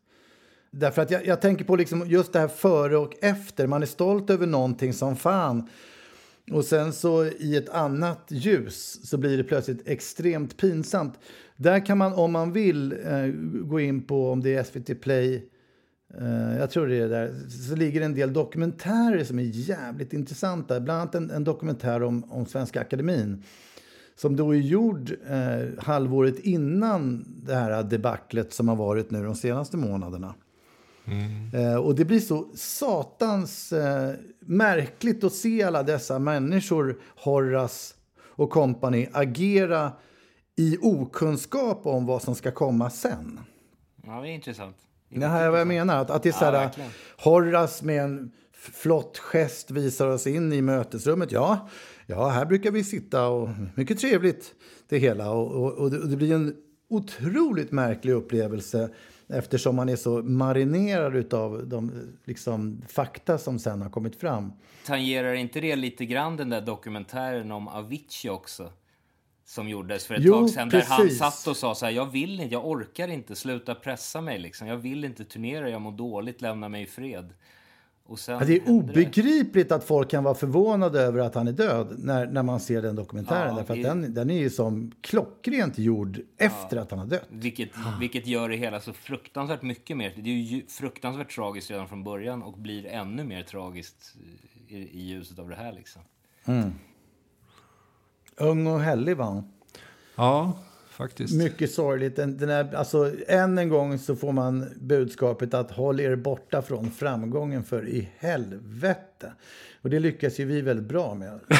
därför 0.70 1.02
att 1.02 1.10
jag, 1.10 1.26
jag 1.26 1.40
tänker 1.40 1.64
på 1.64 1.76
liksom 1.76 2.08
just 2.08 2.32
det 2.32 2.38
här 2.38 2.48
före 2.48 2.96
och 2.96 3.12
efter. 3.20 3.66
Man 3.66 3.82
är 3.82 3.86
stolt 3.86 4.30
över 4.30 4.46
någonting 4.46 4.92
som 4.92 5.16
fan. 5.16 5.68
Och 6.52 6.64
sen 6.64 6.92
så 6.92 7.24
i 7.24 7.56
ett 7.56 7.68
annat 7.68 8.26
ljus 8.28 9.08
så 9.08 9.16
blir 9.16 9.36
det 9.36 9.44
plötsligt 9.44 9.88
extremt 9.88 10.56
pinsamt. 10.56 11.18
Där 11.56 11.86
kan 11.86 11.98
man 11.98 12.12
om 12.12 12.32
man 12.32 12.52
vill 12.52 12.92
eh, 12.92 13.26
gå 13.64 13.80
in 13.80 14.02
på 14.02 14.30
om 14.30 14.42
det 14.42 14.54
är 14.54 14.62
SVT 14.62 15.00
Play 15.00 15.48
Uh, 16.20 16.58
jag 16.58 16.70
tror 16.70 16.86
det 16.86 16.96
är 16.96 17.08
där. 17.08 17.48
Så 17.68 17.76
ligger 17.76 18.00
en 18.00 18.14
del 18.14 18.32
dokumentärer 18.32 19.24
som 19.24 19.38
är 19.38 19.42
jävligt 19.42 20.12
intressanta. 20.12 20.80
Bland 20.80 21.00
annat 21.00 21.14
en, 21.14 21.30
en 21.30 21.44
dokumentär 21.44 22.02
om, 22.02 22.24
om 22.32 22.46
Svenska 22.46 22.80
Akademin. 22.80 23.42
Som 24.16 24.36
då 24.36 24.54
är 24.54 24.58
gjord 24.58 25.10
uh, 25.10 25.78
halvåret 25.78 26.38
innan 26.38 27.24
det 27.46 27.54
här 27.54 27.82
debaclet 27.82 28.52
som 28.52 28.68
har 28.68 28.76
varit 28.76 29.10
nu 29.10 29.24
de 29.24 29.34
senaste 29.34 29.76
månaderna. 29.76 30.34
Mm. 31.04 31.54
Uh, 31.54 31.76
och 31.76 31.94
det 31.94 32.04
blir 32.04 32.20
så 32.20 32.48
satans 32.54 33.72
märkligt 34.40 35.24
att 35.24 35.32
se 35.32 35.62
alla 35.62 35.82
dessa 35.82 36.18
människor, 36.18 36.98
Horras 37.16 37.94
och 38.36 38.50
kompani, 38.50 39.08
agera 39.12 39.92
i 40.56 40.78
okunskap 40.82 41.86
om 41.86 42.06
vad 42.06 42.22
som 42.22 42.34
ska 42.34 42.50
komma 42.50 42.90
sen. 42.90 43.40
Ja, 44.06 44.20
det 44.20 44.28
är 44.28 44.32
intressant. 44.32 44.76
Det 45.20 45.26
här 45.26 45.44
är 45.44 45.50
vad 45.50 45.60
jag 45.60 45.68
menar. 45.68 46.02
Att, 46.02 46.10
att 46.10 46.22
det 46.22 46.28
är 46.28 46.32
så 46.32 46.44
här, 46.44 46.52
ja, 46.52 46.70
Horace 47.18 47.84
med 47.84 48.04
en 48.04 48.32
flott 48.52 49.18
gest 49.18 49.70
visar 49.70 50.08
oss 50.08 50.26
in 50.26 50.52
i 50.52 50.62
mötesrummet. 50.62 51.32
Ja, 51.32 51.68
ja, 52.06 52.28
här 52.28 52.46
brukar 52.46 52.70
vi 52.70 52.84
sitta 52.84 53.28
och 53.28 53.48
mycket 53.74 53.98
trevligt 53.98 54.54
det 54.88 54.98
hela. 54.98 55.30
Och, 55.30 55.50
och, 55.50 55.72
och, 55.72 55.90
det, 55.90 55.98
och 55.98 56.08
det, 56.08 56.16
blir 56.16 56.34
en 56.34 56.56
otroligt 56.88 57.72
märklig 57.72 58.12
upplevelse 58.12 58.90
eftersom 59.28 59.76
man 59.76 59.88
är 59.88 59.96
så 59.96 60.22
marinerad 60.22 61.34
av 61.34 61.66
de 61.68 61.92
liksom, 62.24 62.82
fakta 62.88 63.38
som 63.38 63.58
sen 63.58 63.82
har 63.82 63.90
kommit 63.90 64.16
fram. 64.16 64.52
Tangerar 64.86 65.34
inte 65.34 65.60
det 65.60 65.76
lite 65.76 66.06
grann 66.06 66.36
den 66.36 66.50
där 66.50 66.60
dokumentären 66.60 67.52
om 67.52 67.68
Avicii 67.68 68.30
också? 68.30 68.70
Som 69.44 69.68
gjordes 69.68 70.06
för 70.06 70.14
ett 70.14 70.22
jo, 70.22 70.32
tag 70.32 70.50
sedan. 70.50 70.70
Precis. 70.70 70.88
Där 70.88 70.96
han 70.96 71.10
satt 71.10 71.46
och 71.46 71.56
sa 71.56 71.74
så 71.74 71.86
här, 71.86 71.92
jag 71.92 72.06
vill 72.06 72.40
inte, 72.40 72.54
jag 72.54 72.66
orkar 72.66 73.08
inte, 73.08 73.34
sluta 73.34 73.74
pressa 73.74 74.20
mig 74.20 74.38
liksom. 74.38 74.68
Jag 74.68 74.76
vill 74.76 75.04
inte 75.04 75.24
turnera, 75.24 75.70
jag 75.70 75.80
mår 75.80 75.92
dåligt, 75.92 76.42
lämna 76.42 76.68
mig 76.68 76.82
i 76.82 76.86
fred. 76.86 77.32
Ja, 78.26 78.44
det 78.46 78.56
är 78.56 78.70
obegripligt 78.70 79.68
det. 79.68 79.74
att 79.74 79.84
folk 79.84 80.10
kan 80.10 80.24
vara 80.24 80.34
förvånade 80.34 81.00
över 81.00 81.18
att 81.18 81.34
han 81.34 81.48
är 81.48 81.52
död 81.52 81.94
när, 81.98 82.26
när 82.26 82.42
man 82.42 82.60
ser 82.60 82.82
den 82.82 82.96
dokumentären. 82.96 83.48
Ja, 83.48 83.54
därför 83.54 83.74
att 83.74 83.82
den, 83.82 84.14
den 84.14 84.30
är 84.30 84.38
ju 84.38 84.50
som 84.50 84.92
klockrent 85.00 85.78
gjord 85.78 86.20
efter 86.36 86.76
ja, 86.76 86.82
att 86.82 86.90
han 86.90 86.98
har 86.98 87.06
dött. 87.06 87.26
Vilket, 87.28 87.70
vilket 88.00 88.26
gör 88.26 88.48
det 88.48 88.56
hela 88.56 88.80
så 88.80 88.92
fruktansvärt 88.92 89.62
mycket 89.62 89.96
mer. 89.96 90.12
Det 90.16 90.30
är 90.30 90.34
ju 90.34 90.66
fruktansvärt 90.66 91.34
tragiskt 91.34 91.70
redan 91.70 91.88
från 91.88 92.04
början 92.04 92.42
och 92.42 92.58
blir 92.58 92.86
ännu 92.86 93.24
mer 93.24 93.42
tragiskt 93.42 94.16
i, 94.68 94.76
i 94.76 95.02
ljuset 95.02 95.38
av 95.38 95.48
det 95.48 95.56
här 95.56 95.72
liksom. 95.72 96.02
Mm. 96.44 96.72
Ung 98.36 98.66
och 98.66 98.80
hellig 98.80 99.16
var 99.16 99.26
hon. 99.26 99.52
Ja, 100.16 100.58
faktiskt. 100.90 101.34
Mycket 101.34 101.72
sorgligt. 101.72 102.16
Den, 102.16 102.36
den 102.38 102.50
är, 102.50 102.74
alltså, 102.74 103.12
än 103.28 103.58
en 103.58 103.68
gång 103.68 103.98
så 103.98 104.16
får 104.16 104.32
man 104.32 104.70
budskapet 104.80 105.54
att 105.54 105.70
håll 105.70 106.00
er 106.00 106.16
borta 106.16 106.62
från 106.62 106.90
framgången 106.90 107.64
för 107.64 107.88
i 107.88 108.08
helvete. 108.18 109.32
Och 109.82 109.90
det 109.90 109.98
lyckas 109.98 110.40
ju 110.40 110.44
vi 110.44 110.60
väldigt 110.60 110.88
bra 110.88 111.14
med. 111.14 111.40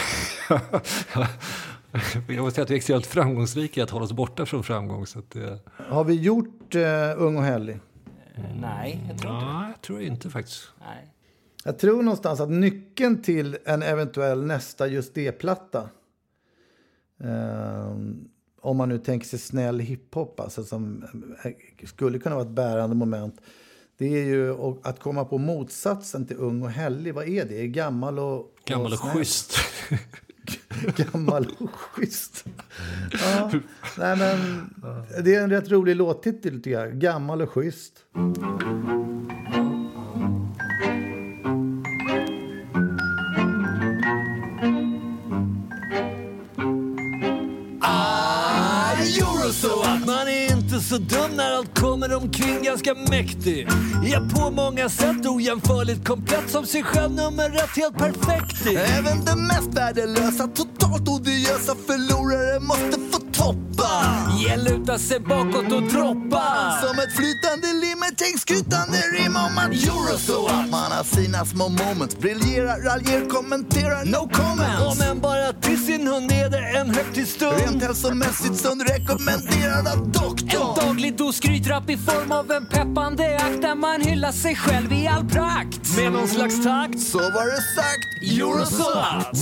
Jag 2.28 2.38
måste 2.38 2.54
säga 2.54 2.62
att 2.62 2.70
vi 2.70 2.74
är 2.74 2.76
extremt 2.76 3.06
framgångsrika 3.06 3.80
i 3.80 3.84
att 3.84 3.90
hålla 3.90 4.04
oss 4.04 4.12
borta 4.12 4.46
från 4.46 4.64
framgång. 4.64 5.06
Så 5.06 5.22
det... 5.28 5.58
Har 5.88 6.04
vi 6.04 6.14
gjort 6.14 6.74
uh, 6.74 6.82
Ung 7.16 7.36
och 7.36 7.42
hellig? 7.42 7.74
Uh, 8.38 8.44
nej, 8.60 9.04
jag 9.08 9.18
tror 9.18 9.32
inte 9.32 9.46
Nej, 9.46 9.68
jag 9.68 9.82
tror 9.82 10.02
inte 10.02 10.30
faktiskt. 10.30 10.68
Nej. 10.80 11.14
Jag 11.64 11.78
tror 11.78 12.02
någonstans 12.02 12.40
att 12.40 12.50
nyckeln 12.50 13.22
till 13.22 13.58
en 13.64 13.82
eventuell 13.82 14.44
nästa 14.46 14.86
just 14.86 15.14
det-platta 15.14 15.88
Um, 17.18 18.28
om 18.60 18.76
man 18.76 18.88
nu 18.88 18.98
tänker 18.98 19.26
sig 19.26 19.38
snäll 19.38 19.80
hiphop, 19.80 20.40
alltså, 20.40 20.64
som 20.64 21.04
skulle 21.84 22.18
kunna 22.18 22.34
vara 22.34 22.46
ett 22.46 22.50
bärande 22.50 22.96
moment. 22.96 23.40
Det 23.98 24.06
är 24.06 24.24
ju 24.24 24.54
att 24.82 25.00
komma 25.00 25.24
på 25.24 25.38
motsatsen 25.38 26.26
till 26.26 26.36
ung 26.36 26.62
och 26.62 26.70
hellig. 26.70 27.14
Vad 27.14 27.28
är 27.28 27.44
det? 27.44 27.68
Gammal 27.68 28.18
och 28.18 28.54
Gammal 28.64 28.92
och, 28.92 28.92
och 28.92 28.98
schysst. 28.98 29.56
Gammal 30.96 31.46
och 31.58 31.70
schysst. 31.74 32.44
Ja, 33.12 33.50
nej 33.98 34.16
men, 34.16 34.70
det 35.24 35.34
är 35.34 35.42
en 35.42 35.50
rätt 35.50 35.70
rolig 35.70 35.96
låttitel, 35.96 36.62
tycker 36.62 36.80
jag. 36.80 36.94
Gammal 36.94 37.42
och 37.42 37.50
schysst. 37.50 38.04
Så 50.94 51.00
dum 51.00 51.36
när 51.36 51.52
allt 51.52 51.78
kommer 51.78 52.14
omkring 52.16 52.62
ganska 52.62 52.94
mäktig. 52.94 53.68
Ja, 54.04 54.20
på 54.34 54.50
många 54.50 54.88
sätt 54.88 55.26
ojämförligt 55.26 56.06
komplett 56.06 56.50
som 56.50 56.66
sig 56.66 56.82
själv 56.82 57.12
nummer 57.12 57.56
ett 57.56 57.76
helt 57.76 57.98
perfekt 57.98 58.66
i 58.66 58.76
Även 58.76 59.24
det 59.24 59.36
mest 59.36 59.78
värdelösa, 59.78 60.46
totalt 60.46 61.08
odiösa 61.08 61.74
förlorare 61.86 62.60
måste 62.60 63.00
få 63.10 63.18
toppa. 63.76 64.04
Ja, 64.48 64.56
luta 64.56 64.98
sig 64.98 65.20
bakåt 65.20 65.72
och 65.72 65.82
droppa. 65.82 66.78
Som 66.82 66.98
ett 66.98 67.12
flytande 67.16 67.66
lim, 67.72 68.02
ett 68.02 68.40
skrytande 68.40 68.98
rim 68.98 69.36
om 69.36 69.58
att 69.58 69.72
euro 69.72 70.18
så 70.18 70.46
att 70.46 70.70
man 70.70 70.92
har 70.92 71.04
sina 71.04 71.44
små 71.44 71.68
moments. 71.68 72.18
Briljerar, 72.18 72.78
raljerar, 72.80 73.28
kommenterar, 73.28 74.04
no 74.04 74.28
comments. 74.32 74.80
Ja, 74.80 74.94
men 74.98 75.20
bara 75.20 75.52
till 75.52 75.86
sin 75.86 76.06
hund 76.06 76.32
är 76.32 76.50
det 76.50 76.78
en 76.78 76.94
högtidsstund. 76.94 77.58
Rent 77.58 77.82
hälsomässigt 77.82 78.56
sund 78.56 78.82
rekommenderad 78.88 79.88
av 79.88 80.08
doktorn. 80.12 80.78
En 80.78 80.86
daglig 80.86 81.16
dos 81.16 81.36
skrytrapp 81.36 81.90
i 81.90 81.96
form 81.96 82.32
av 82.32 82.50
en 82.50 82.66
peppande 82.66 83.36
akt 83.36 83.62
där 83.62 83.74
man 83.74 84.00
hyllar 84.00 84.32
sig 84.32 84.56
själv 84.56 84.92
i 84.92 85.08
all 85.08 85.28
prakt. 85.28 85.96
Med 85.96 86.12
någon 86.12 86.28
slags 86.28 86.64
takt. 86.64 87.00
Så 87.00 87.18
var 87.18 87.46
det 87.46 87.62
sagt. 87.76 88.14
Eurosat! 88.22 89.36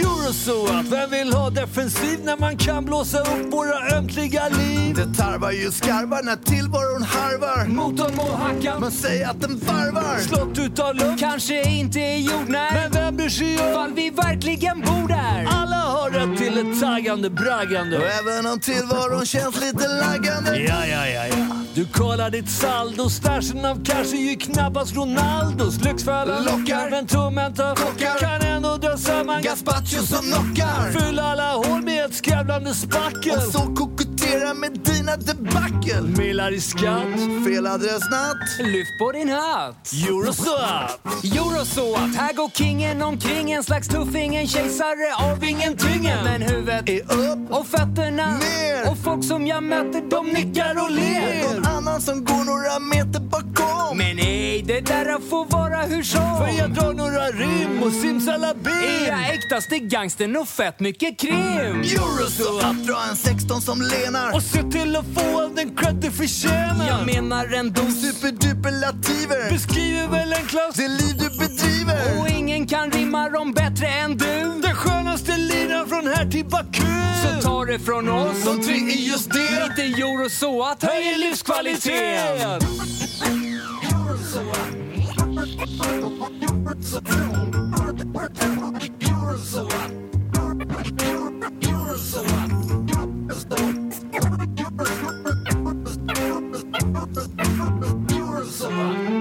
Eurosat! 0.00 0.86
Vem 0.86 1.10
vill 1.10 1.32
ha 1.32 1.50
defensiv 1.50 2.20
när 2.24 2.36
man 2.36 2.56
kan 2.56 2.84
blåsa 2.84 3.17
upp 3.20 3.52
våra 3.52 3.96
ömkliga 3.98 4.48
liv? 4.48 4.94
Det 4.94 5.14
tarvar 5.22 5.50
ju 5.50 5.70
skarvar 5.70 6.22
när 6.22 6.36
tillvaron 6.36 7.02
harvar. 7.02 7.66
Motorn 7.68 8.16
må 8.16 8.36
hacka, 8.36 8.78
men 8.80 8.90
säg 8.90 9.24
att 9.24 9.40
den 9.40 9.58
varvar. 9.58 10.18
Slott 10.18 10.58
utav 10.58 10.94
luft, 10.94 11.18
kanske 11.18 11.62
inte 11.62 11.98
är 12.00 12.18
jordnär. 12.18 12.72
Men 12.72 12.90
vem 12.90 13.16
bryr 13.16 13.28
sig 13.28 13.58
om 13.58 13.74
fall 13.74 13.94
vi 13.94 14.10
verkligen 14.10 14.80
bor 14.80 15.08
där? 15.08 15.48
Alla 15.50 15.76
har 15.76 16.10
rätt 16.10 16.38
till 16.38 16.58
ett 16.58 16.80
taggande, 16.80 17.30
braggande. 17.30 17.98
Och 17.98 18.04
även 18.04 18.52
om 18.52 18.60
tillvaron 18.60 19.26
känns 19.26 19.60
lite 19.60 19.88
laggande. 19.88 20.56
Ja, 20.56 20.86
ja, 20.86 21.06
ja, 21.06 21.26
ja. 21.26 21.46
Du 21.74 21.84
kollar 21.86 22.30
ditt 22.30 22.50
saldo, 22.50 23.10
stashen 23.10 23.64
av 23.64 23.84
cash 23.84 24.14
är 24.14 24.30
ju 24.30 24.36
knappast 24.36 24.96
Ronaldos. 24.96 25.84
Lyxfällan 25.84 26.44
lockar, 26.44 26.90
men 26.90 27.06
tummen 27.06 27.54
tar. 27.54 27.74
Kan 28.20 28.40
ändå 28.40 28.76
dra 28.76 28.96
samman 28.96 29.42
gazpacho 29.42 30.02
som 30.02 30.22
knockar. 30.22 30.92
Fyll 30.92 31.18
alla 31.18 31.52
hål 31.52 31.67
skrävlande 32.18 32.74
spackel. 32.74 33.36
Och 33.36 33.42
så 33.42 33.74
kokettera 34.28 34.54
med 34.54 34.72
dina 34.72 35.16
debacle. 35.16 36.02
Millar 36.02 36.52
i 36.52 36.60
skatt. 36.60 37.44
Fel 37.44 37.66
adress 37.66 38.10
natt. 38.10 38.66
Lyft 38.66 38.98
på 38.98 39.12
din 39.12 39.28
hatt. 39.28 39.92
Euroswap. 40.08 41.06
Euroswap. 41.24 42.16
Här 42.16 42.32
går 42.32 42.50
kingen 42.54 43.02
omkring 43.02 43.52
en 43.52 43.62
slags 43.64 43.88
tuffing, 43.88 44.36
en 44.36 44.46
kejsare 44.46 45.32
av 45.32 45.44
ingentingen. 45.44 46.24
Men 46.24 46.42
huvudet 46.42 46.88
är 46.88 47.02
upp 47.02 47.50
och 47.50 47.66
fötterna 47.66 48.38
ner. 48.38 48.90
Och 48.90 48.98
folk 48.98 49.24
som 49.24 49.46
jag 49.46 49.62
möter 49.62 50.10
de 50.10 50.26
nickar 50.26 50.82
och 50.84 50.90
ler. 50.90 51.54
Någon 51.54 51.66
annan 51.66 52.00
som 52.00 52.24
går 52.24 52.44
några 52.44 52.78
meter 52.78 53.20
bakom. 53.20 53.98
Men 53.98 54.16
nej, 54.16 54.62
det 54.66 54.80
där 54.80 55.28
får 55.30 55.44
vara 55.44 55.82
hur 55.82 56.02
som. 56.02 56.36
För 56.38 56.58
jag 56.58 56.74
drar 56.74 56.92
några 56.92 57.26
rim 57.26 57.82
och 57.82 57.92
simsalabim. 57.92 58.72
Är 58.72 59.08
jag 59.08 59.34
äktaste 59.34 59.78
gangstern 59.78 60.36
och 60.36 60.48
fett 60.48 60.80
mycket 60.80 61.18
krim. 61.20 61.80
Euroswap. 61.80 62.76
Dra 62.86 62.98
en 63.10 63.16
16 63.16 63.60
som 63.60 63.82
lenar. 64.18 64.34
Och 64.34 64.42
se 64.42 64.62
till 64.62 64.96
att 64.96 65.04
få 65.14 65.40
all 65.40 65.54
den 65.54 65.76
cred 65.76 65.94
du 65.94 66.10
förtjänar. 66.10 66.86
Jag 66.88 67.06
menar 67.06 67.54
en 67.54 67.72
dos 67.72 68.00
superduperlativer. 68.00 69.50
Beskriver 69.50 70.08
väl 70.08 70.32
en 70.32 70.46
klass. 70.46 70.74
Det 70.74 70.88
liv 70.88 71.16
du 71.18 71.38
bedriver. 71.38 72.20
Och 72.20 72.28
ingen 72.28 72.66
kan 72.66 72.90
rimma 72.90 73.28
dem 73.28 73.52
bättre 73.52 73.86
än 73.86 74.16
du. 74.16 74.60
Den 74.62 74.74
skönaste 74.74 75.36
linan 75.36 75.88
från 75.88 76.06
här 76.06 76.30
till 76.30 76.44
Baku. 76.44 76.82
Så 77.22 77.42
ta 77.42 77.64
det 77.64 77.78
från 77.78 78.08
oss. 78.08 78.44
De 78.44 78.62
tre 78.62 78.74
är 78.74 79.08
just 79.10 79.30
det. 79.30 79.68
Lite 79.68 79.82
euro 79.82 80.30
så 80.30 80.62
att 80.62 80.82
höjer 80.82 81.18
livskvaliteten. 81.18 82.60
Zuma. 98.48 99.18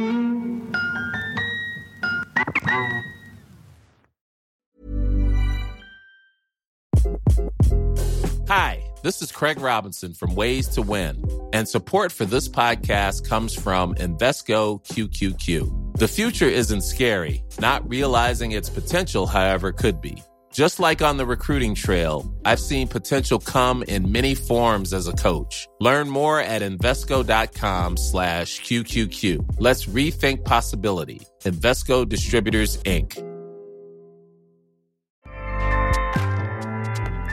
Hi, 8.47 8.81
this 9.03 9.21
is 9.21 9.31
Craig 9.31 9.59
Robinson 9.59 10.13
from 10.13 10.33
Ways 10.33 10.69
to 10.69 10.81
Win, 10.81 11.21
and 11.51 11.67
support 11.67 12.13
for 12.13 12.23
this 12.25 12.47
podcast 12.47 13.27
comes 13.27 13.53
from 13.53 13.93
Investco 13.95 14.81
QQQ. 14.87 15.97
The 15.97 16.07
future 16.07 16.47
isn't 16.47 16.81
scary, 16.81 17.43
not 17.59 17.87
realizing 17.89 18.53
its 18.53 18.69
potential, 18.69 19.27
however, 19.27 19.73
could 19.73 19.99
be. 19.99 20.23
Just 20.57 20.79
like 20.79 21.03
on 21.03 21.17
the 21.17 21.25
recruiting 21.27 21.75
trail, 21.75 22.33
I've 22.43 22.59
seen 22.59 22.87
potential 22.87 23.37
come 23.37 23.83
in 23.83 24.11
many 24.11 24.33
forms 24.33 24.91
as 24.91 25.07
a 25.07 25.13
coach. 25.13 25.67
Learn 25.79 26.09
more 26.09 26.39
at 26.41 26.63
Invesco.com 26.63 27.95
slash 27.95 28.59
QQQ. 28.61 29.57
Let's 29.59 29.85
rethink 29.85 30.45
possibility. 30.45 31.21
Invesco 31.43 32.09
Distributors, 32.09 32.77
Inc. 32.85 33.23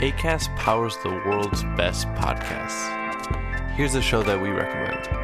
ACAST 0.03 0.55
powers 0.59 0.95
the 1.03 1.09
world's 1.09 1.62
best 1.79 2.07
podcasts. 2.09 3.70
Here's 3.70 3.95
a 3.95 4.03
show 4.03 4.22
that 4.22 4.43
we 4.43 4.51
recommend. 4.51 5.24